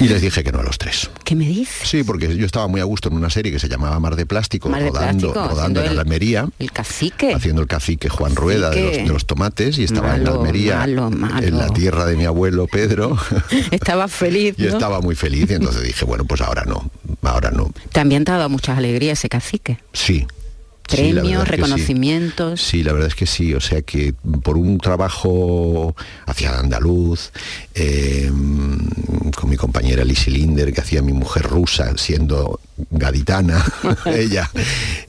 Y 0.00 0.08
les 0.08 0.20
dije 0.20 0.42
que 0.42 0.50
no 0.52 0.58
a 0.58 0.62
los 0.62 0.76
tres. 0.76 1.08
¿Qué 1.24 1.34
me 1.36 1.46
dices? 1.46 1.88
Sí, 1.88 2.02
porque 2.02 2.36
yo 2.36 2.44
estaba 2.46 2.66
muy 2.66 2.80
a 2.80 2.84
gusto 2.84 3.08
en 3.08 3.14
una 3.14 3.30
serie 3.30 3.52
que 3.52 3.58
se 3.60 3.68
llamaba 3.68 3.98
Mar 4.00 4.16
de 4.16 4.26
Plástico, 4.26 4.68
Mar 4.68 4.82
de 4.82 4.88
rodando, 4.90 5.32
Plástico, 5.32 5.54
rodando 5.54 5.80
en 5.84 5.92
el- 5.92 5.98
Almería, 5.98 6.48
El 6.58 6.72
cacique. 6.72 7.32
haciendo 7.32 7.62
el 7.62 7.68
cacique 7.68 8.08
Juan 8.08 8.34
Rueda 8.34 8.70
de 8.70 8.76
los, 8.80 8.84
Cacique. 8.90 9.02
de 9.06 9.12
los 9.12 9.26
tomates, 9.26 9.78
y 9.78 9.84
estaba 9.84 10.16
en 10.16 10.24
la 10.24 10.30
Malo, 10.30 10.40
Almería, 10.42 10.76
malo, 10.78 11.10
malo. 11.10 11.46
en 11.46 11.58
la 11.58 11.68
tierra 11.70 12.06
de 12.06 12.16
mi 12.16 12.24
abuelo 12.24 12.66
Pedro, 12.66 13.16
Estaba 13.70 14.08
feliz, 14.08 14.54
y 14.58 14.66
estaba 14.66 15.00
muy 15.00 15.14
feliz, 15.14 15.50
y 15.50 15.54
entonces 15.54 15.82
dije, 15.82 16.04
bueno, 16.04 16.24
pues 16.24 16.40
ahora 16.40 16.64
no, 16.66 16.90
ahora 17.22 17.50
no. 17.50 17.72
También 17.92 18.24
te 18.24 18.32
ha 18.32 18.36
dado 18.36 18.48
muchas 18.48 18.76
alegrías 18.76 19.18
ese 19.18 19.28
cacique. 19.28 19.78
Sí. 19.92 20.26
Premios, 20.88 21.44
sí. 21.44 21.50
reconocimientos. 21.50 22.60
Sí, 22.60 22.82
la 22.82 22.92
verdad 22.92 23.08
es 23.08 23.14
que 23.14 23.26
sí, 23.26 23.54
o 23.54 23.60
sea 23.60 23.82
que 23.82 24.14
por 24.42 24.56
un 24.56 24.78
trabajo 24.78 25.96
hacia 26.26 26.58
andaluz, 26.58 27.30
eh, 27.74 28.30
con 29.36 29.50
mi 29.50 29.56
compañera 29.56 30.04
Lizzie 30.04 30.32
Linder, 30.32 30.72
que 30.72 30.80
hacía 30.80 31.02
mi 31.02 31.12
mujer 31.12 31.44
rusa, 31.44 31.96
siendo 31.96 32.60
gaditana, 32.90 33.64
ella, 34.06 34.50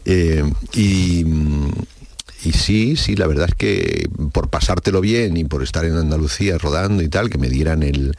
eh, 0.05 0.43
y, 0.73 1.25
y 2.43 2.51
sí, 2.53 2.95
sí, 2.95 3.15
la 3.15 3.27
verdad 3.27 3.49
es 3.49 3.55
que 3.55 4.09
por 4.31 4.49
pasártelo 4.49 5.01
bien 5.01 5.35
y 5.35 5.43
por 5.43 5.61
estar 5.61 5.85
en 5.85 5.95
Andalucía 5.97 6.57
rodando 6.57 7.03
y 7.03 7.09
tal, 7.09 7.29
que 7.29 7.37
me 7.37 7.49
dieran 7.49 7.83
el, 7.83 8.15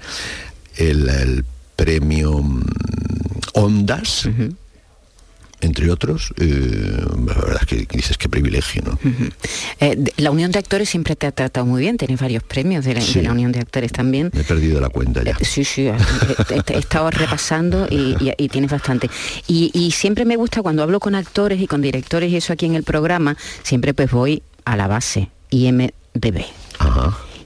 el, 0.76 1.08
el 1.08 1.44
premio 1.76 2.42
mm, 2.42 2.62
Ondas, 3.54 4.28
entre 5.60 5.90
otros, 5.90 6.32
eh, 6.38 6.98
la 7.26 7.34
verdad 7.34 7.58
es 7.62 7.66
que 7.66 7.96
dices 7.96 8.16
qué 8.18 8.28
privilegio, 8.28 8.82
¿no? 8.84 8.98
Eh, 9.80 9.96
la 10.18 10.30
Unión 10.30 10.50
de 10.52 10.58
Actores 10.58 10.88
siempre 10.88 11.16
te 11.16 11.26
ha 11.26 11.32
tratado 11.32 11.66
muy 11.66 11.80
bien, 11.80 11.96
tienes 11.96 12.20
varios 12.20 12.42
premios 12.42 12.84
de 12.84 12.94
la, 12.94 13.00
de 13.00 13.06
Sí. 13.06 13.22
la 13.22 13.32
Unión 13.32 13.52
de 13.52 13.60
Actores 13.60 13.90
también. 13.92 14.30
Me 14.34 14.42
he 14.42 14.44
perdido 14.44 14.80
la 14.80 14.88
cuenta 14.90 15.22
ya. 15.24 15.32
Eh, 15.32 15.44
Sí, 15.44 15.64
sí, 15.64 15.86
he 15.88 16.78
estado 16.78 17.10
repasando 17.10 17.86
y, 17.90 18.16
y- 18.20 18.32
y 18.36 18.48
tienes 18.48 18.70
bastante. 18.70 19.08
Y, 19.46 19.70
y 19.72 19.90
siempre 19.92 20.24
me 20.24 20.36
gusta 20.36 20.62
cuando 20.62 20.82
hablo 20.82 21.00
con 21.00 21.14
actores 21.14 21.60
y 21.60 21.66
con 21.66 21.80
directores 21.82 22.30
y 22.30 22.36
eso 22.36 22.52
aquí 22.52 22.66
en 22.66 22.74
el 22.74 22.82
programa, 22.84 23.36
siempre 23.62 23.94
pues 23.94 24.10
voy 24.10 24.42
a 24.64 24.76
la 24.76 24.86
base, 24.88 25.30
IMDB. 25.50 26.44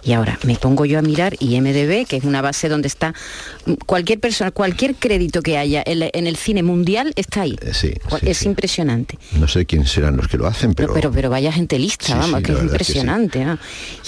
Y 0.03 0.12
ahora 0.12 0.38
me 0.44 0.57
pongo 0.57 0.84
yo 0.84 0.98
a 0.98 1.03
mirar 1.03 1.36
IMDB, 1.40 2.07
que 2.07 2.16
es 2.16 2.24
una 2.24 2.42
base 2.42 2.68
donde 2.68 2.88
está 2.88 3.14
mm, 3.66 3.74
cualquier 3.86 4.20
persona, 4.20 4.51
cualquier 4.51 4.94
crédito 4.94 5.42
que 5.42 5.59
haya 5.59 5.82
en, 5.84 6.26
el 6.26 6.36
cine 6.36 6.62
mundial 6.62 7.12
está 7.16 7.42
ahí. 7.42 7.57
Eh, 7.61 7.72
sí, 7.74 7.92
Cual- 8.09 8.20
sí, 8.20 8.30
es 8.30 8.38
sí. 8.38 8.46
impresionante. 8.46 9.18
No 9.32 9.48
sé 9.48 9.66
quién 9.66 9.86
serán 9.86 10.16
los 10.16 10.28
que 10.28 10.36
lo 10.36 10.46
hacen, 10.46 10.74
pero... 10.74 10.94
Pero, 10.94 11.11
pero, 11.12 11.30
vaya 11.30 11.53
gente 11.53 11.78
lista, 11.78 12.16
vamos, 12.16 12.42
que 12.42 12.53
es 12.53 12.59
que 12.59 12.64
impresionante. 12.64 13.44
¿no? 13.44 13.59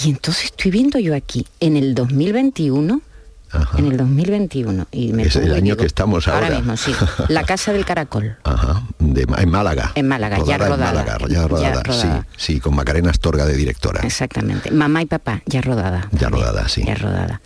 Y 0.03 0.09
entonces 0.09 0.45
estoy 0.45 0.71
viendo 0.71 0.99
yo 0.99 1.15
aquí, 1.15 1.45
en 1.59 1.77
el 1.77 1.93
2021, 1.95 3.01
Ajá. 3.53 3.77
en 3.77 3.85
el 3.91 3.97
2021, 3.97 4.87
y 4.91 5.13
me 5.13 5.23
Es 5.23 5.35
el 5.35 5.53
año 5.53 5.77
que 5.77 5.85
estamos 5.85 6.27
ahora. 6.27 6.49
mismo, 6.49 6.75
sí. 6.75 6.91
La 7.29 7.43
Casa 7.43 7.71
del 7.71 7.85
Caracol. 7.85 8.35
Ajá, 8.43 8.83
de 8.99 9.27
en 9.37 9.49
Málaga. 9.49 9.91
En 9.95 10.07
Málaga, 10.07 10.37
ya 10.45 10.57
Rodada 10.57 10.65
en 10.65 10.71
rodada. 10.71 10.93
Málaga, 10.93 11.17
ya 11.27 11.35
Ya 11.35 11.47
rodada. 11.47 11.83
Sí, 11.93 12.07
sí, 12.53 12.59
con 12.59 12.75
Macarena 12.75 13.11
Astorga 13.11 13.45
de 13.45 13.55
directora. 13.55 14.01
Exactamente. 14.01 14.71
Mamá 14.71 15.01
y 15.03 15.05
papá, 15.05 15.41
ya 15.45 15.61
rodada. 15.61 16.07
Ya 16.11 16.19
también, 16.29 16.29
rodada, 16.45 16.67
sí. 16.67 16.83
Ya 16.85 16.95
rodada. 16.95 17.41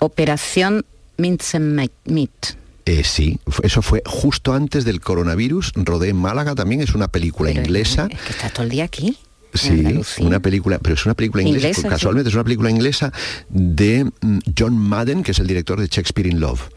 Operación 0.00 0.84
Mincemeat. 1.16 2.56
Eh, 2.84 3.04
sí, 3.04 3.38
eso 3.62 3.82
fue 3.82 4.02
justo 4.06 4.54
antes 4.54 4.84
del 4.84 5.00
coronavirus. 5.00 5.72
Rodé 5.74 6.08
en 6.08 6.16
Málaga 6.16 6.54
también, 6.54 6.80
es 6.80 6.94
una 6.94 7.08
película 7.08 7.50
Pero 7.50 7.62
inglesa. 7.62 8.08
Es 8.10 8.20
que 8.22 8.30
está 8.32 8.48
todo 8.48 8.62
el 8.62 8.70
día 8.70 8.84
aquí. 8.84 9.18
Sí, 9.54 9.70
Andalucía. 9.70 10.26
una 10.26 10.40
película, 10.40 10.78
pero 10.78 10.94
es 10.94 11.04
una 11.06 11.14
película 11.14 11.42
inglesa, 11.42 11.68
Inglesa, 11.68 11.82
sí. 11.82 11.88
casualmente 11.88 12.28
es 12.28 12.34
una 12.34 12.44
película 12.44 12.70
inglesa 12.70 13.12
de 13.48 14.04
mm, 14.20 14.38
John 14.58 14.76
Madden, 14.78 15.22
que 15.22 15.32
es 15.32 15.38
el 15.38 15.46
director 15.46 15.80
de 15.80 15.86
Shakespeare 15.86 16.26
in 16.28 16.40
Love. 16.40 16.68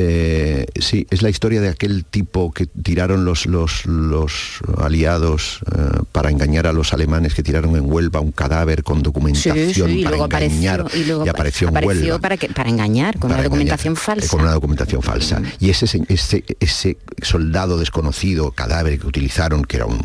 Eh, 0.00 0.66
sí, 0.80 1.08
es 1.10 1.22
la 1.22 1.28
historia 1.28 1.60
de 1.60 1.68
aquel 1.70 2.04
tipo 2.04 2.52
que 2.52 2.66
tiraron 2.66 3.24
los, 3.24 3.46
los, 3.46 3.84
los 3.84 4.60
aliados 4.76 5.58
eh, 5.76 5.80
para 6.12 6.30
engañar 6.30 6.68
a 6.68 6.72
los 6.72 6.92
alemanes 6.92 7.34
que 7.34 7.42
tiraron 7.42 7.74
en 7.74 7.90
Huelva 7.90 8.20
un 8.20 8.30
cadáver 8.30 8.84
con 8.84 9.02
documentación 9.02 9.56
Sí, 9.56 9.74
sí, 9.74 9.80
y 9.82 10.04
para 10.04 10.16
luego 10.18 10.24
engañar 10.36 10.80
apareció, 10.82 11.00
y 11.00 11.04
luego 11.04 11.28
apareció 11.28 11.68
en 11.70 11.84
Huelva 11.84 12.18
para, 12.20 12.36
que, 12.36 12.48
para 12.48 12.70
engañar, 12.70 13.18
con 13.18 13.28
para 13.30 13.40
una 13.40 13.48
documentación 13.48 13.94
engañar, 13.94 14.04
falsa. 14.04 14.26
eh, 14.26 14.30
Con 14.30 14.40
una 14.42 14.52
documentación 14.52 15.02
falsa. 15.02 15.42
Y 15.58 15.70
ese, 15.70 15.88
se- 15.88 16.04
ese, 16.08 16.44
ese 16.60 16.96
soldado 17.20 17.76
desconocido, 17.76 18.52
cadáver 18.52 19.00
que 19.00 19.06
utilizaron, 19.08 19.64
que 19.64 19.78
era 19.78 19.86
un 19.86 19.98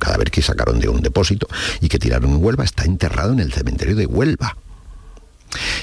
cadáver 0.00 0.32
que 0.32 0.42
sacaron 0.42 0.80
de 0.80 0.88
un 0.88 1.00
depósito 1.00 1.46
y 1.80 1.88
que 1.88 2.00
tiraron 2.00 2.32
en 2.32 2.42
Huelva, 2.44 2.64
está 2.64 2.84
enterrado 2.84 3.32
en 3.32 3.38
el 3.38 3.52
cementerio 3.52 3.94
de 3.94 4.06
Huelva. 4.06 4.56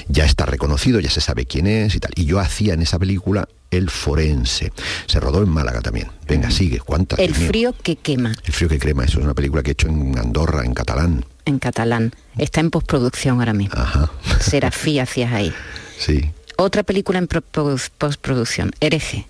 Ya 0.08 0.24
está 0.24 0.46
reconocido, 0.46 0.98
ya 1.00 1.10
se 1.10 1.20
sabe 1.20 1.44
quién 1.46 1.66
es 1.66 1.94
y 1.94 2.00
tal. 2.00 2.12
Y 2.14 2.24
yo 2.24 2.38
hacía 2.40 2.72
en 2.74 2.80
esa 2.80 2.98
película 2.98 3.46
El 3.70 3.90
Forense. 3.90 4.72
Se 5.06 5.20
rodó 5.20 5.42
en 5.42 5.50
Málaga 5.50 5.82
también. 5.82 6.08
Venga, 6.26 6.50
sigue. 6.50 6.78
¿Cuántas? 6.80 7.18
El 7.18 7.34
frío 7.34 7.74
que 7.82 7.96
quema, 7.96 8.32
El 8.44 8.52
frío 8.54 8.68
que 8.70 8.78
crema, 8.78 9.04
eso 9.04 9.18
es 9.18 9.24
una 9.24 9.34
película 9.34 9.62
que 9.62 9.70
he 9.70 9.72
hecho 9.72 9.88
en 9.88 10.18
Andorra, 10.18 10.64
en 10.64 10.72
catalán. 10.72 11.24
en 11.44 11.58
catalán. 11.58 12.12
Está 12.38 12.60
en 12.60 12.70
postproducción 12.70 13.40
ahora 13.40 13.52
mismo. 13.52 13.74
Ajá. 13.78 14.10
Serafí 14.40 14.98
hacías 15.00 15.32
ahí. 15.32 15.52
Sí. 15.98 16.30
Otra 16.56 16.82
película 16.82 17.18
en 17.18 17.26
pro- 17.26 17.42
produ- 17.52 17.90
postproducción, 17.98 18.70
Hereje. 18.80 19.26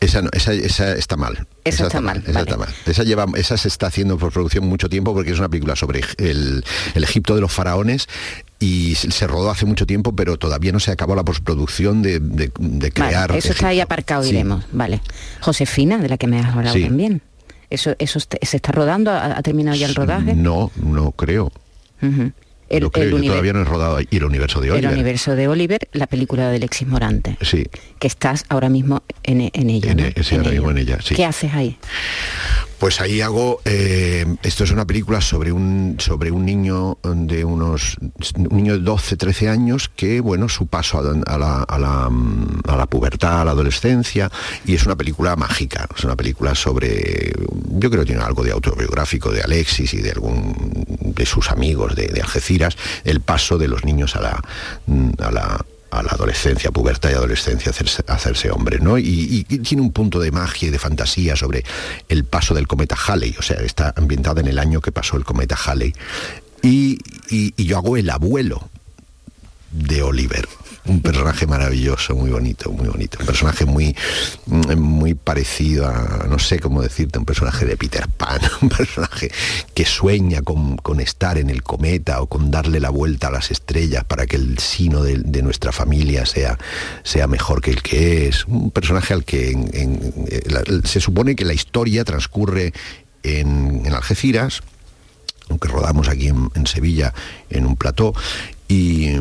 Esa, 0.00 0.22
no- 0.22 0.30
esa, 0.32 0.52
esa 0.52 0.92
está 0.94 1.16
mal. 1.16 1.46
Esa 1.64 1.86
está 1.86 2.00
mal, 2.00 2.18
Esa 2.18 2.32
vale. 2.32 2.40
está 2.50 2.56
mal. 2.56 2.68
Esa, 2.86 3.02
lleva, 3.04 3.26
esa 3.36 3.56
se 3.56 3.68
está 3.68 3.88
haciendo 3.88 4.16
por 4.18 4.32
producción 4.32 4.64
mucho 4.66 4.88
tiempo 4.88 5.12
porque 5.14 5.30
es 5.32 5.38
una 5.38 5.48
película 5.48 5.76
sobre 5.76 6.02
el, 6.18 6.64
el 6.94 7.04
Egipto 7.04 7.34
de 7.34 7.40
los 7.42 7.52
faraones 7.52 8.08
y 8.60 8.94
se 8.96 9.26
rodó 9.26 9.50
hace 9.50 9.66
mucho 9.66 9.86
tiempo, 9.86 10.14
pero 10.16 10.36
todavía 10.36 10.72
no 10.72 10.80
se 10.80 10.90
acabó 10.90 11.14
la 11.14 11.24
postproducción 11.24 12.02
de, 12.02 12.18
de- 12.20 12.50
de 12.58 12.90
Vale, 12.90 12.90
crear. 12.92 13.36
eso 13.36 13.52
está 13.52 13.68
ahí 13.68 13.80
aparcado, 13.80 14.22
Sí. 14.24 14.30
iremos. 14.30 14.64
Vale. 14.72 15.00
Josefina, 15.40 15.98
de 15.98 16.08
la 16.08 16.16
que 16.18 16.26
me 16.26 16.40
has 16.40 16.54
hablado 16.54 16.74
Sí. 16.74 16.84
también. 16.84 17.22
Eso, 17.70 17.94
eso 17.98 18.18
se 18.18 18.28
está 18.56 18.72
rodando, 18.72 19.10
ha, 19.12 19.42
terminado 19.42 19.76
ya 19.76 19.86
el 19.86 19.94
rodaje. 19.94 20.34
No, 20.34 20.70
no 20.76 21.12
creo. 21.12 21.52
El, 22.68 22.82
no 22.82 22.90
creo, 22.90 23.04
el 23.04 23.10
yo 23.12 23.16
univer- 23.18 23.30
todavía 23.30 23.52
no 23.54 23.60
he 23.62 23.64
rodado. 23.64 23.98
Y 24.00 24.16
el 24.16 24.24
universo 24.24 24.60
de 24.60 24.66
el 24.68 24.72
Oliver. 24.74 24.92
universo 24.92 25.34
de 25.36 25.48
Oliver, 25.48 25.88
la 25.92 26.06
película 26.06 26.48
de 26.50 26.56
Alexis 26.56 26.86
Morante, 26.86 27.36
Sí. 27.40 27.64
que 27.98 28.06
estás 28.06 28.44
ahora 28.48 28.68
mismo 28.68 29.02
en, 29.22 29.50
en 29.52 29.70
ella. 29.70 29.92
En 29.92 29.96
¿no? 29.98 30.04
e- 30.04 30.22
sí, 30.22 30.34
ahora 30.36 30.50
mismo 30.50 30.70
en 30.70 30.78
ella, 30.78 30.98
sí. 31.02 31.14
¿Qué 31.14 31.24
haces 31.24 31.54
ahí? 31.54 31.76
Pues 32.78 33.00
ahí 33.00 33.20
hago, 33.20 33.60
eh, 33.64 34.24
esto 34.44 34.62
es 34.62 34.70
una 34.70 34.86
película 34.86 35.20
sobre 35.20 35.50
un, 35.50 35.96
sobre 35.98 36.30
un 36.30 36.46
niño 36.46 36.98
de 37.02 37.44
unos, 37.44 37.96
un 38.36 38.56
niño 38.56 38.74
de 38.74 38.78
12, 38.78 39.16
13 39.16 39.48
años 39.48 39.90
que, 39.94 40.20
bueno, 40.20 40.48
su 40.48 40.68
paso 40.68 40.98
a, 40.98 41.02
la, 41.02 41.62
a, 41.64 41.78
la, 41.78 42.08
a 42.68 42.76
la 42.76 42.86
pubertad, 42.86 43.40
a 43.40 43.44
la 43.44 43.50
adolescencia, 43.50 44.30
y 44.64 44.74
es 44.74 44.86
una 44.86 44.94
película 44.94 45.34
mágica, 45.34 45.88
es 45.96 46.04
una 46.04 46.14
película 46.14 46.54
sobre, 46.54 47.32
yo 47.70 47.90
creo 47.90 48.04
que 48.04 48.12
tiene 48.12 48.22
algo 48.22 48.44
de 48.44 48.52
autobiográfico 48.52 49.32
de 49.32 49.42
Alexis 49.42 49.92
y 49.94 49.98
de 49.98 50.12
algún 50.12 50.54
de 51.00 51.26
sus 51.26 51.50
amigos 51.50 51.96
de, 51.96 52.06
de 52.06 52.20
Algeciras, 52.20 52.76
el 53.02 53.20
paso 53.20 53.58
de 53.58 53.66
los 53.66 53.84
niños 53.84 54.14
a 54.14 54.20
la, 54.20 54.42
a 55.18 55.32
la 55.32 55.64
a 55.90 56.02
la 56.02 56.10
adolescencia, 56.10 56.70
pubertad 56.70 57.10
y 57.10 57.14
adolescencia, 57.14 57.72
hacerse, 58.06 58.50
hombre, 58.50 58.78
¿no? 58.80 58.98
Y, 58.98 59.44
tiene 59.44 59.82
un 59.82 59.92
punto 59.92 60.20
de 60.20 60.30
magia 60.30 60.68
y 60.68 60.70
de 60.70 60.78
fantasía 60.78 61.36
sobre 61.36 61.64
el 62.08 62.24
paso 62.24 62.54
del 62.54 62.66
cometa 62.66 62.96
Halley, 62.96 63.34
o 63.38 63.42
sea, 63.42 63.56
está 63.58 63.94
ambientada 63.96 64.40
en 64.40 64.48
el 64.48 64.58
año 64.58 64.80
que 64.80 64.92
pasó 64.92 65.16
el 65.16 65.24
cometa 65.24 65.56
Halley. 65.56 65.94
Y- 66.62 66.98
y 67.30 67.64
yo 67.64 67.78
hago 67.78 67.96
el 67.96 68.10
abuelo 68.10 68.68
de 69.70 70.02
Oliver, 70.02 70.48
un 70.86 71.02
personaje 71.02 71.46
maravilloso, 71.46 72.14
muy 72.14 72.30
bonito, 72.30 72.70
muy 72.70 72.88
bonito, 72.88 73.18
un 73.20 73.26
personaje 73.26 73.66
muy, 73.66 73.94
mm, 74.46 74.76
muy 74.76 75.14
parecido 75.14 75.86
a, 75.86 76.26
no 76.28 76.38
sé 76.38 76.58
cómo 76.58 76.80
decirte, 76.80 77.18
un 77.18 77.26
personaje 77.26 77.66
de 77.66 77.76
Peter 77.76 78.08
Pan, 78.08 78.40
un 78.62 78.70
personaje 78.70 79.30
que 79.74 79.84
sueña 79.84 80.42
con, 80.42 80.76
con 80.78 81.00
estar 81.00 81.36
en 81.38 81.50
el 81.50 81.62
cometa 81.62 82.22
o 82.22 82.26
con 82.26 82.50
darle 82.50 82.80
la 82.80 82.90
vuelta 82.90 83.28
a 83.28 83.30
las 83.30 83.50
estrellas 83.50 84.04
para 84.04 84.26
que 84.26 84.36
el 84.36 84.58
sino 84.58 85.02
de, 85.02 85.18
nuestra 85.42 85.70
familia 85.70 86.26
sea, 86.26 86.58
sea 87.04 87.28
mejor 87.28 87.60
que 87.60 87.70
el 87.70 87.82
que 87.82 88.26
es, 88.26 88.44
un 88.46 88.70
personaje 88.70 89.14
al 89.14 89.24
que 89.24 89.50
eh, 89.50 90.80
se 90.84 91.00
supone 91.00 91.36
que 91.36 91.44
la 91.44 91.52
historia 91.52 92.04
transcurre 92.04 92.72
en, 93.22 93.82
en 93.84 93.94
Algeciras, 93.94 94.62
aunque 95.48 95.68
rodamos 95.68 96.08
aquí 96.08 96.28
en, 96.28 96.50
en 96.54 96.66
Sevilla 96.66 97.14
en 97.50 97.66
un 97.66 97.76
plató, 97.76 98.14
y, 98.66 99.12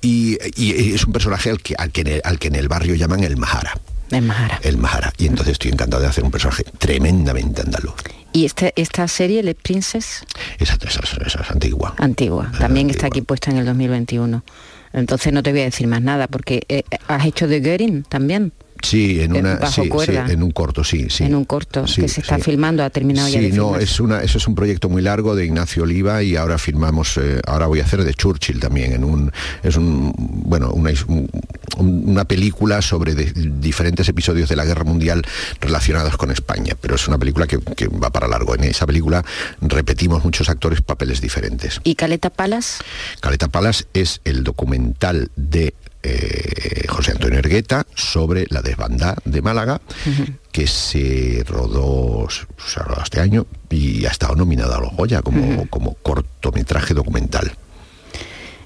y, 0.00 0.38
y 0.56 0.94
es 0.94 1.04
un 1.04 1.12
personaje 1.12 1.50
al 1.50 1.60
que, 1.60 1.74
al, 1.76 1.90
que 1.92 2.00
en 2.02 2.06
el, 2.08 2.20
al 2.24 2.38
que 2.38 2.48
en 2.48 2.54
el 2.54 2.68
barrio 2.68 2.94
llaman 2.94 3.24
el 3.24 3.36
Mahara. 3.36 3.78
En 4.10 4.26
Mahara. 4.26 4.58
El 4.62 4.78
Mahara. 4.78 5.12
Y 5.18 5.26
entonces 5.26 5.52
estoy 5.52 5.70
encantado 5.70 6.02
de 6.02 6.08
hacer 6.08 6.24
un 6.24 6.30
personaje 6.30 6.64
tremendamente 6.78 7.62
andaluz. 7.62 7.94
Y 8.32 8.44
este, 8.44 8.72
esta 8.76 9.06
serie, 9.08 9.42
Le 9.42 9.54
Princess, 9.54 10.22
Esa, 10.58 10.74
esa- 10.86 11.00
esa- 11.26 11.40
es 11.42 11.50
antigua. 11.50 11.94
antigua, 11.98 12.50
también 12.58 12.90
está 12.90 13.06
aquí 13.06 13.20
puesta 13.22 13.50
en 13.50 13.58
el 13.58 13.66
2021. 13.66 14.42
Entonces 14.92 15.32
no 15.32 15.42
te 15.42 15.50
voy 15.52 15.60
a 15.60 15.64
decir 15.64 15.86
más 15.86 16.00
nada, 16.02 16.26
porque 16.28 16.62
eh, 16.68 16.82
has 17.08 17.26
hecho 17.26 17.46
de 17.46 17.60
Göring 17.60 18.04
también. 18.04 18.52
Sí, 18.82 19.20
en 19.20 19.36
una 19.36 19.56
bajo 19.56 19.82
sí, 19.82 19.90
en 20.28 20.42
un 20.42 20.50
corto, 20.50 20.84
sí, 20.84 21.06
sí. 21.10 21.24
En 21.24 21.34
un 21.34 21.44
corto 21.44 21.86
Sí, 21.86 22.00
que 22.02 22.08
se 22.08 22.20
está 22.20 22.38
filmando, 22.38 22.82
ha 22.84 22.90
terminado 22.90 23.28
ya 23.28 23.40
Sí, 23.40 23.50
no, 23.52 23.76
es 23.76 23.98
una, 24.00 24.22
eso 24.22 24.38
es 24.38 24.46
un 24.46 24.54
proyecto 24.54 24.88
muy 24.88 25.02
largo 25.02 25.34
de 25.34 25.44
Ignacio 25.44 25.82
Oliva 25.82 26.22
y 26.22 26.36
ahora 26.36 26.58
filmamos, 26.58 27.16
eh, 27.16 27.40
ahora 27.46 27.66
voy 27.66 27.80
a 27.80 27.84
hacer 27.84 28.04
de 28.04 28.14
Churchill 28.14 28.60
también, 28.60 28.92
en 28.92 29.04
un, 29.04 29.32
es 29.62 29.76
un, 29.76 30.12
bueno, 30.16 30.70
una, 30.70 30.90
un- 31.08 31.28
una 31.78 32.24
película 32.24 32.82
sobre 32.82 33.14
de- 33.14 33.32
diferentes 33.60 34.08
episodios 34.08 34.48
de 34.48 34.56
la 34.56 34.64
Guerra 34.64 34.84
Mundial 34.84 35.22
relacionados 35.60 36.16
con 36.16 36.30
España, 36.30 36.74
pero 36.80 36.94
es 36.96 37.06
una 37.08 37.18
película 37.18 37.46
que, 37.46 37.58
que 37.60 37.86
va 37.88 38.10
para 38.10 38.26
largo. 38.28 38.54
En 38.54 38.64
esa 38.64 38.86
película 38.86 39.24
repetimos 39.60 40.24
muchos 40.24 40.48
actores 40.48 40.80
papeles 40.82 41.20
diferentes. 41.20 41.80
¿Y 41.84 41.94
Caleta 41.94 42.30
Palas? 42.30 42.78
Caleta 43.20 43.48
Palas 43.48 43.86
es 43.94 44.20
el 44.24 44.44
documental 44.44 45.30
de 45.36 45.74
eh, 46.02 46.86
José 46.88 47.12
Antonio 47.12 47.38
Ergueta 47.38 47.86
sobre 47.94 48.46
la 48.50 48.62
desbandada 48.62 49.16
de 49.24 49.42
Málaga, 49.42 49.80
que 50.52 50.66
se 50.66 51.44
rodó, 51.46 52.26
este 53.02 53.20
año 53.20 53.46
y 53.70 54.06
ha 54.06 54.10
estado 54.10 54.34
nominada 54.36 54.76
a 54.76 54.80
los 54.80 54.94
Goya 54.94 55.22
como, 55.22 55.68
como 55.68 55.94
cortometraje 55.94 56.94
documental. 56.94 57.52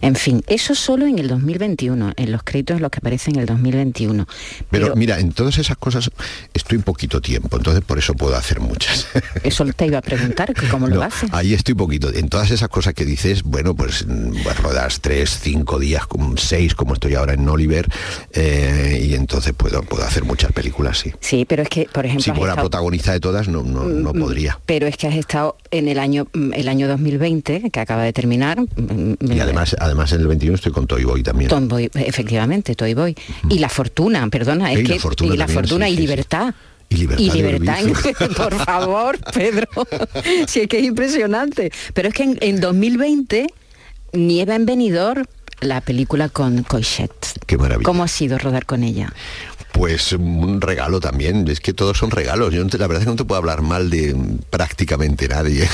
En 0.03 0.15
fin, 0.17 0.43
eso 0.49 0.75
solo 0.75 1.07
en 1.07 1.19
el 1.19 1.29
2021, 1.29 2.13
en 2.17 2.33
los 2.33 2.43
créditos 2.43 2.77
en 2.77 2.83
los 2.83 2.91
que 2.91 2.99
aparece 2.99 3.31
en 3.31 3.39
el 3.39 3.47
2021. 3.47 4.27
Pero, 4.71 4.95
mira, 4.97 5.19
en 5.19 5.33
todas 5.33 5.57
esas 5.59 5.77
cosas 5.79 6.11
estoy 6.53 6.77
un 6.79 6.83
poquito 6.85 7.21
tiempo, 7.21 7.57
entonces 7.57 7.83
por 7.85 7.99
eso 7.99 8.13
puedo 8.15 8.37
hacer 8.37 8.61
muchas. 8.61 9.07
Eso 9.45 9.65
te 9.65 9.87
iba 9.87 9.99
a 9.99 10.03
preguntar, 10.03 10.53
que 10.55 10.69
cómo 10.69 10.87
lo 10.89 11.03
haces. 11.03 11.29
Ahí 11.33 11.55
estoy 11.55 11.75
poquito. 11.75 12.13
En 12.13 12.29
todas 12.29 12.51
esas 12.51 12.69
cosas 12.69 12.95
que 12.95 13.05
dices, 13.05 13.43
bueno, 13.43 13.75
pues, 13.75 14.07
mm, 14.07 14.43
pues 14.43 14.57
rodas 14.59 15.01
tres, 15.01 15.39
cinco 15.41 15.79
días, 15.79 16.03
seis, 16.37 16.75
como 16.75 16.95
estoy 16.95 17.15
ahora 17.15 17.35
en 17.35 17.49
Oliver, 17.49 17.89
eh, 18.33 19.05
y 19.09 19.15
entonces 19.15 19.53
puedo, 19.57 19.83
puedo 19.83 20.05
hacer 20.05 20.25
muchas 20.25 20.53
películas, 20.53 20.99
sí. 20.99 21.13
Sí, 21.21 21.45
pero 21.45 21.63
es 21.63 21.69
que, 21.69 21.89
por 21.93 22.05
ejemplo, 22.07 22.25
Si 22.25 22.31
fuera 22.33 22.53
estado- 22.55 22.69
protagonista 22.69 23.13
de 23.13 23.21
todas, 23.21 23.49
no, 23.49 23.63
no, 23.63 23.85
no 23.85 24.13
Mm, 24.13 24.19
podría. 24.21 24.59
Pero 24.67 24.87
es 24.87 24.97
que 24.97 25.07
has 25.07 25.15
estado 25.15 25.57
en 25.71 25.89
el 25.89 25.99
año 25.99 26.27
mm, 26.33 26.53
el 26.55 26.69
año 26.69 26.89
2020, 26.89 27.71
que 27.71 27.81
acaba 27.81 28.03
de 28.03 28.13
terminar. 28.13 28.61
mm, 28.61 29.15
Y 29.33 29.41
además, 29.41 29.77
además 29.79 29.92
en 29.93 30.21
el 30.21 30.27
21 30.27 30.55
estoy 30.57 30.73
con 30.73 30.87
Toy 30.87 31.05
Boy 31.05 31.23
también. 31.23 31.49
Tom 31.49 31.69
Boy, 31.69 31.91
efectivamente, 31.95 32.75
Toy 32.75 32.95
Boy. 32.95 33.15
Y 33.49 33.59
la 33.59 33.69
fortuna, 33.69 34.27
perdona, 34.29 34.73
es 34.73 34.81
Y 34.81 34.83
la 34.83 34.95
que 34.95 35.01
fortuna 35.01 35.35
y 35.35 35.37
la 35.37 35.47
también, 35.47 35.65
fortuna 35.65 35.87
sí, 35.87 35.93
y 35.93 35.95
sí, 35.95 35.97
sí. 35.97 36.07
libertad. 36.07 36.55
Y 36.89 36.97
libertad. 36.97 37.25
Y 37.25 37.31
libertad, 37.31 37.79
en- 37.81 38.35
por 38.35 38.55
favor, 38.65 39.19
Pedro. 39.33 39.69
si 40.47 40.61
es 40.61 40.69
que 40.69 40.79
es 40.79 40.85
impresionante. 40.85 41.71
Pero 41.95 42.09
es 42.09 42.15
que 42.15 42.25
en, 42.25 42.39
en 42.41 42.61
2020, 42.61 43.47
Nieva 44.13 44.55
en 44.57 44.67
Benidorm, 44.67 45.25
la 45.61 45.81
película 45.81 46.29
con 46.29 46.65
Coixet. 46.65 47.13
Qué 47.47 47.57
maravilla. 47.57 47.85
¿Cómo 47.85 48.03
ha 48.03 48.09
sido 48.09 48.37
rodar 48.39 48.67
con 48.67 48.83
ella? 48.83 49.13
Pues 49.73 50.13
un 50.13 50.61
regalo 50.61 51.01
también, 51.01 51.49
es 51.49 51.61
que 51.61 51.73
todos 51.73 51.97
son 51.97 52.11
regalos. 52.11 52.53
Yo 52.53 52.63
la 52.63 52.87
verdad 52.87 52.99
es 52.99 53.05
que 53.05 53.11
no 53.11 53.17
te 53.17 53.25
puedo 53.25 53.39
hablar 53.39 53.63
mal 53.63 53.89
de 53.89 54.15
mm, 54.15 54.39
prácticamente 54.51 55.29
nadie. 55.29 55.67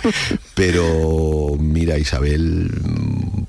Pero 0.54 1.56
mira, 1.58 1.96
Isabel, 1.98 2.70
mm, 2.82 3.05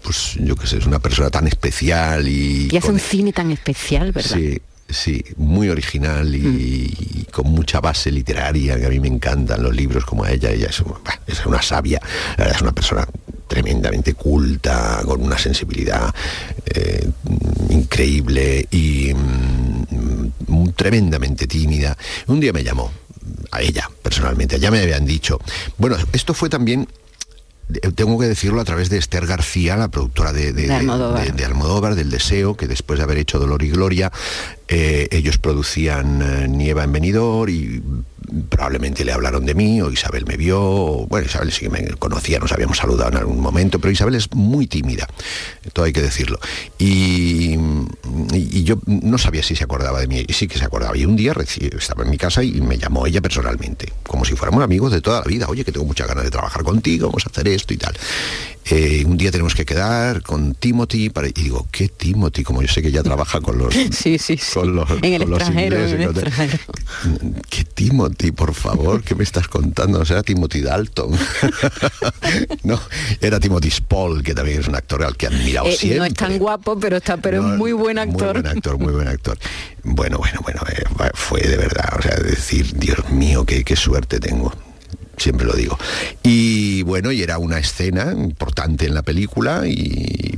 pues 0.08 0.36
yo 0.40 0.56
qué 0.56 0.66
sé, 0.66 0.78
es 0.78 0.86
una 0.86 1.00
persona 1.00 1.30
tan 1.30 1.48
especial 1.48 2.26
y... 2.30 2.70
Y 2.72 2.78
hace 2.78 2.88
con- 2.88 2.96
un 2.96 3.02
cine 3.02 3.34
tan 3.34 3.52
especial, 3.52 4.14
¿verdad? 4.14 4.38
Sí, 4.38 4.58
sí, 4.88 5.22
muy 5.36 5.68
original 5.68 6.34
y, 6.34 6.40
y 6.98 7.28
con 7.30 7.48
mucha 7.52 7.82
base 7.82 8.10
literaria, 8.10 8.80
que 8.80 8.86
a 8.86 8.90
mí 8.90 9.02
me 9.02 9.10
encantan 9.10 9.62
los 9.62 9.76
libros 9.76 10.06
como 10.06 10.24
a 10.24 10.32
ella. 10.32 10.50
Ella 10.52 10.68
es, 10.70 10.80
un- 10.80 10.94
bah, 11.04 11.20
es 11.28 11.46
una 11.46 11.62
sabia, 11.62 12.00
la 12.38 12.46
verdad 12.46 12.56
es 12.56 12.62
una 12.62 12.72
persona 12.72 13.06
tremendamente 13.50 14.14
culta, 14.14 15.02
con 15.04 15.22
una 15.22 15.38
sensibilidad 15.38 16.14
eh, 16.74 17.06
increíble 17.70 18.66
y 18.72 19.12
mm, 19.14 20.70
tremendamente 20.76 21.48
tímida. 21.48 21.98
Un 22.28 22.40
día 22.40 22.54
me 22.54 22.64
llamó, 22.64 22.92
a 23.52 23.62
ella 23.62 23.90
personalmente, 24.02 24.58
ya 24.58 24.72
me 24.72 24.80
habían 24.82 25.06
dicho. 25.06 25.38
Bueno, 25.78 25.98
esto 26.14 26.34
fue 26.34 26.48
también 26.50 26.88
tengo 27.96 28.18
que 28.18 28.28
decirlo 28.28 28.62
a 28.62 28.64
través 28.66 28.90
de 28.90 28.98
Esther 28.98 29.26
García, 29.28 29.76
la 29.76 29.90
productora 29.90 30.32
de, 30.34 30.54
de- 30.54 30.68
De 30.68 30.74
Almodóvar. 30.74 31.26
de- 31.26 31.32
de 31.32 31.46
Almodóvar, 31.46 31.96
del 31.96 32.10
Deseo, 32.10 32.56
que 32.56 32.68
después 32.68 32.98
de 33.00 33.04
haber 33.04 33.18
hecho 33.18 33.40
Dolor 33.40 33.62
y 33.64 33.70
Gloria, 33.70 34.12
eh, 34.70 35.08
ellos 35.12 35.38
producían 35.38 36.22
eh, 36.22 36.48
Nieva 36.48 36.84
en 36.84 36.92
Benidorm 36.94 37.50
y 37.52 37.82
probablemente 38.50 39.06
le 39.06 39.12
hablaron 39.12 39.46
de 39.46 39.56
mí, 39.56 39.82
o 39.82 39.92
Isabel 39.92 40.26
me 40.26 40.38
vio, 40.38 40.62
o, 40.62 41.08
bueno, 41.08 41.28
Isabel 41.28 41.52
sí 41.52 41.62
que 41.62 41.70
me 41.70 41.86
conocía, 41.96 42.40
nos 42.40 42.52
habíamos 42.52 42.78
saludado 42.78 43.12
en 43.12 43.18
algún 43.18 43.40
momento, 43.40 43.80
pero 43.80 43.92
Isabel 43.92 44.16
es 44.16 44.34
muy 44.34 44.68
tímida, 44.68 45.08
todo 45.74 45.86
hay 45.86 45.94
que 45.94 46.02
decirlo. 46.02 46.40
Y, 46.78 47.58
yo 48.64 48.80
no 48.86 49.18
sabía 49.18 49.44
si 49.44 49.56
se 49.56 49.64
acordaba 49.64 50.02
de 50.02 50.08
mí, 50.08 50.26
sí 50.30 50.48
que 50.48 50.58
se 50.58 50.66
acordaba. 50.66 50.98
Y 50.98 51.06
un 51.06 51.16
día 51.16 51.34
estaba 51.78 52.04
en 52.04 52.10
mi 52.10 52.18
casa 52.18 52.44
y 52.44 52.60
me 52.60 52.78
llamó 52.78 53.06
ella 53.06 53.22
personalmente, 53.22 53.94
como 54.04 54.26
si 54.26 54.36
fuéramos 54.36 54.62
amigos 54.62 54.92
de 54.92 55.02
toda 55.02 55.22
la 55.22 55.26
vida. 55.26 55.48
Oye, 55.48 55.64
que 55.64 55.72
tengo 55.72 55.86
muchas 55.86 56.08
ganas 56.08 56.26
de 56.26 56.32
trabajar 56.32 56.64
contigo, 56.64 57.08
vamos 57.08 57.26
a 57.26 57.30
hacer 57.30 57.48
esto 57.48 57.74
y 57.74 57.78
tal. 57.78 57.96
Eh, 58.70 59.04
un 59.06 59.16
día 59.18 59.32
tenemos 59.32 59.56
que 59.56 59.66
quedar 59.66 60.22
con 60.24 60.54
Timothy, 60.54 61.10
para- 61.10 61.28
y 61.30 61.32
digo, 61.32 61.68
¿qué 61.72 61.88
Timothy? 61.88 62.44
Como 62.44 62.62
yo 62.62 62.68
sé 62.68 62.82
que 62.82 62.90
ella 62.90 63.02
trabaja 63.04 63.40
con 63.42 63.58
los... 63.58 63.74
Sí, 63.92 64.18
sí, 64.18 64.38
sí. 64.38 64.38
Con 64.54 64.76
los, 64.76 64.90
En 65.02 65.14
el 65.14 65.22
con 65.22 65.30
los 65.32 65.40
extranjero, 65.40 65.76
en 65.78 65.84
el 65.84 65.90
ingleses, 66.02 66.08
con- 66.14 66.28
extranjero. 66.28 67.40
¿Qué 67.50 67.64
Timothy, 67.64 68.32
por 68.32 68.54
favor? 68.54 69.04
¿Qué 69.04 69.16
me 69.16 69.24
estás 69.24 69.48
contando? 69.48 70.00
O 70.02 70.06
sea, 70.06 70.22
Timothy 70.24 70.62
Dalton. 70.62 71.12
no, 72.64 72.80
era 73.22 73.40
Timothy 73.40 73.72
Spall, 73.72 74.24
que 74.24 74.34
también 74.34 74.60
es 74.62 74.68
un 74.68 74.76
actor 74.76 75.04
al 75.04 75.16
que 75.16 75.28
he 75.28 75.30
admirado 75.30 75.68
Eh, 75.68 75.74
siempre. 75.74 76.00
no 76.00 76.06
es 76.06 76.14
tan 76.14 76.38
guapo, 76.38 76.80
pero 76.80 76.98
está, 76.98 77.18
pero 77.18 77.42
No, 77.42 77.54
es 77.54 77.58
muy 77.58 77.72
buen 77.74 77.98
actor. 77.98 78.34
Muy 78.34 78.42
buen 78.42 78.48
actor, 78.58 78.78
muy 78.80 78.94
buen 78.94 79.08
actor. 79.08 79.38
Bueno, 79.84 80.18
bueno, 80.18 80.40
bueno, 80.44 80.62
eh, 80.72 80.84
fue 81.14 81.42
de 81.42 81.56
verdad, 81.58 81.94
o 81.98 82.02
sea, 82.02 82.16
decir, 82.18 82.74
Dios 82.78 83.10
mío, 83.12 83.46
qué, 83.46 83.64
qué 83.64 83.76
suerte 83.76 84.20
tengo. 84.20 84.54
Siempre 85.18 85.48
lo 85.48 85.54
digo. 85.54 85.78
Y 86.24 86.84
bueno, 86.84 87.12
y 87.12 87.24
era 87.24 87.40
una 87.40 87.58
escena 87.58 88.14
importante 88.14 88.86
en 88.86 88.94
la 88.94 89.02
película 89.02 89.68
y 89.68 90.36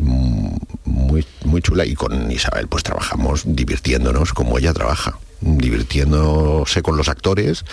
muy, 0.86 1.26
muy 1.44 1.62
chula. 1.62 1.86
Y 1.86 1.96
con 1.96 2.32
Isabel 2.32 2.68
pues 2.68 2.84
trabajamos 2.84 3.44
divirtiéndonos 3.46 4.34
como 4.34 4.58
ella 4.58 4.74
trabaja, 4.74 5.20
divirtiéndose 5.42 6.82
con 6.82 6.96
los 6.96 7.10
actores, 7.10 7.66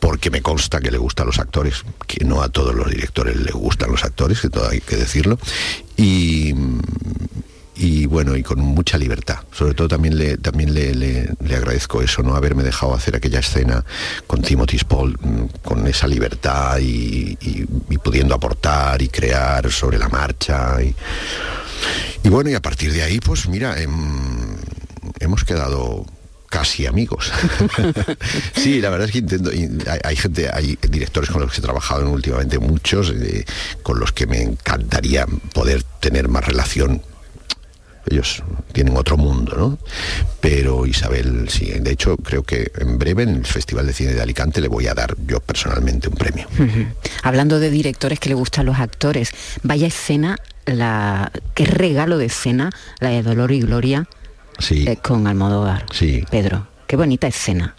porque 0.00 0.30
me 0.30 0.42
consta 0.42 0.80
que 0.80 0.90
le 0.90 0.98
gustan 0.98 1.26
los 1.26 1.38
actores, 1.38 1.84
que 2.06 2.24
no 2.24 2.42
a 2.42 2.48
todos 2.48 2.74
los 2.74 2.90
directores 2.90 3.36
les 3.36 3.54
gustan 3.54 3.90
los 3.90 4.04
actores, 4.04 4.40
que 4.40 4.50
todo 4.50 4.68
hay 4.68 4.80
que 4.80 4.96
decirlo. 4.96 5.38
Y, 5.96 6.54
y 7.74 8.06
bueno, 8.06 8.36
y 8.36 8.42
con 8.42 8.60
mucha 8.60 8.98
libertad. 8.98 9.38
Sobre 9.52 9.74
todo 9.74 9.88
también 9.88 10.18
le, 10.18 10.36
también 10.36 10.74
le, 10.74 10.94
le- 10.94 11.30
agradezco 11.56 12.02
eso, 12.02 12.22
no 12.22 12.34
haberme 12.36 12.62
dejado 12.62 12.94
hacer 12.94 13.16
aquella 13.16 13.40
escena 13.40 13.84
con 14.26 14.42
Timothy 14.42 14.78
Spall, 14.78 15.16
mm, 15.20 15.44
con 15.62 15.86
esa 15.86 16.06
libertad 16.06 16.78
y, 16.80 17.36
pudiendo 18.02 18.34
aportar 18.34 19.00
y 19.00 19.08
crear 19.08 19.70
sobre 19.70 19.98
la 19.98 20.08
marcha. 20.08 20.76
Y, 20.82 20.94
y 22.24 22.28
bueno, 22.28 22.50
y 22.50 22.54
a 22.54 22.60
partir 22.60 22.92
de 22.92 23.02
ahí, 23.02 23.20
pues 23.20 23.48
mira, 23.48 23.80
em, 23.80 24.56
hemos 25.20 25.44
quedado 25.44 26.04
casi 26.50 26.84
amigos. 26.86 27.32
sí, 28.54 28.80
la 28.82 28.90
verdad 28.90 29.06
es 29.06 29.12
que 29.12 29.18
intento, 29.18 29.50
hay, 30.04 30.16
gente, 30.16 30.50
hay 30.52 30.78
directores 30.90 31.30
con 31.30 31.40
los 31.40 31.50
que 31.52 31.60
he 31.60 31.62
trabajado 31.62 32.10
últimamente 32.10 32.58
muchos, 32.58 33.10
eh, 33.16 33.46
con 33.82 33.98
los 33.98 34.12
que 34.12 34.26
me 34.26 34.42
encantaría 34.42 35.26
poder 35.54 35.82
tener 36.00 36.28
más 36.28 36.44
relación 36.44 37.00
ellos 38.10 38.42
tienen 38.72 38.96
otro 38.96 39.16
mundo, 39.16 39.54
¿no? 39.56 39.78
Pero 40.40 40.86
Isabel, 40.86 41.48
sí, 41.48 41.66
de 41.66 41.90
hecho 41.92 42.16
creo 42.16 42.42
que 42.42 42.70
en 42.78 42.98
breve 42.98 43.22
en 43.22 43.30
el 43.30 43.46
Festival 43.46 43.86
de 43.86 43.92
Cine 43.92 44.12
de 44.12 44.20
Alicante 44.20 44.60
le 44.60 44.68
voy 44.68 44.86
a 44.88 44.94
dar 44.94 45.14
yo 45.26 45.40
personalmente 45.40 46.08
un 46.08 46.14
premio. 46.16 46.46
Hablando 47.22 47.60
de 47.60 47.70
directores 47.70 48.18
que 48.18 48.28
le 48.28 48.34
gustan 48.34 48.66
los 48.66 48.78
actores, 48.78 49.30
vaya 49.62 49.86
escena, 49.86 50.36
la 50.66 51.30
qué 51.54 51.64
regalo 51.64 52.18
de 52.18 52.26
escena, 52.26 52.70
la 53.00 53.10
de 53.10 53.22
Dolor 53.22 53.52
y 53.52 53.60
Gloria 53.60 54.06
Sí, 54.58 54.84
eh, 54.86 54.96
con 54.96 55.26
Almodóvar. 55.26 55.86
sí, 55.92 56.24
Pedro, 56.30 56.68
qué 56.86 56.96
bonita 56.96 57.26
escena. 57.26 57.74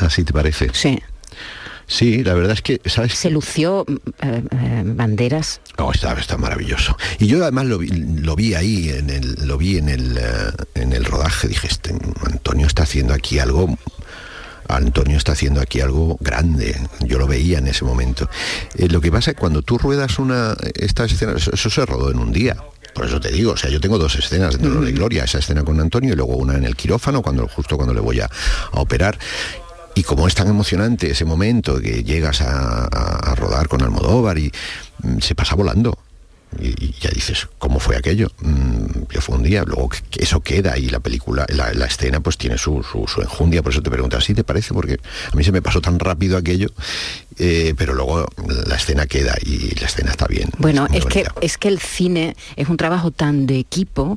así 0.00 0.24
te 0.24 0.32
parece. 0.32 0.68
Sí, 0.72 1.00
Sí, 1.88 2.22
la 2.22 2.34
verdad 2.34 2.52
es 2.52 2.62
que, 2.62 2.80
¿sabes? 2.84 3.14
se 3.14 3.30
lució 3.30 3.84
mm, 3.88 3.94
eh, 4.20 4.42
eh, 4.50 4.82
banderas. 4.84 5.62
No, 5.78 5.90
está, 5.90 6.12
está 6.12 6.36
maravilloso. 6.36 6.96
Y 7.18 7.26
yo 7.26 7.42
además 7.42 7.64
lo 7.66 7.78
vi, 7.78 7.88
lo 7.88 8.36
vi 8.36 8.54
ahí, 8.54 8.90
en 8.90 9.08
el, 9.08 9.46
lo 9.46 9.56
vi 9.56 9.78
en 9.78 9.88
el, 9.88 10.18
eh, 10.18 10.22
en 10.74 10.92
el 10.92 11.06
rodaje, 11.06 11.48
dije, 11.48 11.66
este 11.66 11.94
Antonio 12.26 12.66
está 12.66 12.82
haciendo 12.82 13.14
aquí 13.14 13.38
algo. 13.38 13.76
Antonio 14.68 15.16
está 15.16 15.32
haciendo 15.32 15.62
aquí 15.62 15.80
algo 15.80 16.18
grande. 16.20 16.78
Yo 17.00 17.18
lo 17.18 17.26
veía 17.26 17.56
en 17.56 17.68
ese 17.68 17.86
momento. 17.86 18.28
Eh, 18.76 18.88
lo 18.88 19.00
que 19.00 19.10
pasa 19.10 19.30
es 19.30 19.36
que 19.36 19.40
cuando 19.40 19.62
tú 19.62 19.78
ruedas 19.78 20.18
una 20.18 20.54
esta 20.74 21.06
escena, 21.06 21.32
eso, 21.36 21.50
eso 21.54 21.70
se 21.70 21.86
rodó 21.86 22.10
en 22.10 22.18
un 22.18 22.32
día. 22.32 22.54
Por 22.94 23.06
eso 23.06 23.18
te 23.18 23.30
digo, 23.30 23.52
o 23.52 23.56
sea, 23.56 23.70
yo 23.70 23.80
tengo 23.80 23.96
dos 23.96 24.14
escenas 24.16 24.58
de 24.58 24.68
Dolor 24.68 24.86
y 24.88 24.92
Gloria, 24.92 25.24
esa 25.24 25.38
escena 25.38 25.64
con 25.64 25.80
Antonio 25.80 26.12
y 26.12 26.16
luego 26.16 26.36
una 26.36 26.54
en 26.56 26.64
el 26.64 26.76
quirófano, 26.76 27.22
cuando 27.22 27.48
justo 27.48 27.76
cuando 27.76 27.94
le 27.94 28.00
voy 28.00 28.20
a, 28.20 28.26
a 28.26 28.80
operar. 28.80 29.18
Y 29.98 30.04
como 30.04 30.28
es 30.28 30.34
tan 30.36 30.46
emocionante 30.46 31.10
ese 31.10 31.24
momento 31.24 31.80
que 31.80 32.04
llegas 32.04 32.40
a, 32.40 32.84
a- 32.84 33.32
a 33.32 33.34
rodar 33.34 33.66
con 33.66 33.82
Almodóvar 33.82 34.38
y 34.38 34.52
mm, 35.02 35.18
se 35.18 35.34
pasa 35.34 35.56
volando. 35.56 35.98
y, 36.60 36.92
ya 37.00 37.10
dices, 37.10 37.48
¿cómo 37.58 37.80
fue 37.80 37.96
aquello? 37.96 38.30
Mm, 38.40 39.10
yo 39.10 39.20
fue 39.20 39.34
un 39.34 39.42
día, 39.42 39.64
luego 39.66 39.88
que 39.88 40.22
eso 40.22 40.38
queda 40.40 40.78
y 40.78 40.88
la 40.88 41.00
película, 41.00 41.44
la, 41.48 41.84
escena 41.86 42.20
pues 42.20 42.38
tiene 42.38 42.58
su, 42.58 42.84
su, 42.84 43.20
enjundia, 43.20 43.60
por 43.60 43.72
eso 43.72 43.82
te 43.82 43.90
pregunto, 43.90 44.16
¿así 44.16 44.34
te 44.34 44.44
parece? 44.44 44.72
Porque 44.72 44.98
a 45.32 45.36
mí 45.36 45.42
se 45.42 45.50
me 45.50 45.62
pasó 45.62 45.80
tan 45.80 45.98
rápido 45.98 46.36
aquello, 46.38 46.68
eh, 47.36 47.74
pero 47.76 47.92
luego 47.92 48.24
la 48.68 48.76
escena 48.76 49.06
queda 49.06 49.34
y 49.44 49.74
la 49.80 49.86
escena 49.88 50.12
está 50.12 50.26
bien. 50.28 50.48
Bueno, 50.58 50.86
es, 50.92 51.04
que, 51.06 51.26
es 51.40 51.58
que 51.58 51.68
el 51.68 51.80
cine 51.80 52.36
es 52.54 52.68
un 52.68 52.76
trabajo 52.76 53.10
tan 53.10 53.46
de 53.48 53.58
equipo 53.58 54.16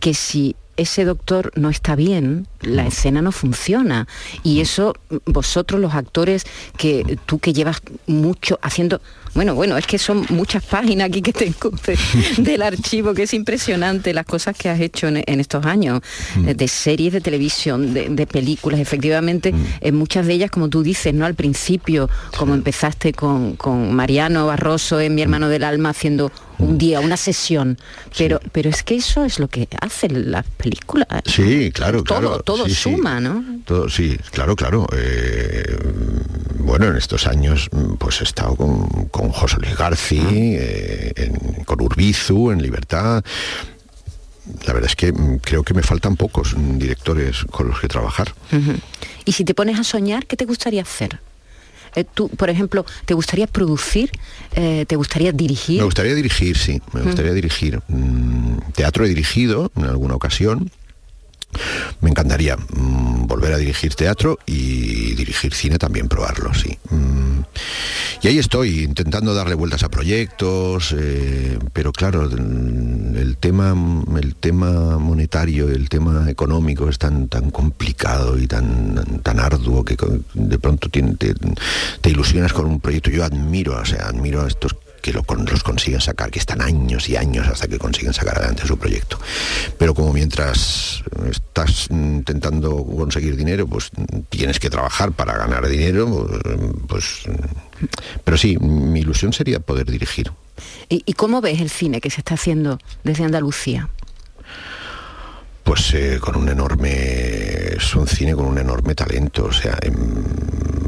que 0.00 0.12
si 0.12 0.56
ese 0.80 1.04
doctor 1.04 1.52
no 1.54 1.70
está 1.70 1.94
bien, 1.94 2.46
la 2.60 2.86
escena 2.86 3.22
no 3.22 3.32
funciona. 3.32 4.08
Y 4.42 4.60
eso 4.60 4.94
vosotros 5.26 5.80
los 5.80 5.94
actores, 5.94 6.44
que 6.76 7.18
tú 7.26 7.38
que 7.38 7.52
llevas 7.52 7.82
mucho 8.06 8.58
haciendo 8.62 9.00
bueno, 9.34 9.54
bueno, 9.54 9.76
es 9.76 9.86
que 9.86 9.98
son 9.98 10.26
muchas 10.30 10.64
páginas 10.64 11.08
aquí 11.08 11.22
que 11.22 11.32
tengo 11.32 11.70
del 12.38 12.62
archivo, 12.62 13.14
que 13.14 13.24
es 13.24 13.34
impresionante 13.34 14.12
las 14.12 14.26
cosas 14.26 14.56
que 14.56 14.68
has 14.68 14.80
hecho 14.80 15.06
en, 15.06 15.40
estos 15.40 15.64
años, 15.66 16.00
mm. 16.36 16.46
de 16.46 16.68
series 16.68 17.12
de 17.12 17.20
televisión, 17.20 17.94
de, 17.94 18.26
películas, 18.26 18.80
efectivamente, 18.80 19.52
mm. 19.52 19.66
en 19.80 19.94
muchas 19.94 20.26
de 20.26 20.34
ellas, 20.34 20.50
como 20.50 20.68
tú 20.68 20.82
dices, 20.82 21.14
¿no? 21.14 21.26
Al 21.26 21.34
principio, 21.34 22.10
como 22.36 22.54
empezaste 22.54 23.12
con, 23.12 23.54
con 23.54 23.94
Mariano 23.94 24.46
Barroso 24.46 25.00
en 25.00 25.14
Mi 25.14 25.22
hermano 25.22 25.48
del 25.48 25.64
alma 25.64 25.90
haciendo 25.90 26.32
un 26.60 26.78
día, 26.78 27.00
una 27.00 27.16
sesión. 27.16 27.78
Pero, 28.16 28.40
pero 28.52 28.70
es 28.70 28.82
que 28.82 28.96
eso 28.96 29.24
es 29.24 29.38
lo 29.38 29.48
que 29.48 29.68
hacen 29.80 30.30
las 30.30 30.44
películas. 30.46 30.69
Sí, 31.26 31.70
claro, 31.72 32.04
claro. 32.04 32.40
Todo 32.40 32.68
suma, 32.68 33.20
¿no? 33.20 33.44
Todo, 33.64 33.88
sí, 33.88 34.16
claro, 34.30 34.56
claro. 34.56 34.86
Eh, 34.92 35.76
bueno, 36.58 36.86
en 36.86 36.96
estos 36.96 37.26
años 37.26 37.68
pues 37.98 38.20
he 38.20 38.24
estado 38.24 38.56
con, 38.56 39.30
José 39.32 39.56
Luis 39.60 39.76
García, 39.76 40.22
ah. 40.22 40.32
eh, 40.32 41.32
con 41.64 41.80
Urbizu, 41.80 42.50
en 42.50 42.62
Libertad. 42.62 43.24
La 44.66 44.72
verdad 44.72 44.90
es 44.90 44.96
que 44.96 45.12
creo 45.42 45.62
que 45.62 45.74
me 45.74 45.82
faltan 45.82 46.16
pocos 46.16 46.54
directores 46.56 47.44
con 47.50 47.68
los 47.68 47.80
que 47.80 47.88
trabajar. 47.88 48.34
Y 49.24 49.32
si 49.32 49.44
te 49.44 49.54
pones 49.54 49.78
a 49.78 49.84
soñar, 49.84 50.26
¿qué 50.26 50.36
te 50.36 50.44
gustaría 50.44 50.82
hacer? 50.82 51.20
Eh, 51.94 52.04
tú, 52.04 52.28
por 52.28 52.50
ejemplo, 52.50 52.84
¿te 53.04 53.14
gustaría 53.14 53.46
producir? 53.46 54.10
Eh, 54.54 54.84
¿Te 54.86 54.96
gustaría 54.96 55.32
dirigir? 55.32 55.78
Me 55.78 55.84
gustaría 55.84 56.14
dirigir, 56.14 56.56
sí, 56.56 56.80
me 56.92 57.02
gustaría 57.02 57.32
dirigir. 57.32 57.80
Mm, 57.88 58.58
teatro 58.74 59.04
he 59.04 59.08
dirigido 59.08 59.70
en 59.76 59.84
alguna 59.84 60.14
ocasión. 60.14 60.70
Me 62.00 62.10
encantaría 62.10 62.56
mm, 62.56 63.26
volver 63.26 63.52
a 63.52 63.58
dirigir 63.58 63.94
teatro 63.94 64.38
y 64.46 65.14
dirigir 65.14 65.54
cine 65.54 65.78
también, 65.78 66.08
probarlo, 66.08 66.54
sí. 66.54 66.78
Mm, 66.90 67.40
y 68.22 68.28
ahí 68.28 68.38
estoy, 68.38 68.80
intentando 68.80 69.34
darle 69.34 69.54
vueltas 69.54 69.82
a 69.82 69.88
proyectos, 69.88 70.94
eh, 70.96 71.58
pero 71.72 71.92
claro, 71.92 72.24
el 72.24 73.36
tema, 73.38 73.74
el 74.20 74.34
tema 74.34 74.98
monetario, 74.98 75.68
el 75.68 75.88
tema 75.88 76.30
económico 76.30 76.88
es 76.88 76.98
tan, 76.98 77.28
tan 77.28 77.50
complicado 77.50 78.38
y 78.38 78.46
tan, 78.46 79.20
tan 79.22 79.40
arduo 79.40 79.84
que 79.84 79.96
de 80.34 80.58
pronto 80.58 80.90
te, 80.90 81.02
te 82.00 82.10
ilusionas 82.10 82.52
con 82.52 82.66
un 82.66 82.80
proyecto. 82.80 83.10
Yo 83.10 83.24
admiro, 83.24 83.80
o 83.80 83.86
sea, 83.86 84.06
admiro 84.06 84.42
a 84.42 84.48
estos 84.48 84.74
que 85.00 85.12
lo, 85.12 85.24
los 85.50 85.62
consiguen 85.62 86.00
sacar, 86.00 86.30
que 86.30 86.38
están 86.38 86.60
años 86.60 87.08
y 87.08 87.16
años 87.16 87.48
hasta 87.48 87.68
que 87.68 87.78
consiguen 87.78 88.12
sacar 88.12 88.38
adelante 88.38 88.66
su 88.66 88.78
proyecto. 88.78 89.18
Pero 89.78 89.94
como 89.94 90.12
mientras 90.12 91.02
estás 91.30 91.88
intentando 91.90 92.84
conseguir 92.84 93.36
dinero, 93.36 93.66
pues 93.66 93.90
tienes 94.28 94.58
que 94.58 94.70
trabajar 94.70 95.12
para 95.12 95.36
ganar 95.36 95.66
dinero, 95.68 96.28
pues... 96.88 97.22
Pero 98.24 98.36
sí, 98.36 98.58
mi 98.58 99.00
ilusión 99.00 99.32
sería 99.32 99.60
poder 99.60 99.90
dirigir. 99.90 100.30
¿Y, 100.88 101.12
cómo 101.14 101.40
ves 101.40 101.60
el 101.60 101.70
cine 101.70 102.00
que 102.00 102.10
se 102.10 102.20
está 102.20 102.34
haciendo 102.34 102.78
desde 103.04 103.24
Andalucía? 103.24 103.88
Pues 105.70 105.94
eh, 105.94 106.18
con 106.20 106.34
un 106.34 106.48
enorme 106.48 107.76
es 107.76 107.94
un 107.94 108.08
cine 108.08 108.34
con 108.34 108.46
un 108.46 108.58
enorme 108.58 108.96
talento 108.96 109.44
o 109.44 109.52
sea 109.52 109.78
em, 109.82 109.94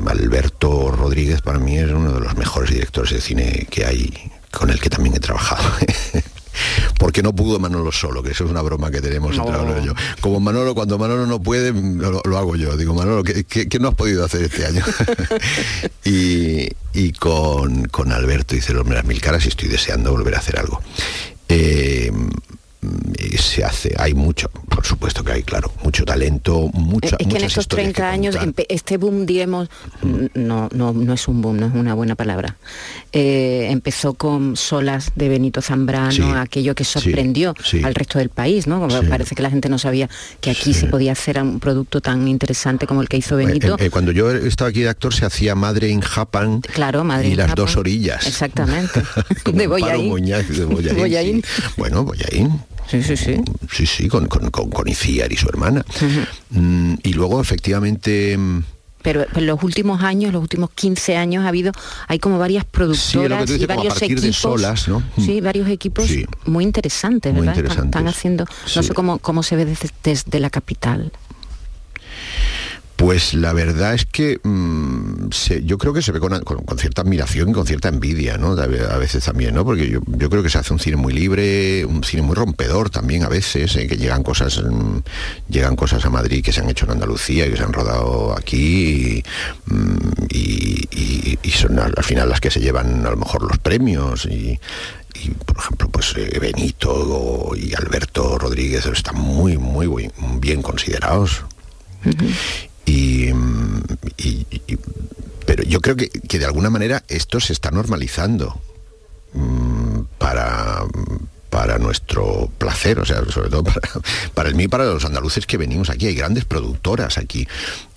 Alberto 0.09 0.91
Rodríguez 0.91 1.41
para 1.41 1.61
mí 1.61 1.79
es 1.79 1.89
uno 1.93 2.13
de 2.13 2.19
los 2.19 2.37
mejores 2.37 2.71
directores 2.71 3.13
de 3.13 3.21
cine 3.21 3.69
que 3.71 3.87
hay, 3.87 4.13
con 4.51 4.71
el 4.71 4.81
que 4.81 4.91
también 4.91 5.15
he 5.15 5.21
trabajado. 5.21 5.63
porque 6.99 7.23
no 7.23 7.33
pudo 7.33 7.61
Manolo 7.61 7.93
solo, 7.93 8.25
que 8.25 8.33
eso 8.33 8.45
es 8.45 8.51
una 8.51 8.61
broma 8.61 8.91
que 8.91 9.01
tenemos 9.01 9.37
entre 9.37 9.53
Manolo 9.53 9.81
y 9.81 9.87
yo. 9.87 9.95
Como 10.21 10.41
Manolo, 10.41 10.75
cuando 10.75 10.99
Manolo 10.99 11.27
no 11.27 11.41
puede, 11.41 11.73
lo, 11.73 12.37
hago 12.37 12.57
yo. 12.57 12.77
Digo, 12.77 12.93
Manolo, 12.93 13.23
¿qué, 13.23 13.79
no 13.79 13.89
has 13.89 13.95
podido 13.95 14.25
hacer 14.25 14.43
este 14.43 14.67
año? 14.67 14.85
y, 16.05 17.13
con, 17.13 17.85
con 17.85 18.11
Alberto 18.11 18.57
dice, 18.57 18.77
hombre, 18.77 18.97
las 18.97 19.05
mil 19.05 19.21
caras 19.21 19.45
y 19.45 19.49
estoy 19.49 19.69
deseando 19.69 20.11
volver 20.11 20.35
a 20.35 20.39
hacer 20.39 20.59
algo. 20.59 20.83
Eh, 21.49 22.11
se 23.39 23.65
hace, 23.65 23.95
hay 23.97 24.15
mucho, 24.15 24.49
por 24.49 24.85
supuesto 24.85 25.23
que 25.23 25.33
hay, 25.33 25.43
claro, 25.43 25.73
mucho 25.85 26.05
talento, 26.05 26.69
mucha 26.73 27.17
Es 27.19 27.27
que 27.27 27.37
en 27.37 27.45
estos 27.45 27.69
30 27.69 28.11
años, 28.11 28.37
este 28.69 28.97
boom, 28.97 29.25
digamos, 29.25 29.69
no, 30.35 30.69
no, 30.73 30.93
no 30.93 31.13
es 31.13 31.29
un 31.29 31.43
boom, 31.43 31.59
no 31.59 31.67
es 31.67 31.75
una 31.75 31.95
buena 31.95 32.15
palabra. 32.15 32.57
Eh, 33.13 33.69
empezó 33.71 34.15
con 34.15 34.57
Solas 34.57 35.13
de 35.15 35.29
Benito 35.29 35.63
Zambrano, 35.63 36.35
aquello 36.35 36.75
que 36.75 36.85
sorprendió 36.85 37.55
al 37.85 37.95
resto 37.95 38.19
del 38.19 38.31
país, 38.31 38.67
¿no? 38.67 38.89
parece 39.09 39.35
que 39.35 39.43
la 39.43 39.51
gente 39.51 39.69
no 39.69 39.79
sabía 39.79 40.09
que 40.41 40.51
aquí 40.51 40.75
se 40.75 40.87
podía 40.87 41.13
hacer 41.13 41.41
un 41.41 41.61
producto 41.61 42.01
tan 42.01 42.27
interesante 42.29 42.87
como 42.87 43.03
el 43.03 43.09
que 43.09 43.19
hizo 43.19 43.37
Benito. 43.37 43.77
Eh, 43.79 43.87
eh, 43.87 43.91
cuando 43.91 44.13
yo 44.13 44.31
estaba 44.31 44.71
aquí 44.71 44.81
de 44.81 44.89
actor 44.89 45.15
se 45.15 45.25
hacía 45.25 45.55
Madre 45.55 45.89
in 45.89 46.01
Japan 46.01 46.61
claro, 46.61 47.05
Madre 47.05 47.29
y 47.29 47.35
las 47.35 47.55
dos 47.55 47.77
orillas. 47.77 48.27
Exactamente. 48.27 49.03
de 49.53 49.67
Boyaín. 49.67 50.15
De 50.15 50.65
Boyaín. 50.95 51.43
Bueno, 51.77 52.05
Boyaín 52.05 52.61
Sí, 52.89 53.03
sí, 53.03 53.17
sí. 53.17 53.37
Sí, 53.71 53.87
sí, 53.87 54.09
con, 54.09 54.27
con, 54.27 54.51
con, 54.51 54.89
y 54.89 54.95
su 54.95 55.49
hermana. 55.49 55.85
Mm, 56.51 56.95
y 57.03 57.13
luego, 57.13 57.41
efectivamente... 57.41 58.37
Mm, 58.37 58.65
pero 59.03 59.27
en 59.35 59.47
los 59.47 59.63
últimos 59.63 60.03
años, 60.03 60.33
los 60.33 60.41
últimos 60.41 60.71
15 60.71 61.17
años 61.17 61.45
ha 61.45 61.49
habido, 61.49 61.73
hay 62.07 62.19
como 62.19 62.39
varias 62.39 62.65
productoras 62.65 63.51
y 63.51 63.67
varios 63.67 64.01
equipos. 64.01 64.37
solas, 64.37 64.89
¿no? 64.89 65.03
Sí, 65.19 65.41
varios 65.41 65.69
equipos 65.69 66.09
muy 66.47 66.65
interesantes, 66.65 67.35
¿verdad? 67.35 67.59
Están, 67.59 68.07
haciendo, 68.07 68.47
no 68.77 68.83
sé 68.83 68.95
cómo, 68.95 69.19
cómo 69.19 69.43
se 69.43 69.57
ve 69.57 69.77
desde 70.05 70.41
la 70.41 70.51
capital. 70.51 71.13
Pues 73.03 73.35
la 73.35 73.53
verdad 73.53 73.95
es 73.95 74.07
que 74.07 74.39
mm, 74.45 75.31
yo 75.65 75.77
creo 75.77 75.93
que 75.93 76.03
se 76.03 76.13
ve 76.13 76.21
con, 76.21 76.41
cierta 76.79 77.03
admiración 77.03 77.49
y 77.49 77.53
con 77.53 77.67
cierta 77.67 77.89
envidia, 77.89 78.39
¿no? 78.39 78.53
A 78.53 78.97
veces 78.97 79.25
también, 79.25 79.57
¿no? 79.57 79.65
Porque 79.65 79.91
yo, 79.91 80.31
creo 80.31 80.41
que 80.41 80.49
se 80.49 80.59
hace 80.59 80.73
un 80.73 80.79
cine 80.79 80.95
muy 80.95 81.13
libre, 81.13 81.85
un 81.85 82.05
cine 82.05 82.23
muy 82.23 82.37
rompedor 82.37 82.91
también 82.91 83.25
a 83.25 83.29
veces, 83.29 83.75
¿eh? 83.75 83.89
que 83.89 83.97
llegan 83.97 84.23
cosas, 84.23 84.63
mm, 84.63 84.99
llegan 85.49 85.75
cosas 85.75 86.05
a 86.05 86.11
Madrid 86.11 86.45
que 86.45 86.53
se 86.53 86.61
han 86.61 86.71
hecho 86.71 86.85
en 86.85 86.93
Andalucía 86.93 87.45
y 87.45 87.51
que 87.51 87.57
se 87.57 87.65
han 87.65 87.73
rodado 87.73 88.39
aquí 88.39 89.17
y, 89.17 89.25
mm, 89.67 91.51
son 91.51 91.81
al, 91.81 92.05
final 92.05 92.29
las 92.29 92.41
que 92.41 92.53
se 92.53 92.61
llevan 92.61 93.05
a 93.05 93.11
lo 93.11 93.17
mejor 93.17 93.43
los 93.43 93.59
premios 93.59 94.27
y, 94.27 94.61
por 95.45 95.59
ejemplo, 95.59 95.89
pues 95.89 96.15
eh, 96.17 96.39
Benito 96.41 97.51
y 97.57 97.75
Alberto 97.75 98.39
Rodríguez 98.39 98.87
están 98.87 99.17
muy, 99.17 99.59
muy 99.59 100.09
bien 100.39 100.63
considerados. 100.63 101.43
Pero 105.47 105.65
yo 105.65 105.81
creo 105.81 105.97
que, 105.97 106.39
de 106.39 106.45
alguna 106.45 106.71
manera 106.71 107.03
esto 107.09 107.41
se 107.41 107.53
está 107.53 107.71
normalizando 107.71 108.61
mm, 109.35 110.01
para, 110.19 110.83
para 111.51 111.79
nuestro 111.79 112.51
placer, 112.59 112.99
o 112.99 113.05
sea, 113.05 113.25
sobre 113.29 113.51
todo 113.51 113.65
para, 114.35 114.49
el 114.49 114.55
mío 114.55 114.67
y 114.67 114.69
para 114.69 114.85
los 114.85 115.05
andaluces 115.05 115.47
que 115.47 115.59
venimos 115.59 115.91
aquí. 115.91 116.07
Hay 116.07 116.15
grandes 116.15 116.45
productoras 116.45 117.19
aquí 117.19 117.47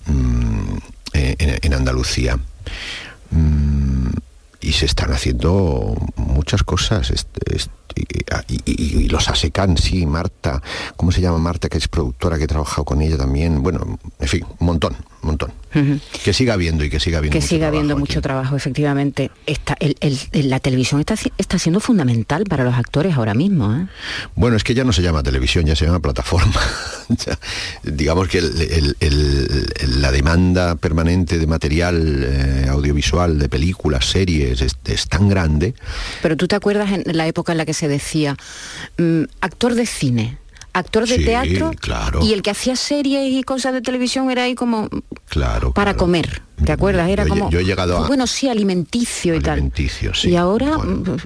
mm, 0.06 0.76
en, 1.12 1.74
Andalucía. 1.74 2.38
Mm, 3.30 4.08
y 4.60 4.72
se 4.72 4.86
están 4.86 5.12
haciendo 5.12 5.94
muchas 6.16 6.62
cosas. 6.62 7.12
y, 8.66 9.08
los 9.08 9.28
ASECAN, 9.28 9.76
sí, 9.76 10.06
Marta, 10.06 10.62
¿cómo 10.96 11.12
se 11.12 11.20
llama 11.20 11.38
Marta, 11.38 11.68
que 11.68 11.78
es 11.78 11.88
productora, 11.88 12.38
que 12.38 12.44
he 12.44 12.48
trabajado 12.48 12.84
con 12.84 13.00
ella 13.02 13.16
también? 13.16 13.62
Bueno, 13.62 13.98
en 14.18 14.28
fin, 14.28 14.44
un 14.58 14.66
montón, 14.66 14.96
un 15.26 15.32
montón. 15.32 15.52
Que 16.24 16.32
siga 16.32 16.54
habiendo 16.54 16.84
y 16.84 16.90
que 16.90 16.98
siga 16.98 17.18
habiendo 17.18 17.38
Que 17.38 17.46
siga 17.46 17.68
habiendo 17.68 17.98
mucho 17.98 18.22
trabajo, 18.22 18.56
efectivamente. 18.56 19.30
Está, 19.46 19.76
la 20.32 20.60
televisión 20.60 21.00
está, 21.00 21.16
está 21.36 21.58
siendo 21.58 21.80
fundamental 21.80 22.44
para 22.44 22.64
los 22.64 22.74
actores 22.74 23.14
ahora 23.14 23.34
mismo. 23.34 23.74
¿eh? 23.74 23.86
Bueno, 24.34 24.56
es 24.56 24.64
que 24.64 24.74
ya 24.74 24.84
no 24.84 24.92
se 24.92 25.02
llama 25.02 25.22
televisión, 25.22 25.66
ya 25.66 25.76
se 25.76 25.84
llama 25.84 26.00
plataforma. 26.00 26.60
digamos 27.82 28.28
que 28.28 28.40
la 29.86 30.10
demanda 30.10 30.76
permanente 30.76 31.38
de 31.38 31.46
material 31.46 32.24
eh, 32.24 32.66
audiovisual, 32.70 33.38
de 33.38 33.48
películas, 33.48 34.06
series, 34.06 34.62
es, 34.62 35.08
tan 35.08 35.28
grande. 35.28 35.74
Pero 36.22 36.36
tú 36.36 36.48
te 36.48 36.56
acuerdas 36.56 36.90
en 36.92 37.16
la 37.16 37.26
época 37.26 37.52
en 37.52 37.58
la 37.58 37.66
que 37.66 37.74
se 37.74 37.88
decía, 37.88 38.36
mm, 38.98 39.22
actor 39.40 39.74
de 39.74 39.86
cine, 39.86 40.38
actor 40.78 41.06
de 41.08 41.16
Sí, 41.16 41.24
teatro 41.24 41.72
claro. 41.80 42.20
y 42.24 42.32
el 42.32 42.42
que 42.42 42.50
hacía 42.50 42.76
series 42.76 43.32
y 43.32 43.42
cosas 43.42 43.72
de 43.72 43.80
televisión 43.82 44.30
era 44.30 44.42
ahí 44.44 44.54
como 44.54 44.88
Claro. 45.28 45.72
para 45.72 45.92
claro. 45.92 45.98
comer, 45.98 46.42
¿te 46.64 46.72
acuerdas? 46.72 47.08
Era 47.08 47.24
Yo- 47.24 47.28
como 47.30 47.50
yo 47.50 47.58
he 47.60 47.64
llegado 47.64 47.96
a- 48.04 48.06
bueno, 48.06 48.26
sí, 48.26 48.48
alimenticio 48.48 49.34
y 49.34 49.40
tal. 49.40 49.72
Sí. 50.14 50.30
Y 50.30 50.36
ahora 50.36 50.76
Bueno, 50.76 51.16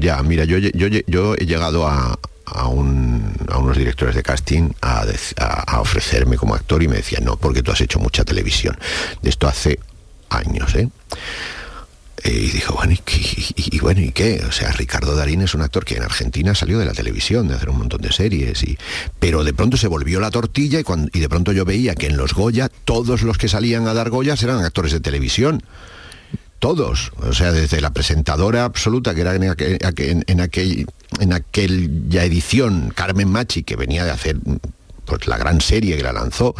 Ya, 0.00 0.22
mira, 0.22 0.44
yo, 0.44 0.58
yo, 0.58 0.88
yo 1.06 1.34
he 1.34 1.44
llegado 1.46 1.86
a, 1.86 2.18
a, 2.46 2.68
un- 2.68 3.34
a 3.50 3.58
unos 3.58 3.76
directores 3.76 4.14
de 4.14 4.22
casting 4.22 4.70
a, 4.80 5.04
dec- 5.04 5.34
a- 5.38 5.62
a 5.76 5.80
ofrecerme 5.80 6.36
como 6.36 6.54
actor 6.54 6.82
y 6.82 6.88
me 6.88 6.96
decían, 6.96 7.24
no, 7.24 7.36
porque 7.36 7.62
tú 7.62 7.72
has 7.72 7.80
hecho 7.80 7.98
mucha 7.98 8.24
televisión. 8.24 8.78
De 9.22 9.30
esto 9.30 9.46
hace 9.48 9.78
años, 10.30 10.74
¿eh? 10.74 10.88
Y 12.24 12.50
dijo, 12.50 12.74
bueno, 12.74 12.92
¿y, 12.94 13.00
y- 13.76 13.78
bueno, 13.80 14.00
¿y 14.00 14.10
qué? 14.10 14.42
O 14.48 14.52
sea, 14.52 14.72
Ricardo 14.72 15.14
Darín 15.14 15.42
es 15.42 15.54
un 15.54 15.60
actor 15.62 15.84
que 15.84 15.96
en 15.96 16.02
Argentina 16.02 16.54
salió 16.54 16.78
de 16.78 16.86
la 16.86 16.92
televisión, 16.92 17.46
de 17.46 17.54
hacer 17.54 17.68
un 17.68 17.78
montón 17.78 18.00
de 18.00 18.10
series, 18.12 18.62
y, 18.64 18.78
pero 19.20 19.44
de 19.44 19.52
pronto 19.52 19.76
se 19.76 19.86
volvió 19.86 20.18
la 20.18 20.30
tortilla 20.30 20.80
y, 20.80 20.82
cuando, 20.82 21.10
y 21.12 21.20
de 21.20 21.28
pronto 21.28 21.52
yo 21.52 21.64
veía 21.64 21.94
que 21.94 22.06
en 22.06 22.16
los 22.16 22.32
Goya 22.32 22.70
todos 22.84 23.22
los 23.22 23.36
que 23.38 23.48
salían 23.48 23.86
a 23.86 23.94
dar 23.94 24.10
Goyas 24.10 24.42
eran 24.42 24.64
actores 24.64 24.92
de 24.92 25.00
televisión 25.00 25.62
todos, 26.58 27.12
o 27.18 27.34
sea, 27.34 27.52
desde 27.52 27.82
la 27.82 27.90
presentadora 27.90 28.64
absoluta, 28.64 29.14
que 29.14 29.20
era 29.20 29.34
en, 29.34 29.50
aquel, 29.50 29.78
en, 30.26 30.40
aquel, 30.40 30.86
aquella 31.30 32.24
edición, 32.24 32.92
Carmen 32.94 33.28
Machi, 33.28 33.62
que 33.62 33.76
venía 33.76 34.04
de 34.06 34.10
hacer 34.10 34.38
pues, 35.04 35.26
la 35.26 35.36
gran 35.36 35.60
serie 35.60 35.98
que 35.98 36.02
la 36.02 36.14
lanzó, 36.14 36.54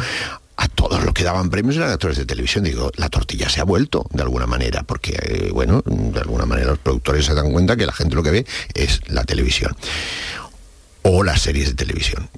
a 0.57 0.68
todos 0.68 1.04
los 1.04 1.12
que 1.12 1.24
daban 1.24 1.50
premios 1.50 1.76
eran 1.76 1.90
actores 1.90 2.16
de 2.16 2.24
televisión. 2.24 2.64
Digo, 2.64 2.90
la 2.96 3.09
tortilla 3.09 3.48
se 3.48 3.61
ha 3.61 3.64
vuelto, 3.64 4.07
de 4.11 4.22
alguna 4.22 4.46
manera, 4.46 4.82
porque, 4.82 5.16
eh, 5.20 5.50
bueno, 5.52 5.82
de 5.84 6.20
alguna 6.20 6.46
manera 6.46 6.70
los 6.70 6.78
productores 6.78 7.26
se 7.26 7.34
dan 7.34 7.52
cuenta 7.52 7.76
que 7.76 7.86
la 7.86 7.92
gente 7.92 8.14
lo 8.14 8.22
que 8.22 8.30
ve 8.30 8.46
es 8.74 9.00
la 9.09 9.24
televisión 9.24 9.76
o 11.02 11.22
las 11.22 11.42
series 11.42 11.68
de 11.68 11.74
televisión. 11.74 12.28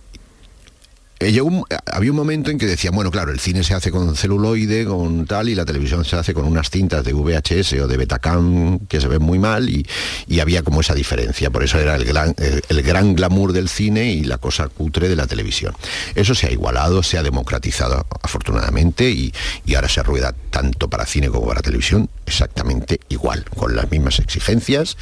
Eh, 1.20 1.40
un- 1.40 1.64
había 1.86 2.10
un 2.12 2.16
momento 2.16 2.50
en 2.50 2.58
que 2.58 2.66
decían, 2.66 2.94
bueno, 2.94 3.10
claro, 3.10 3.32
el 3.32 3.40
cine 3.40 3.64
se 3.64 3.74
hace 3.74 3.90
con 3.90 4.14
celuloide, 4.14 4.84
con 4.84 5.26
tal, 5.26 5.48
y 5.48 5.54
la 5.56 5.64
televisión 5.64 6.04
se 6.04 6.14
hace 6.16 6.32
con 6.32 6.44
unas 6.44 6.70
cintas 6.70 7.04
de 7.04 7.12
VHS 7.12 7.72
o 7.82 7.88
de 7.88 7.96
Betacam 7.96 8.78
que 8.86 9.00
se 9.00 9.08
ven 9.08 9.22
muy 9.22 9.38
mal, 9.38 9.68
y, 9.68 9.84
y 10.28 10.38
había 10.40 10.62
como 10.62 10.80
esa 10.80 10.94
diferencia. 10.94 11.50
Por 11.50 11.64
eso 11.64 11.78
era 11.78 11.96
el 11.96 12.04
gran, 12.04 12.34
el 12.68 12.82
gran 12.82 13.16
glamour 13.16 13.52
del 13.52 13.68
cine 13.68 14.12
y 14.12 14.22
la 14.24 14.38
cosa 14.38 14.68
cutre 14.68 15.08
de 15.08 15.16
la 15.16 15.26
televisión. 15.26 15.74
Eso 16.14 16.34
se 16.36 16.46
ha 16.46 16.50
igualado, 16.52 17.02
se 17.02 17.18
ha 17.18 17.22
democratizado 17.24 18.06
afortunadamente, 18.22 19.10
y, 19.10 19.32
y 19.66 19.74
ahora 19.74 19.88
se 19.88 20.02
rueda 20.04 20.34
tanto 20.50 20.88
para 20.88 21.04
cine 21.04 21.28
como 21.30 21.46
para 21.48 21.62
televisión 21.62 22.08
exactamente 22.26 23.00
igual, 23.08 23.44
con 23.56 23.74
las 23.74 23.90
mismas 23.90 24.20
exigencias 24.20 24.96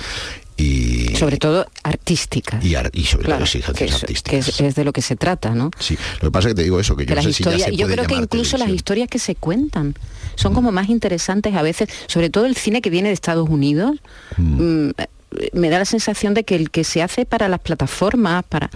y... 0.56 1.14
sobre 1.16 1.36
todo 1.38 1.66
artística. 1.82 2.58
y, 2.62 2.74
ar- 2.74 2.90
y 2.92 3.04
sobre 3.04 3.24
Claro, 3.26 3.38
todo 3.40 3.44
exigencias 3.44 3.90
es, 3.90 4.02
artísticas. 4.02 4.48
es- 4.48 4.60
es 4.60 4.74
de 4.74 4.84
lo 4.84 4.92
que 4.92 5.02
se 5.02 5.16
trata, 5.16 5.54
¿no? 5.54 5.70
Sí, 5.78 5.96
lo 6.22 6.28
que 6.28 6.30
pasa 6.30 6.48
es 6.48 6.54
que 6.54 6.56
te 6.58 6.62
digo 6.64 6.80
eso, 6.80 6.96
que 6.96 7.04
yo 7.06 7.14
no 7.14 7.22
si 7.22 7.44
ya 7.44 7.66
se 7.66 7.76
yo 7.76 7.86
puede 7.86 7.96
creo 7.96 8.06
que 8.08 8.14
incluso 8.14 8.56
las 8.56 8.66
televisión. 8.66 8.70
Mm. 8.70 8.74
historias 8.76 9.08
que 9.08 9.18
se 9.18 9.34
cuentan 9.34 9.94
son 10.34 10.52
como 10.54 10.70
más 10.72 10.88
interesantes 10.88 11.54
a 11.54 11.62
veces, 11.62 11.88
sobre 12.08 12.30
todo 12.30 12.46
el 12.46 12.56
cine 12.56 12.80
que 12.82 12.90
viene 12.90 13.08
de 13.08 13.14
Estados 13.14 13.48
Unidos. 13.48 13.96
mm, 14.36 14.90
eh, 14.98 15.06
me 15.52 15.68
da 15.70 15.78
la 15.78 15.84
sensación 15.84 16.34
de 16.34 16.44
que 16.44 16.54
el 16.56 16.70
que 16.70 16.84
se 16.84 17.02
hace 17.02 17.26
para 17.26 17.48
las 17.48 17.60
plataformas, 17.60 18.44
para 18.48 18.70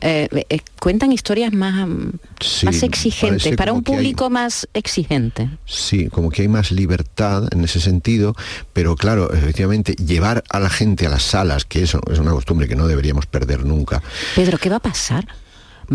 eh, 0.00 0.28
eh, 0.48 0.60
cuentan 0.80 1.12
historias 1.12 1.52
más, 1.52 1.86
mm, 1.88 2.10
Sí, 2.40 2.66
más 2.66 2.82
exigentes, 2.82 3.56
para 3.56 3.72
un 3.72 3.78
hay- 3.78 3.82
público 3.84 4.30
más 4.30 4.68
exigente. 4.74 5.50
Sí, 5.66 6.08
como 6.08 6.30
que 6.30 6.42
hay 6.42 6.48
más 6.48 6.70
libertad 6.70 7.48
en 7.52 7.64
ese 7.64 7.80
sentido, 7.80 8.34
pero 8.72 8.94
claro, 8.96 9.32
efectivamente, 9.32 9.94
llevar 9.94 10.44
a 10.48 10.60
la 10.60 10.70
gente 10.70 11.06
a 11.06 11.10
las 11.10 11.24
salas, 11.24 11.64
que 11.64 11.82
eso 11.82 12.00
es 12.10 12.18
una 12.20 12.30
costumbre 12.30 12.68
que 12.68 12.76
no 12.76 12.86
deberíamos 12.86 13.26
perder 13.26 13.64
nunca. 13.66 14.02
Pedro, 14.36 14.56
¿qué 14.58 14.70
va 14.70 14.76
a 14.76 14.80
pasar? 14.80 15.26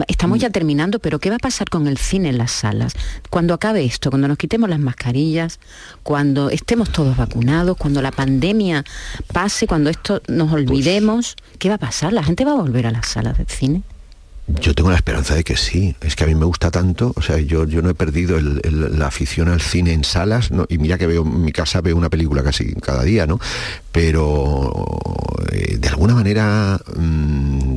Estamos 0.07 0.39
ya 0.39 0.49
terminando, 0.49 0.97
pero 0.99 1.19
¿qué 1.19 1.29
va 1.29 1.35
a 1.35 1.39
pasar 1.39 1.69
con 1.69 1.87
el 1.87 1.97
cine 1.97 2.29
en 2.29 2.37
las 2.39 2.51
salas? 2.51 2.93
Cuando 3.29 3.53
acabe 3.53 3.85
esto, 3.85 4.09
cuando 4.09 4.27
nos 4.27 4.37
quitemos 4.37 4.69
las 4.69 4.79
mascarillas, 4.79 5.59
cuando 6.01 6.49
estemos 6.49 6.91
todos 6.91 7.15
vacunados, 7.15 7.77
cuando 7.77 8.01
la 8.01 8.11
pandemia 8.11 8.83
pase, 9.31 9.67
cuando 9.67 9.89
esto 9.91 10.21
nos 10.27 10.51
olvidemos, 10.51 11.35
¿qué 11.59 11.69
va 11.69 11.75
a 11.75 11.79
pasar? 11.79 12.11
¿La 12.13 12.23
gente 12.23 12.43
va 12.43 12.53
a 12.53 12.55
volver 12.55 12.87
a 12.87 12.91
las 12.91 13.07
salas 13.07 13.37
de 13.37 13.45
cine? 13.45 13.83
Yo 14.47 14.73
tengo 14.73 14.89
la 14.89 14.97
esperanza 14.97 15.35
de 15.35 15.45
que 15.45 15.55
sí, 15.55 15.95
es 16.01 16.17
que 16.17 16.25
a 16.25 16.27
mí 16.27 16.35
me 16.35 16.43
gusta 16.43 16.69
tanto, 16.69 17.13
o 17.15 17.21
sea, 17.21 17.37
yo, 17.39 17.65
yo 17.65 17.81
no 17.81 17.89
he 17.89 17.93
perdido 17.93 18.37
el- 18.37 18.59
el- 18.65 18.99
la 18.99 19.07
afición 19.07 19.47
al 19.47 19.61
cine 19.61 19.93
en 19.93 20.03
salas, 20.03 20.51
¿no? 20.51 20.65
y 20.67 20.79
mira 20.79 20.97
que 20.97 21.07
veo 21.07 21.21
en 21.23 21.45
mi 21.45 21.53
casa 21.53 21.79
veo 21.79 21.95
una 21.95 22.09
película 22.09 22.43
casi 22.43 22.73
cada 22.75 23.03
día, 23.03 23.25
¿no? 23.25 23.39
Pero 23.93 24.73
eh, 25.51 25.77
de 25.77 25.87
alguna 25.87 26.13
manera 26.13 26.77
mm, 26.97 27.72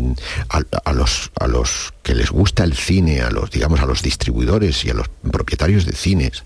a, 0.49 0.93
los, 0.93 1.31
a 1.39 1.47
los 1.47 1.95
que 2.03 2.15
les 2.15 2.31
gusta 2.31 2.65
el 2.65 2.75
cine, 2.75 3.21
a 3.21 3.31
los, 3.31 3.51
digamos, 3.51 3.81
a 3.81 3.87
los 3.87 4.03
distribuidores 4.03 4.85
y 4.85 4.91
a 4.91 4.95
los 4.95 5.09
propietarios 5.31 5.87
de 5.87 5.93
cines, 5.93 6.45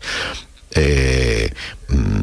eh, 0.74 1.52
mm, 1.88 2.20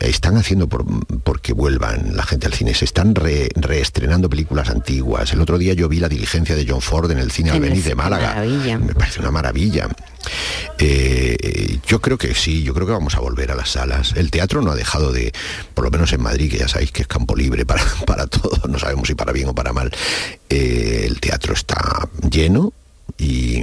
están 0.00 0.36
haciendo 0.36 0.68
por, 0.68 0.84
porque 1.22 1.52
vuelvan 1.52 2.16
la 2.16 2.22
gente 2.24 2.46
al 2.46 2.54
cine. 2.54 2.74
Se 2.74 2.84
están 2.84 3.14
re- 3.14 3.50
reestrenando 3.54 4.30
películas 4.30 4.70
antiguas. 4.70 5.32
El 5.32 5.40
otro 5.40 5.58
día 5.58 5.74
yo 5.74 5.88
vi 5.88 5.98
la 6.00 6.08
diligencia 6.08 6.54
de 6.56 6.66
John 6.68 6.80
Ford 6.80 7.10
en 7.10 7.18
el 7.18 7.30
cine 7.30 7.50
Albéniz 7.50 7.84
de 7.84 7.94
Málaga. 7.94 8.28
maravilla. 8.28 8.78
Me 8.78 8.94
parece 8.94 9.20
una 9.20 9.30
maravilla. 9.30 9.88
Eh, 10.78 11.78
yo 11.86 12.00
creo 12.00 12.16
que 12.18 12.34
sí, 12.34 12.62
yo 12.62 12.72
creo 12.74 12.86
que 12.86 12.92
vamos 12.92 13.14
a 13.14 13.20
volver 13.20 13.50
a 13.50 13.54
las 13.54 13.70
salas. 13.70 14.14
El 14.16 14.30
teatro 14.30 14.62
no 14.62 14.70
ha 14.70 14.76
dejado 14.76 15.12
de, 15.12 15.32
por 15.74 15.84
lo 15.84 15.90
menos 15.90 16.12
en 16.12 16.22
Madrid, 16.22 16.50
que 16.50 16.58
ya 16.58 16.68
sabéis 16.68 16.92
que 16.92 17.02
es 17.02 17.08
campo 17.08 17.34
libre 17.36 17.66
para, 17.66 17.82
para 18.06 18.26
todos, 18.26 18.68
no 18.68 18.78
sabemos 18.78 19.08
si 19.08 19.14
para 19.14 19.32
bien 19.32 19.48
o 19.48 19.54
para 19.54 19.72
mal. 19.72 19.90
eh, 20.48 21.04
el 21.06 21.20
teatro 21.20 21.54
está 21.54 22.08
lleno, 22.30 22.72
y, 23.20 23.62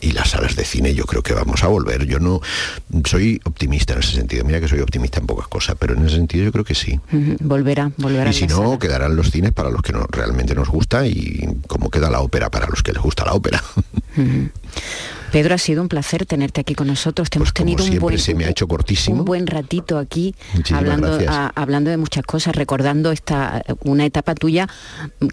y 0.00 0.12
las 0.12 0.30
salas 0.30 0.56
de 0.56 0.64
cine 0.64 0.94
yo 0.94 1.04
creo 1.04 1.22
que 1.22 1.34
vamos 1.34 1.62
a 1.62 1.68
volver. 1.68 2.06
Yo 2.06 2.18
no 2.20 2.40
soy 3.04 3.40
optimista 3.44 3.92
en 3.92 3.98
ese 4.00 4.12
sentido. 4.12 4.44
Mira 4.44 4.60
que 4.60 4.68
soy 4.68 4.80
optimista 4.80 5.20
en 5.20 5.26
pocas 5.26 5.46
cosas, 5.48 5.76
pero 5.78 5.94
en 5.94 6.06
ese 6.06 6.16
sentido 6.16 6.44
yo 6.44 6.52
creo 6.52 6.64
que 6.64 6.74
sí. 6.74 6.98
Ujú, 7.12 7.36
Volverá, 7.40 7.92
volverá. 7.98 8.30
Y 8.30 8.32
si 8.32 8.46
no, 8.46 8.78
quedarán 8.78 9.14
los 9.16 9.30
cines 9.30 9.52
para 9.52 9.68
los 9.70 9.82
que 9.82 9.92
no, 9.92 10.06
realmente 10.10 10.54
nos 10.54 10.68
gusta 10.68 11.06
y 11.06 11.46
como 11.68 11.90
queda 11.90 12.10
la 12.10 12.20
ópera 12.20 12.50
para 12.50 12.66
los 12.66 12.82
que 12.82 12.92
les 12.92 13.02
gusta 13.02 13.24
la 13.24 13.32
ópera. 13.34 13.62
Pedro, 15.32 15.54
ha 15.56 15.58
sido 15.58 15.82
un 15.82 15.88
placer 15.88 16.26
tenerte 16.26 16.60
aquí 16.60 16.74
con 16.76 16.86
nosotros. 16.86 17.28
Te 17.28 17.38
Pues 17.38 17.48
hemos 17.48 17.54
tenido 17.54 17.76
un 17.82 17.88
siempre, 17.90 18.00
buen, 18.00 18.18
se 18.18 18.34
me 18.34 18.44
ha 18.44 18.50
hecho 18.50 18.68
cortísimo. 18.68 19.18
un 19.18 19.24
buen 19.24 19.46
ratito 19.48 19.98
aquí 19.98 20.34
Muchísimas 20.54 20.80
hablando, 20.80 21.08
gracias. 21.08 21.30
a- 21.34 21.52
hablando 21.56 21.90
de 21.90 21.96
muchas 21.96 22.22
cosas, 22.24 22.54
recordando 22.54 23.10
esta 23.10 23.64
una 23.82 24.04
etapa 24.06 24.34
tuya 24.36 24.68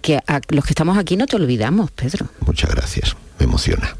que 0.02 0.16
a 0.26 0.40
los 0.48 0.64
que 0.64 0.70
estamos 0.72 0.98
aquí 0.98 1.16
no 1.16 1.26
te 1.26 1.36
olvidamos, 1.36 1.92
Pedro. 1.92 2.26
Muchas 2.44 2.70
gracias. 2.70 3.16
Me 3.38 3.44
emociona. 3.46 3.96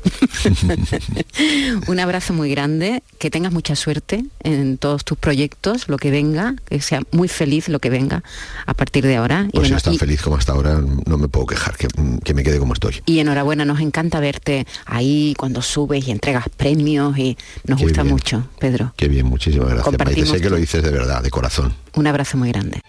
Un 1.89 1.99
abrazo 2.01 2.33
muy 2.33 2.51
grande, 2.51 3.03
que 3.19 3.31
tengas 3.31 3.53
mucha 3.53 3.75
suerte 3.77 4.25
en 4.43 4.79
todos 4.79 5.05
tus 5.05 5.19
proyectos, 5.19 5.89
lo 5.89 5.97
que 5.97 6.11
venga, 6.11 6.55
que 6.69 6.81
sea 6.81 7.03
muy 7.11 7.29
feliz 7.29 7.69
lo 7.69 7.79
que 7.81 7.91
venga 7.91 8.23
a 8.67 8.75
partir 8.75 9.05
de 9.05 9.17
ahora. 9.17 9.49
Pues 9.53 9.69
bueno, 9.69 9.79
si 9.79 9.85
tan 9.85 9.95
y- 9.95 9.99
feliz 9.99 10.23
como 10.23 10.37
hasta 10.37 10.53
ahora, 10.53 10.81
no 11.07 11.19
me 11.19 11.29
puedo 11.29 11.47
quejar, 11.47 11.77
que, 11.77 11.89
que 12.23 12.35
me 12.35 12.43
quede 12.43 12.59
como 12.59 12.75
estoy. 12.75 13.03
Y 13.07 13.19
enhorabuena, 13.19 13.65
nos 13.65 13.81
encanta 13.81 14.21
verte 14.21 14.67
ahí 14.87 15.35
cuando 15.39 15.63
subes 15.63 16.07
y 16.07 16.11
entregas 16.13 16.45
premios 16.57 17.17
y 17.19 17.37
nos 17.67 17.79
Qué 17.79 17.85
gusta 17.85 18.03
bien. 18.03 18.15
mucho, 18.15 18.47
Pedro. 18.59 18.93
Qué 18.97 19.09
bien, 19.09 19.27
muchísimas 19.27 19.71
gracias. 19.71 19.99
Maite. 19.99 20.27
Sé 20.27 20.41
que 20.41 20.51
lo 20.51 20.57
dices 20.57 20.83
de 20.83 20.91
verdad, 20.91 21.23
de 21.23 21.31
corazón. 21.31 21.75
Un 21.95 22.07
abrazo 22.07 22.39
muy 22.39 22.49
grande. 22.51 22.81